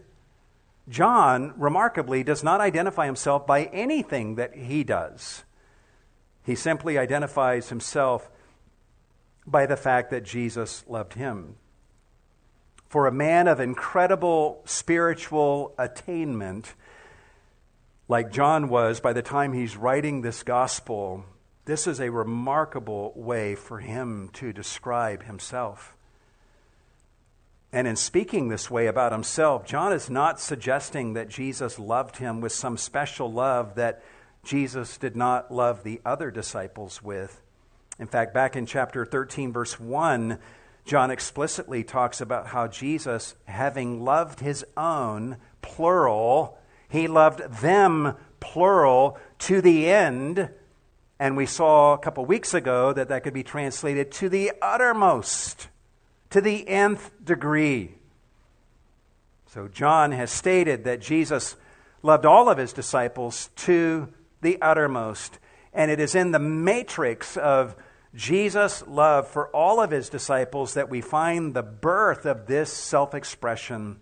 John, 0.87 1.53
remarkably, 1.57 2.23
does 2.23 2.43
not 2.43 2.61
identify 2.61 3.05
himself 3.07 3.45
by 3.45 3.65
anything 3.65 4.35
that 4.35 4.55
he 4.55 4.83
does. 4.83 5.43
He 6.43 6.55
simply 6.55 6.97
identifies 6.97 7.69
himself 7.69 8.29
by 9.45 9.65
the 9.65 9.77
fact 9.77 10.11
that 10.11 10.23
Jesus 10.23 10.85
loved 10.87 11.15
him. 11.15 11.55
For 12.87 13.07
a 13.07 13.11
man 13.11 13.47
of 13.47 13.59
incredible 13.59 14.61
spiritual 14.65 15.73
attainment, 15.77 16.75
like 18.07 18.31
John 18.31 18.69
was 18.69 18.99
by 18.99 19.13
the 19.13 19.21
time 19.21 19.53
he's 19.53 19.77
writing 19.77 20.21
this 20.21 20.43
gospel, 20.43 21.25
this 21.65 21.87
is 21.87 21.99
a 21.99 22.11
remarkable 22.11 23.13
way 23.15 23.55
for 23.55 23.79
him 23.79 24.29
to 24.33 24.53
describe 24.53 25.23
himself. 25.23 25.95
And 27.73 27.87
in 27.87 27.95
speaking 27.95 28.47
this 28.47 28.69
way 28.69 28.87
about 28.87 29.11
himself, 29.11 29.65
John 29.65 29.91
is 29.91 30.09
not 30.09 30.39
suggesting 30.39 31.13
that 31.13 31.27
Jesus 31.27 31.79
loved 31.79 32.17
him 32.17 32.39
with 32.39 32.51
some 32.51 32.77
special 32.77 33.31
love 33.31 33.75
that 33.75 34.03
Jesus 34.43 34.97
did 34.97 35.15
not 35.15 35.51
love 35.51 35.83
the 35.83 35.99
other 36.05 36.29
disciples 36.29 37.01
with. 37.01 37.41
In 37.99 38.07
fact, 38.07 38.33
back 38.33 38.55
in 38.55 38.65
chapter 38.65 39.05
13, 39.05 39.51
verse 39.51 39.79
1, 39.79 40.37
John 40.85 41.09
explicitly 41.09 41.83
talks 41.83 42.21
about 42.21 42.47
how 42.47 42.67
Jesus, 42.67 43.35
having 43.45 44.03
loved 44.03 44.39
his 44.39 44.63
own, 44.77 45.37
plural, 45.61 46.59
he 46.87 47.07
loved 47.07 47.39
them, 47.61 48.15
plural, 48.39 49.17
to 49.39 49.61
the 49.61 49.87
end. 49.87 50.49
And 51.19 51.37
we 51.37 51.45
saw 51.45 51.93
a 51.93 51.97
couple 51.97 52.25
weeks 52.25 52.53
ago 52.53 52.93
that 52.93 53.09
that 53.09 53.23
could 53.23 53.33
be 53.33 53.43
translated 53.43 54.11
to 54.13 54.29
the 54.29 54.51
uttermost, 54.61 55.69
to 56.29 56.41
the 56.41 56.67
nth 56.67 57.11
degree. 57.23 57.95
So 59.47 59.67
John 59.67 60.11
has 60.11 60.31
stated 60.31 60.83
that 60.83 60.99
Jesus 60.99 61.55
loved 62.03 62.25
all 62.25 62.49
of 62.49 62.57
his 62.57 62.73
disciples 62.73 63.49
to 63.55 64.09
the 64.41 64.61
uttermost. 64.61 65.39
And 65.73 65.89
it 65.89 65.99
is 65.99 66.13
in 66.13 66.31
the 66.31 66.39
matrix 66.39 67.37
of 67.37 67.75
Jesus' 68.13 68.83
love 68.87 69.27
for 69.27 69.47
all 69.49 69.81
of 69.81 69.91
his 69.91 70.09
disciples 70.09 70.73
that 70.73 70.89
we 70.89 71.01
find 71.01 71.53
the 71.53 71.63
birth 71.63 72.25
of 72.25 72.47
this 72.47 72.71
self 72.71 73.13
expression 73.13 73.97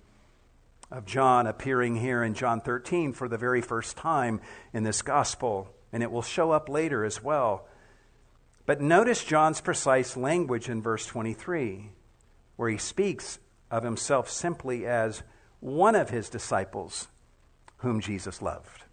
of 0.94 1.08
John 1.08 1.48
appearing 1.48 1.96
here 1.96 2.24
in 2.24 2.36
John 2.36 2.62
13 2.62 3.14
for 3.14 3.28
the 3.28 3.38
very 3.38 3.62
first 3.62 3.98
time 3.98 4.40
in 4.74 4.84
this 4.84 5.02
gospel, 5.02 5.74
and 5.92 6.04
it 6.04 6.12
will 6.12 6.22
show 6.22 6.52
up 6.52 6.70
later 6.70 7.04
as 7.04 7.22
well. 7.22 7.68
But 8.68 8.80
notice 8.80 9.24
John's 9.24 9.60
precise 9.60 10.16
language 10.16 10.70
in 10.70 10.84
verse 10.84 11.08
23, 11.08 11.90
where 12.58 12.70
he 12.70 12.78
speaks 12.78 13.40
of 13.72 13.84
himself 13.84 14.30
simply 14.30 14.86
as 14.86 15.24
one 15.60 15.96
of 15.96 16.12
his 16.12 16.30
disciples 16.30 17.08
whom 17.78 18.00
Jesus 18.00 18.40
loved. 18.40 18.84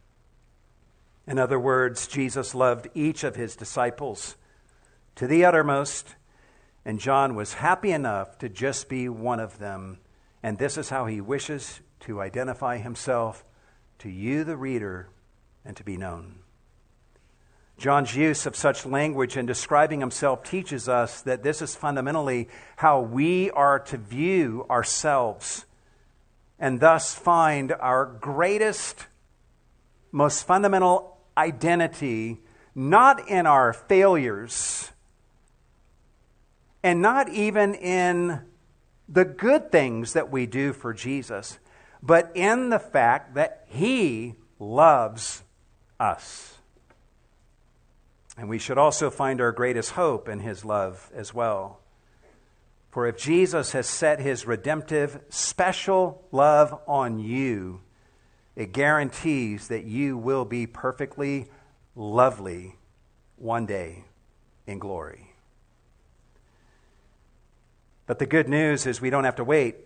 In 1.26 1.38
other 1.38 1.60
words, 1.60 2.06
Jesus 2.06 2.54
loved 2.54 2.88
each 2.94 3.24
of 3.24 3.36
his 3.36 3.54
disciples 3.54 4.36
to 5.16 5.26
the 5.26 5.44
uttermost, 5.44 6.14
and 6.82 6.98
John 6.98 7.34
was 7.34 7.52
happy 7.52 7.92
enough 7.92 8.38
to 8.38 8.48
just 8.48 8.88
be 8.88 9.10
one 9.10 9.38
of 9.38 9.58
them. 9.58 9.98
And 10.42 10.56
this 10.56 10.78
is 10.78 10.88
how 10.88 11.04
he 11.04 11.20
wishes 11.20 11.80
to 12.00 12.20
identify 12.20 12.78
himself 12.78 13.44
to 13.98 14.08
you, 14.08 14.44
the 14.44 14.56
reader, 14.56 15.08
and 15.64 15.76
to 15.76 15.84
be 15.84 15.96
known. 15.96 16.40
John's 17.78 18.14
use 18.14 18.44
of 18.44 18.56
such 18.56 18.84
language 18.84 19.36
in 19.36 19.46
describing 19.46 20.00
himself 20.00 20.42
teaches 20.42 20.88
us 20.88 21.22
that 21.22 21.42
this 21.42 21.62
is 21.62 21.74
fundamentally 21.74 22.48
how 22.76 23.00
we 23.00 23.50
are 23.52 23.78
to 23.78 23.96
view 23.96 24.66
ourselves 24.68 25.64
and 26.58 26.78
thus 26.78 27.14
find 27.14 27.72
our 27.72 28.04
greatest, 28.04 29.06
most 30.12 30.46
fundamental 30.46 31.16
identity 31.36 32.40
not 32.74 33.28
in 33.28 33.46
our 33.46 33.72
failures 33.72 34.90
and 36.82 37.02
not 37.02 37.28
even 37.28 37.74
in 37.74 38.40
the 39.08 39.24
good 39.24 39.72
things 39.72 40.12
that 40.12 40.30
we 40.30 40.46
do 40.46 40.72
for 40.72 40.94
Jesus, 40.94 41.58
but 42.02 42.30
in 42.34 42.70
the 42.70 42.78
fact 42.78 43.34
that 43.34 43.66
He 43.68 44.34
loves 44.58 45.42
us. 45.98 46.56
And 48.36 48.48
we 48.48 48.58
should 48.58 48.78
also 48.78 49.10
find 49.10 49.40
our 49.40 49.52
greatest 49.52 49.92
hope 49.92 50.28
in 50.28 50.40
His 50.40 50.64
love 50.64 51.10
as 51.14 51.34
well. 51.34 51.80
For 52.90 53.06
if 53.06 53.16
Jesus 53.16 53.72
has 53.72 53.86
set 53.86 54.20
His 54.20 54.46
redemptive, 54.46 55.20
special 55.28 56.24
love 56.32 56.78
on 56.86 57.18
you, 57.18 57.82
it 58.56 58.72
guarantees 58.72 59.68
that 59.68 59.84
you 59.84 60.16
will 60.16 60.44
be 60.44 60.66
perfectly 60.66 61.48
lovely 61.94 62.76
one 63.36 63.66
day 63.66 64.04
in 64.66 64.78
glory. 64.78 65.34
But 68.06 68.18
the 68.18 68.26
good 68.26 68.48
news 68.48 68.86
is 68.86 69.00
we 69.00 69.10
don't 69.10 69.24
have 69.24 69.36
to 69.36 69.44
wait 69.44 69.76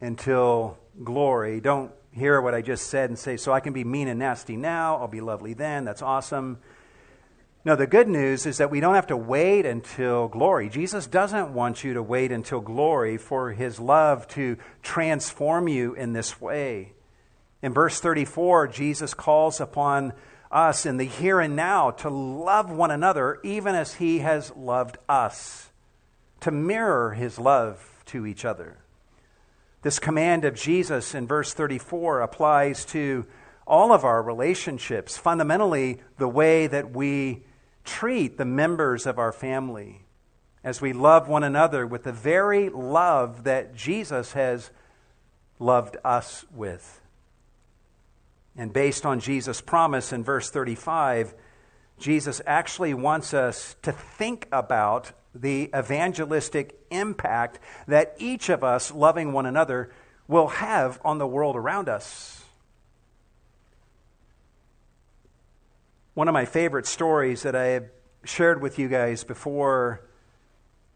until 0.00 0.78
glory. 1.02 1.60
Don't 1.60 1.92
hear 2.12 2.40
what 2.40 2.54
I 2.54 2.62
just 2.62 2.88
said 2.88 3.10
and 3.10 3.18
say, 3.18 3.36
so 3.36 3.52
I 3.52 3.60
can 3.60 3.72
be 3.72 3.84
mean 3.84 4.08
and 4.08 4.18
nasty 4.18 4.56
now, 4.56 4.96
I'll 4.96 5.08
be 5.08 5.20
lovely 5.20 5.52
then, 5.52 5.84
that's 5.84 6.02
awesome. 6.02 6.58
No, 7.64 7.74
the 7.74 7.86
good 7.86 8.08
news 8.08 8.46
is 8.46 8.58
that 8.58 8.70
we 8.70 8.78
don't 8.78 8.94
have 8.94 9.08
to 9.08 9.16
wait 9.16 9.66
until 9.66 10.28
glory. 10.28 10.68
Jesus 10.68 11.06
doesn't 11.08 11.52
want 11.52 11.82
you 11.82 11.94
to 11.94 12.02
wait 12.02 12.30
until 12.30 12.60
glory 12.60 13.18
for 13.18 13.52
his 13.52 13.80
love 13.80 14.28
to 14.28 14.56
transform 14.82 15.66
you 15.66 15.92
in 15.94 16.12
this 16.12 16.40
way. 16.40 16.92
In 17.62 17.72
verse 17.72 17.98
34, 17.98 18.68
Jesus 18.68 19.14
calls 19.14 19.60
upon 19.60 20.12
us 20.50 20.86
in 20.86 20.96
the 20.96 21.06
here 21.06 21.40
and 21.40 21.56
now 21.56 21.90
to 21.90 22.08
love 22.08 22.70
one 22.70 22.92
another 22.92 23.40
even 23.42 23.74
as 23.74 23.94
he 23.94 24.20
has 24.20 24.54
loved 24.54 24.96
us, 25.08 25.70
to 26.40 26.52
mirror 26.52 27.14
his 27.14 27.36
love 27.36 28.04
to 28.06 28.26
each 28.26 28.44
other. 28.44 28.78
This 29.86 30.00
command 30.00 30.44
of 30.44 30.56
Jesus 30.56 31.14
in 31.14 31.28
verse 31.28 31.54
34 31.54 32.20
applies 32.20 32.84
to 32.86 33.24
all 33.68 33.92
of 33.92 34.04
our 34.04 34.20
relationships, 34.20 35.16
fundamentally, 35.16 36.00
the 36.18 36.26
way 36.26 36.66
that 36.66 36.90
we 36.90 37.44
treat 37.84 38.36
the 38.36 38.44
members 38.44 39.06
of 39.06 39.20
our 39.20 39.30
family 39.30 40.04
as 40.64 40.80
we 40.80 40.92
love 40.92 41.28
one 41.28 41.44
another 41.44 41.86
with 41.86 42.02
the 42.02 42.10
very 42.10 42.68
love 42.68 43.44
that 43.44 43.76
Jesus 43.76 44.32
has 44.32 44.72
loved 45.60 45.96
us 46.04 46.44
with. 46.52 47.00
And 48.56 48.72
based 48.72 49.06
on 49.06 49.20
Jesus' 49.20 49.60
promise 49.60 50.12
in 50.12 50.24
verse 50.24 50.50
35, 50.50 51.32
Jesus 52.00 52.40
actually 52.44 52.92
wants 52.92 53.32
us 53.32 53.76
to 53.82 53.92
think 53.92 54.48
about 54.50 55.12
the 55.40 55.70
evangelistic 55.76 56.78
impact 56.90 57.58
that 57.86 58.14
each 58.18 58.48
of 58.48 58.64
us 58.64 58.92
loving 58.92 59.32
one 59.32 59.46
another 59.46 59.90
will 60.28 60.48
have 60.48 61.00
on 61.04 61.18
the 61.18 61.26
world 61.26 61.56
around 61.56 61.88
us. 61.88 62.44
One 66.14 66.28
of 66.28 66.32
my 66.32 66.46
favorite 66.46 66.86
stories 66.86 67.42
that 67.42 67.54
I 67.54 67.66
have 67.66 67.88
shared 68.24 68.62
with 68.62 68.78
you 68.78 68.88
guys 68.88 69.22
before 69.22 70.00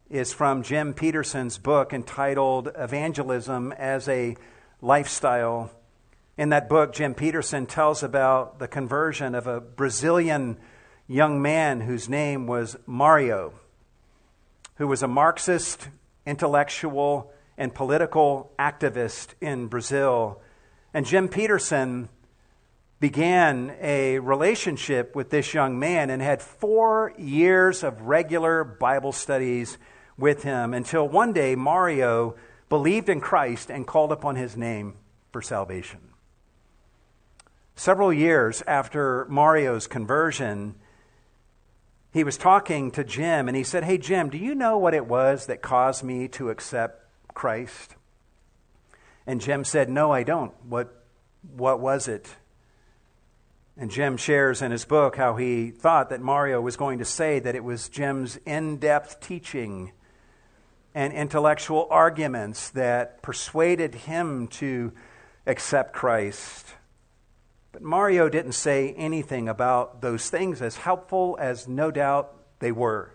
is 0.08 0.32
from 0.32 0.62
Jim 0.62 0.94
Petersen's 0.94 1.58
book 1.58 1.92
entitled 1.92 2.70
Evangelism 2.74 3.72
as 3.72 4.08
a 4.08 4.36
Lifestyle. 4.82 5.70
In 6.36 6.48
that 6.48 6.68
book, 6.68 6.94
Jim 6.94 7.14
Petersen 7.14 7.66
tells 7.66 8.02
about 8.02 8.58
the 8.58 8.66
conversion 8.66 9.34
of 9.34 9.46
a 9.46 9.60
Brazilian 9.60 10.56
young 11.06 11.42
man 11.42 11.82
whose 11.82 12.08
name 12.08 12.46
was 12.46 12.76
Mario, 12.86 13.52
who 14.80 14.88
was 14.88 15.02
a 15.02 15.06
Marxist, 15.06 15.90
intellectual, 16.24 17.30
and 17.58 17.74
political 17.74 18.50
activist 18.58 19.34
in 19.38 19.66
Brazil. 19.66 20.40
And 20.94 21.04
Jim 21.04 21.28
Petersen 21.28 22.08
began 22.98 23.76
a 23.82 24.18
relationship 24.20 25.14
with 25.14 25.28
this 25.28 25.52
young 25.52 25.78
man 25.78 26.08
and 26.08 26.22
had 26.22 26.40
four 26.40 27.12
years 27.18 27.82
of 27.82 28.00
regular 28.00 28.64
Bible 28.64 29.12
studies 29.12 29.76
with 30.16 30.44
him 30.44 30.72
until 30.72 31.06
one 31.06 31.34
day 31.34 31.54
Mario 31.54 32.34
believed 32.70 33.10
in 33.10 33.20
Christ 33.20 33.70
and 33.70 33.86
called 33.86 34.12
upon 34.12 34.36
his 34.36 34.56
name 34.56 34.94
for 35.30 35.42
salvation. 35.42 36.00
Several 37.74 38.14
years 38.14 38.62
after 38.66 39.26
Mario's 39.28 39.86
conversion, 39.86 40.76
he 42.12 42.24
was 42.24 42.36
talking 42.36 42.90
to 42.92 43.04
Jim 43.04 43.48
and 43.48 43.56
he 43.56 43.62
said, 43.62 43.84
Hey, 43.84 43.98
Jim, 43.98 44.30
do 44.30 44.38
you 44.38 44.54
know 44.54 44.76
what 44.76 44.94
it 44.94 45.06
was 45.06 45.46
that 45.46 45.62
caused 45.62 46.02
me 46.02 46.26
to 46.28 46.50
accept 46.50 47.06
Christ? 47.34 47.94
And 49.26 49.40
Jim 49.40 49.64
said, 49.64 49.88
No, 49.88 50.12
I 50.12 50.22
don't. 50.22 50.52
What, 50.64 51.04
what 51.54 51.80
was 51.80 52.08
it? 52.08 52.36
And 53.76 53.90
Jim 53.90 54.16
shares 54.16 54.60
in 54.60 54.72
his 54.72 54.84
book 54.84 55.16
how 55.16 55.36
he 55.36 55.70
thought 55.70 56.10
that 56.10 56.20
Mario 56.20 56.60
was 56.60 56.76
going 56.76 56.98
to 56.98 57.04
say 57.04 57.38
that 57.38 57.54
it 57.54 57.64
was 57.64 57.88
Jim's 57.88 58.38
in 58.44 58.76
depth 58.78 59.20
teaching 59.20 59.92
and 60.94 61.12
intellectual 61.12 61.86
arguments 61.90 62.70
that 62.70 63.22
persuaded 63.22 63.94
him 63.94 64.48
to 64.48 64.92
accept 65.46 65.94
Christ. 65.94 66.74
But 67.72 67.82
Mario 67.82 68.28
didn't 68.28 68.52
say 68.52 68.92
anything 68.94 69.48
about 69.48 70.00
those 70.00 70.28
things, 70.28 70.60
as 70.60 70.76
helpful 70.76 71.36
as 71.40 71.68
no 71.68 71.90
doubt 71.90 72.34
they 72.58 72.72
were. 72.72 73.14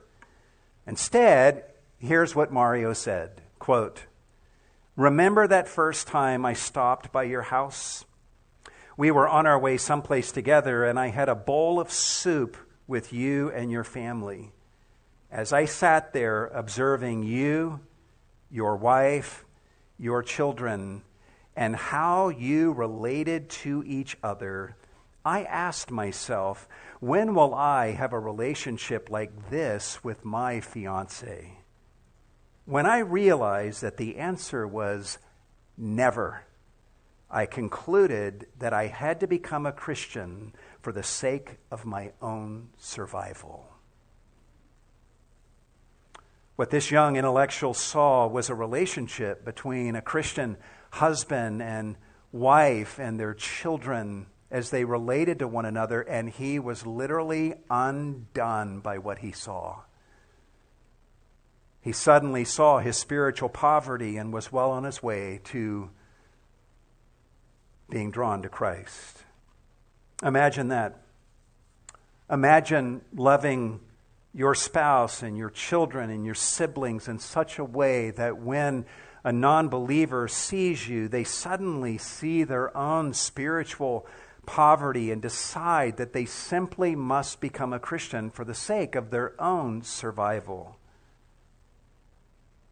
Instead, 0.88 1.66
here's 1.98 2.36
what 2.36 2.52
Mario 2.52 2.94
said 2.94 3.42
quote, 3.60 4.06
Remember 4.96 5.48
that 5.48 5.68
first 5.68 6.08
time 6.08 6.46
I 6.46 6.54
stopped 6.54 7.12
by 7.12 7.24
your 7.24 7.42
house? 7.42 8.06
We 8.98 9.12
were 9.12 9.28
on 9.28 9.46
our 9.46 9.60
way 9.60 9.78
someplace 9.78 10.32
together, 10.32 10.86
and 10.86 10.98
I 10.98 11.08
had 11.08 11.28
a 11.28 11.36
bowl 11.36 11.82
of 11.82 11.92
soup 11.92 12.56
with 12.88 13.12
you 13.12 13.52
and 13.52 13.70
your 13.70 13.84
family. 13.84 14.54
As 15.30 15.52
I 15.52 15.66
sat 15.66 16.14
there 16.14 16.48
observing 16.48 17.24
you, 17.24 17.82
your 18.50 18.78
wife, 18.78 19.44
your 19.98 20.24
children, 20.24 21.02
and 21.56 21.76
how 21.76 22.30
you 22.30 22.72
related 22.74 23.50
to 23.50 23.84
each 23.86 24.18
other, 24.22 24.76
I 25.24 25.44
asked 25.44 25.90
myself, 25.90 26.68
when 27.00 27.34
will 27.34 27.56
I 27.56 27.92
have 27.92 28.14
a 28.14 28.20
relationship 28.20 29.10
like 29.10 29.50
this 29.50 30.04
with 30.04 30.26
my 30.26 30.60
fiance? 30.60 31.58
When 32.66 32.86
I 32.86 33.00
realized 33.00 33.82
that 33.82 33.98
the 33.98 34.18
answer 34.18 34.68
was 34.68 35.18
never, 35.78 36.46
I 37.30 37.46
concluded 37.46 38.48
that 38.60 38.74
I 38.74 38.88
had 38.88 39.20
to 39.20 39.28
become 39.28 39.66
a 39.66 39.72
Christian 39.72 40.54
for 40.82 40.92
the 40.92 41.04
sake 41.04 41.58
of 41.72 41.86
my 41.86 42.12
own 42.22 42.70
survival. 42.78 43.68
What 46.56 46.70
this 46.70 46.92
young 46.92 47.18
intellectual 47.18 47.74
saw 47.74 48.28
was 48.28 48.50
a 48.50 48.56
relationship 48.56 49.44
between 49.44 49.96
a 49.96 50.02
Christian 50.02 50.58
husband 50.96 51.62
and 51.62 51.98
wife 52.32 53.00
and 53.00 53.20
their 53.20 53.34
children 53.34 54.28
as 54.50 54.70
they 54.70 54.86
related 54.86 55.40
to 55.40 55.48
one 55.48 55.66
another, 55.66 56.02
and 56.02 56.30
he 56.30 56.58
was 56.58 56.86
literally 56.86 57.54
undone 57.70 58.80
by 58.80 58.98
what 58.98 59.20
he 59.20 59.32
saw. 59.32 59.82
He 61.82 61.92
suddenly 61.92 62.46
saw 62.46 62.80
his 62.80 62.98
spiritual 62.98 63.50
poverty 63.50 64.16
and 64.18 64.32
was 64.32 64.52
well 64.52 64.72
on 64.72 64.86
his 64.86 65.04
way 65.04 65.42
to 65.46 65.90
being 67.90 68.10
drawn 68.10 68.42
to 68.44 68.50
Christ. 68.50 69.24
Imagine 70.24 70.70
that. 70.70 71.02
Imagine 72.32 73.02
loving 73.14 73.82
your 74.34 74.56
spouse 74.56 75.22
and 75.22 75.38
your 75.38 75.50
children 75.50 76.10
and 76.10 76.26
your 76.26 76.36
siblings 76.36 77.08
in 77.08 77.20
such 77.20 77.60
a 77.60 77.64
way 77.66 78.12
that 78.12 78.38
when 78.38 78.86
a 79.26 79.34
non 79.34 79.68
believer 79.70 80.28
sees 80.28 80.88
you, 80.88 81.08
they 81.08 81.24
suddenly 81.24 81.98
see 81.98 82.44
their 82.44 82.76
own 82.78 83.12
spiritual 83.12 84.06
poverty 84.46 85.10
and 85.10 85.20
decide 85.20 85.98
that 85.98 86.14
they 86.14 86.26
simply 86.26 86.96
must 86.96 87.42
become 87.42 87.74
a 87.74 87.80
Christian 87.80 88.30
for 88.30 88.46
the 88.46 88.54
sake 88.54 88.94
of 88.94 89.10
their 89.10 89.34
own 89.42 89.82
survival. 89.82 90.78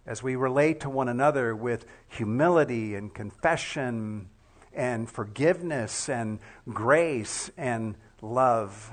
As 0.06 0.22
we 0.22 0.36
relate 0.36 0.80
to 0.82 0.92
one 0.92 1.10
another 1.10 1.56
with 1.56 1.88
humility 2.08 2.94
and 2.94 3.12
confession 3.12 4.30
and 4.76 5.10
forgiveness 5.10 6.08
and 6.08 6.38
grace 6.70 7.50
and 7.58 7.96
love. 8.22 8.92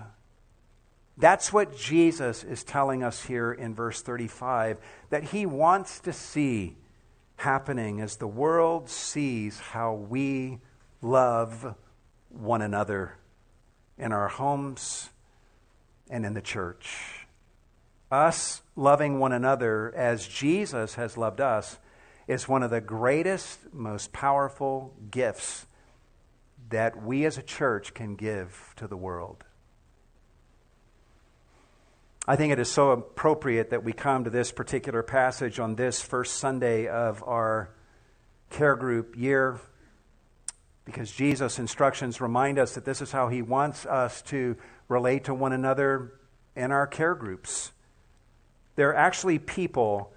That's 1.19 1.53
what 1.53 1.77
Jesus 1.77 2.43
is 2.43 2.65
telling 2.65 3.03
us 3.03 3.25
here 3.25 3.53
in 3.53 3.75
verse 3.75 4.01
35 4.01 4.79
that 5.11 5.25
he 5.25 5.45
wants 5.45 6.01
to 6.01 6.15
see 6.15 6.79
happening 7.41 8.03
as 8.03 8.16
the 8.16 8.26
world 8.26 8.91
sees 8.91 9.59
how 9.59 9.95
we 9.95 10.59
love 11.01 11.74
one 12.28 12.61
another 12.61 13.16
in 13.97 14.12
our 14.12 14.28
homes 14.28 15.09
and 16.11 16.26
in 16.26 16.34
the 16.34 16.43
church. 16.43 17.26
Us 18.11 18.61
loving 18.76 19.18
one 19.18 19.32
another 19.32 19.91
as 19.97 20.28
Jesus 20.28 20.97
has 20.97 21.16
loved 21.16 21.41
us 21.41 21.78
is 22.28 22.47
one 22.47 22.62
of 22.62 22.70
the 22.70 22.80
greatest, 22.82 23.72
most 23.72 24.12
powerful 24.12 24.95
gifts 25.11 25.66
that 26.68 27.03
we 27.03 27.24
as 27.24 27.38
a 27.38 27.43
church 27.43 27.95
can 27.95 28.16
give 28.16 28.74
to 28.76 28.86
the 28.86 28.99
world. 28.99 29.45
I 32.31 32.37
think 32.37 32.53
it 32.53 32.61
is 32.61 32.70
so 32.70 32.93
appropriate 32.93 33.70
that 33.70 33.83
we 33.83 33.93
come 33.93 34.22
to 34.22 34.31
this 34.31 34.53
particular 34.53 35.03
passage 35.03 35.59
on 35.59 35.74
this 35.74 36.01
first 36.01 36.37
Sunday 36.37 36.87
of 36.87 37.24
our 37.26 37.70
care 38.51 38.76
group 38.76 39.16
year 39.16 39.59
because 40.85 41.11
Jesus' 41.11 41.59
instructions 41.59 42.20
remind 42.20 42.61
us 42.61 42.76
that 42.76 42.85
this 42.85 43.03
is 43.03 43.11
how 43.11 43.26
he 43.26 43.43
wants 43.43 43.85
us 43.85 44.22
to 44.22 44.57
relate 44.87 45.24
to 45.24 45.35
one 45.35 45.53
another 45.53 46.20
in 46.55 46.70
our 46.70 46.87
care 46.87 47.16
groups. 47.16 47.72
There 48.76 48.91
are 48.91 48.97
actually 48.97 49.41
people 49.41 50.12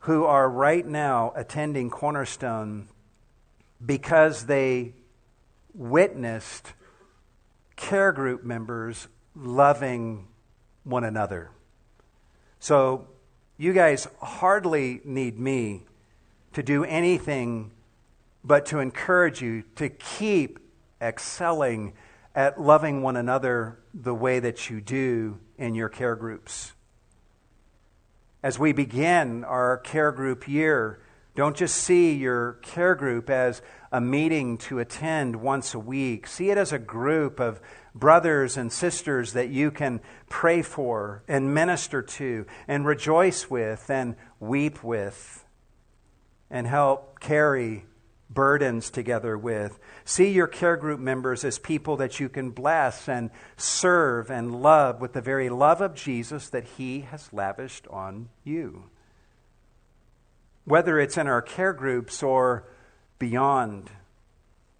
who 0.00 0.24
are 0.24 0.50
right 0.50 0.84
now 0.84 1.32
attending 1.36 1.90
Cornerstone 1.90 2.88
because 3.86 4.46
they 4.46 4.94
witnessed 5.74 6.72
care 7.76 8.10
group 8.10 8.42
members 8.42 9.06
loving 9.36 10.26
one 10.84 11.04
another. 11.04 11.50
So, 12.60 13.08
you 13.56 13.72
guys 13.72 14.08
hardly 14.20 15.00
need 15.04 15.38
me 15.38 15.86
to 16.52 16.62
do 16.62 16.84
anything 16.84 17.70
but 18.44 18.66
to 18.66 18.78
encourage 18.78 19.40
you 19.40 19.62
to 19.76 19.88
keep 19.88 20.58
excelling 21.00 21.94
at 22.34 22.60
loving 22.60 23.02
one 23.02 23.16
another 23.16 23.78
the 23.92 24.14
way 24.14 24.40
that 24.40 24.68
you 24.68 24.80
do 24.80 25.38
in 25.56 25.74
your 25.74 25.88
care 25.88 26.16
groups. 26.16 26.72
As 28.42 28.58
we 28.58 28.72
begin 28.72 29.44
our 29.44 29.78
care 29.78 30.12
group 30.12 30.46
year, 30.46 31.00
don't 31.34 31.56
just 31.56 31.76
see 31.76 32.12
your 32.12 32.54
care 32.62 32.94
group 32.94 33.30
as 33.30 33.62
a 33.90 34.00
meeting 34.00 34.58
to 34.58 34.78
attend 34.78 35.36
once 35.36 35.74
a 35.74 35.78
week. 35.78 36.26
See 36.26 36.50
it 36.50 36.58
as 36.58 36.72
a 36.72 36.78
group 36.78 37.40
of 37.40 37.60
brothers 37.94 38.56
and 38.56 38.72
sisters 38.72 39.32
that 39.34 39.50
you 39.50 39.70
can 39.70 40.00
pray 40.28 40.62
for 40.62 41.22
and 41.28 41.54
minister 41.54 42.02
to 42.02 42.46
and 42.66 42.84
rejoice 42.84 43.48
with 43.48 43.88
and 43.88 44.16
weep 44.40 44.82
with 44.82 45.44
and 46.50 46.66
help 46.66 47.20
carry 47.20 47.84
burdens 48.30 48.90
together 48.90 49.38
with. 49.38 49.78
See 50.04 50.30
your 50.30 50.46
care 50.46 50.76
group 50.76 50.98
members 50.98 51.44
as 51.44 51.58
people 51.58 51.96
that 51.98 52.18
you 52.18 52.28
can 52.28 52.50
bless 52.50 53.08
and 53.08 53.30
serve 53.56 54.30
and 54.30 54.60
love 54.60 55.00
with 55.00 55.12
the 55.12 55.20
very 55.20 55.48
love 55.48 55.80
of 55.80 55.94
Jesus 55.94 56.48
that 56.48 56.64
He 56.76 57.00
has 57.02 57.32
lavished 57.32 57.86
on 57.88 58.28
you. 58.42 58.84
Whether 60.64 60.98
it's 60.98 61.16
in 61.16 61.26
our 61.26 61.42
care 61.42 61.72
groups 61.72 62.22
or 62.22 62.66
beyond, 63.18 63.90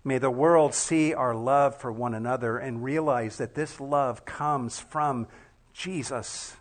may 0.05 0.19
the 0.19 0.31
world 0.31 0.75
see 0.75 1.15
our 1.15 1.35
love 1.35 1.77
for 1.81 1.91
one 1.91 2.15
another 2.15 2.59
and 2.59 2.85
realize 2.85 3.39
that 3.39 3.55
this 3.55 3.81
love 3.81 4.25
comes 4.25 4.79
from 4.79 5.27
Jesus. 5.73 6.57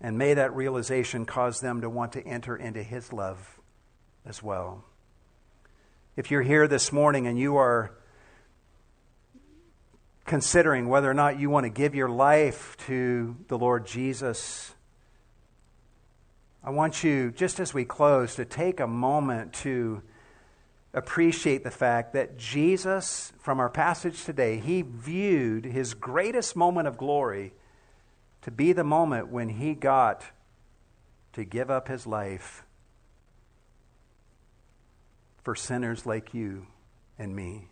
And 0.00 0.16
may 0.16 0.34
that 0.34 0.54
realization 0.54 1.26
cause 1.26 1.60
them 1.60 1.80
to 1.80 1.90
want 1.90 2.12
to 2.12 2.24
enter 2.24 2.56
into 2.56 2.82
His 2.82 3.12
love 3.12 3.58
as 4.24 4.42
well. 4.42 4.84
If 6.16 6.30
you're 6.30 6.42
here 6.42 6.68
this 6.68 6.92
morning 6.92 7.26
and 7.26 7.38
you 7.38 7.56
are 7.56 7.92
considering 10.24 10.88
whether 10.88 11.10
or 11.10 11.14
not 11.14 11.40
you 11.40 11.50
want 11.50 11.64
to 11.64 11.70
give 11.70 11.94
your 11.94 12.08
life 12.08 12.76
to 12.86 13.36
the 13.48 13.58
Lord 13.58 13.86
Jesus, 13.86 14.74
I 16.62 16.70
want 16.70 17.02
you, 17.02 17.30
just 17.30 17.60
as 17.60 17.72
we 17.72 17.84
close, 17.84 18.34
to 18.34 18.44
take 18.44 18.78
a 18.78 18.86
moment 18.86 19.54
to 19.54 20.02
appreciate 20.94 21.64
the 21.64 21.70
fact 21.70 22.12
that 22.14 22.38
Jesus, 22.38 23.32
from 23.38 23.60
our 23.60 23.68
passage 23.68 24.24
today, 24.24 24.58
he 24.58 24.82
viewed 24.82 25.64
his 25.64 25.94
greatest 25.94 26.56
moment 26.56 26.88
of 26.88 26.96
glory 26.96 27.52
to 28.42 28.50
be 28.50 28.72
the 28.72 28.84
moment 28.84 29.28
when 29.28 29.48
he 29.48 29.74
got 29.74 30.24
to 31.34 31.44
give 31.44 31.70
up 31.70 31.88
his 31.88 32.06
life 32.06 32.64
for 35.42 35.54
sinners 35.54 36.06
like 36.06 36.34
you 36.34 36.66
and 37.18 37.34
me. 37.34 37.68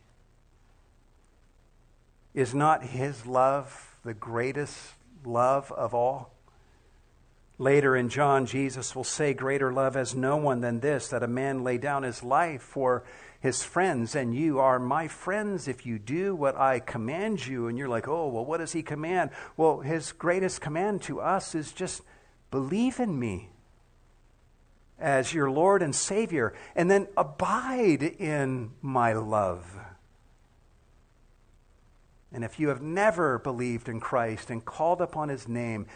Is 2.34 2.54
not 2.54 2.84
his 2.84 3.26
love 3.26 3.96
the 4.04 4.14
greatest 4.14 4.76
love 5.24 5.72
of 5.72 5.94
all? 5.94 6.35
Later 7.58 7.96
in 7.96 8.10
John, 8.10 8.44
Jesus 8.44 8.94
will 8.94 9.04
say, 9.04 9.32
Greater 9.32 9.72
love 9.72 9.94
has 9.94 10.14
no 10.14 10.36
one 10.36 10.60
than 10.60 10.80
this, 10.80 11.08
that 11.08 11.22
a 11.22 11.28
man 11.28 11.64
lay 11.64 11.78
down 11.78 12.02
his 12.02 12.22
life 12.22 12.60
for 12.60 13.04
his 13.40 13.62
friends, 13.62 14.14
and 14.14 14.34
you 14.34 14.58
are 14.58 14.78
my 14.78 15.08
friends 15.08 15.66
if 15.66 15.86
you 15.86 15.98
do 15.98 16.34
what 16.34 16.56
I 16.56 16.80
command 16.80 17.46
you. 17.46 17.66
And 17.66 17.78
you're 17.78 17.88
like, 17.88 18.08
Oh, 18.08 18.28
well, 18.28 18.44
what 18.44 18.58
does 18.58 18.72
he 18.72 18.82
command? 18.82 19.30
Well, 19.56 19.80
his 19.80 20.12
greatest 20.12 20.60
command 20.60 21.02
to 21.02 21.20
us 21.20 21.54
is 21.54 21.72
just 21.72 22.02
believe 22.50 23.00
in 23.00 23.18
me 23.18 23.48
as 24.98 25.32
your 25.32 25.50
Lord 25.50 25.82
and 25.82 25.94
Savior, 25.94 26.54
and 26.74 26.90
then 26.90 27.06
abide 27.16 28.02
in 28.02 28.72
my 28.80 29.12
love. 29.12 29.78
And 32.32 32.44
if 32.44 32.58
you 32.58 32.68
have 32.68 32.82
never 32.82 33.38
believed 33.38 33.88
in 33.88 34.00
Christ 34.00 34.50
and 34.50 34.64
called 34.64 35.00
upon 35.00 35.28
his 35.28 35.48
name 35.48 35.86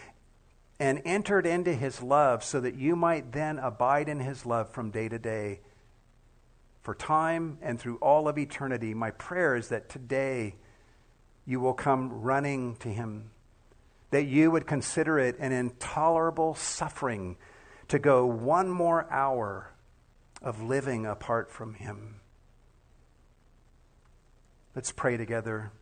and 0.81 1.01
entered 1.05 1.47
into 1.47 1.73
his 1.73 2.03
love 2.03 2.43
so 2.43 2.59
that 2.59 2.75
you 2.75 2.97
might 2.97 3.31
then 3.31 3.59
abide 3.59 4.09
in 4.09 4.19
his 4.19 4.45
love 4.45 4.69
from 4.71 4.91
day 4.91 5.09
to 5.09 5.19
day, 5.19 5.61
for 6.83 6.95
time 6.95 7.59
and 7.63 7.79
through 7.79 7.97
all 7.97 8.27
of 8.27 8.39
eternity, 8.39 8.95
my 8.95 9.13
prayer 9.13 9.55
is 9.55 9.69
that 9.69 9.89
today 9.89 10.57
you 11.47 11.61
will 11.61 11.75
come 11.75 12.23
running 12.23 12.75
to 12.77 12.89
him, 12.89 13.31
that 14.11 14.25
you 14.25 14.51
would 14.51 14.67
consider 14.67 15.19
it 15.19 15.37
an 15.39 15.53
intolerable 15.53 16.55
suffering 16.55 17.37
to 17.89 17.99
go 17.99 18.25
one 18.25 18.69
more 18.71 19.07
hour 19.11 19.73
of 20.43 20.63
living 20.63 21.07
apart 21.07 21.51
from 21.51 21.75
Him. 21.75 22.21
Let's 24.75 24.93
pray 24.93 25.17
together. 25.17 25.73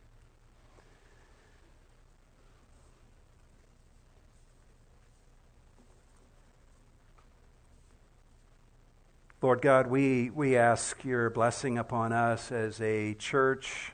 Lord 9.41 9.63
God, 9.63 9.87
we, 9.87 10.31
we 10.31 10.57
ask 10.57 11.05
your 11.05 11.31
blessing 11.31 11.79
upon 11.79 12.13
us 12.13 12.51
as 12.51 12.81
a 12.81 13.15
church, 13.15 13.93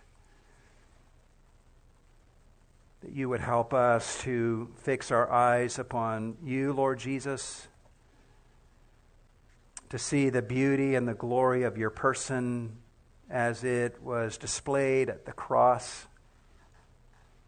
that 3.02 3.12
you 3.12 3.28
would 3.28 3.40
help 3.40 3.74
us 3.74 4.20
to 4.22 4.70
fix 4.78 5.10
our 5.10 5.30
eyes 5.30 5.78
upon 5.78 6.36
you, 6.42 6.72
Lord 6.72 6.98
Jesus 6.98 7.68
to 9.94 9.98
see 10.00 10.28
the 10.28 10.42
beauty 10.42 10.96
and 10.96 11.06
the 11.06 11.14
glory 11.14 11.62
of 11.62 11.78
your 11.78 11.88
person 11.88 12.76
as 13.30 13.62
it 13.62 14.02
was 14.02 14.36
displayed 14.36 15.08
at 15.08 15.24
the 15.24 15.32
cross, 15.32 16.06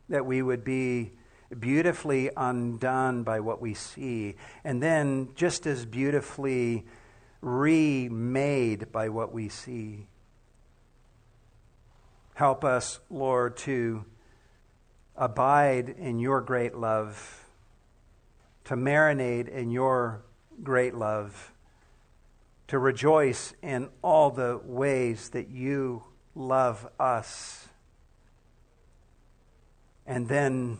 that 0.09 0.25
we 0.25 0.41
would 0.41 0.63
be 0.63 1.11
beautifully 1.59 2.31
undone 2.37 3.25
by 3.25 3.41
what 3.41 3.61
we 3.61 3.75
see, 3.75 4.37
and 4.63 4.81
then 4.81 5.29
just 5.35 5.67
as 5.67 5.85
beautifully 5.85 6.85
remade 7.41 8.91
by 8.93 9.09
what 9.09 9.33
we 9.33 9.49
see. 9.49 10.07
Help 12.35 12.65
us, 12.65 13.01
Lord, 13.09 13.57
to 13.59 14.05
abide 15.17 15.89
in 15.89 16.19
your 16.19 16.41
great 16.41 16.75
love, 16.75 17.45
to 18.65 18.75
marinate 18.75 19.49
in 19.49 19.71
your 19.71 20.23
great 20.63 20.95
love 20.95 21.53
to 22.69 22.79
rejoice 22.79 23.55
in 23.63 23.89
all 24.03 24.31
the 24.31 24.61
ways 24.65 25.31
that 25.31 25.49
you 25.49 26.03
love 26.35 26.87
us. 26.99 27.69
And 30.07 30.29
then, 30.29 30.79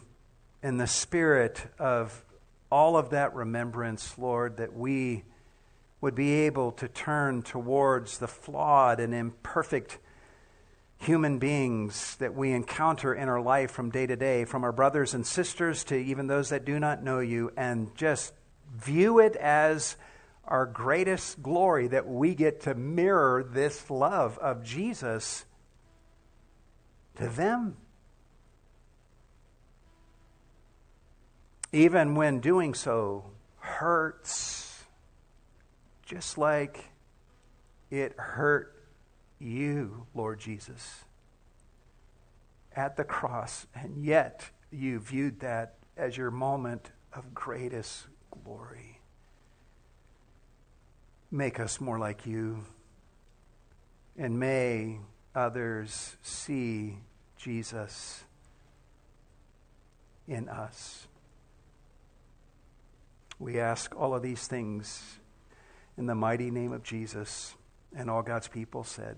in 0.63 0.79
the 0.79 0.87
spirit 0.87 1.67
of 1.79 2.25
all 2.71 2.97
of 2.97 3.11
that 3.11 3.35
remembrance, 3.35 4.19
Lord, 4.19 4.57
that 4.57 4.75
we 4.75 5.25
would 6.07 6.15
be 6.15 6.35
able 6.35 6.71
to 6.71 6.87
turn 6.87 7.43
towards 7.43 8.19
the 8.19 8.29
flawed 8.29 9.01
and 9.01 9.13
imperfect 9.13 9.99
human 10.99 11.41
beings 11.41 12.15
that 12.21 12.33
we 12.33 12.53
encounter 12.53 13.13
in 13.13 13.29
our 13.29 13.41
life 13.41 13.73
from 13.73 13.91
day 13.91 14.07
to 14.07 14.15
day, 14.15 14.45
from 14.45 14.63
our 14.63 14.71
brothers 14.71 15.15
and 15.15 15.27
sisters 15.27 15.83
to 15.83 15.97
even 15.97 16.29
those 16.29 16.51
that 16.51 16.65
do 16.65 16.79
not 16.79 17.03
know 17.03 17.19
you, 17.19 17.51
and 17.57 17.93
just 17.97 18.33
view 18.73 19.19
it 19.19 19.35
as 19.35 19.97
our 20.45 20.65
greatest 20.65 21.43
glory 21.43 21.89
that 21.89 22.07
we 22.07 22.37
get 22.37 22.61
to 22.61 22.73
mirror 22.73 23.43
this 23.43 23.91
love 23.91 24.39
of 24.39 24.63
Jesus 24.63 25.45
to 27.17 27.27
them. 27.27 27.77
Even 31.73 32.15
when 32.15 32.39
doing 32.39 32.75
so 32.75 33.25
hurts, 33.59 34.66
just 36.07 36.39
like 36.39 36.85
it 37.91 38.15
hurt 38.17 38.73
you, 39.39 40.07
Lord 40.15 40.39
Jesus, 40.41 41.05
at 42.75 42.97
the 42.97 43.05
cross, 43.05 43.67
and 43.75 44.03
yet 44.03 44.51
you 44.71 45.01
viewed 45.01 45.41
that 45.41 45.75
as 45.97 46.17
your 46.17 46.31
moment 46.31 46.91
of 47.13 47.35
greatest 47.35 48.07
glory. 48.45 49.01
Make 51.31 51.59
us 51.59 51.81
more 51.81 51.99
like 51.99 52.25
you. 52.25 52.65
And 54.17 54.39
may 54.39 55.01
others 55.35 56.17
see 56.23 56.99
Jesus 57.37 58.25
in 60.27 60.49
us. 60.49 61.09
We 63.39 63.59
ask 63.59 63.95
all 63.95 64.15
of 64.15 64.23
these 64.23 64.47
things 64.47 65.19
in 65.99 66.07
the 66.07 66.15
mighty 66.15 66.51
name 66.51 66.73
of 66.73 66.83
Jesus. 66.83 67.55
And 67.97 68.11
all 68.11 68.23
God's 68.23 68.49
people 68.49 68.85
said, 68.85 69.17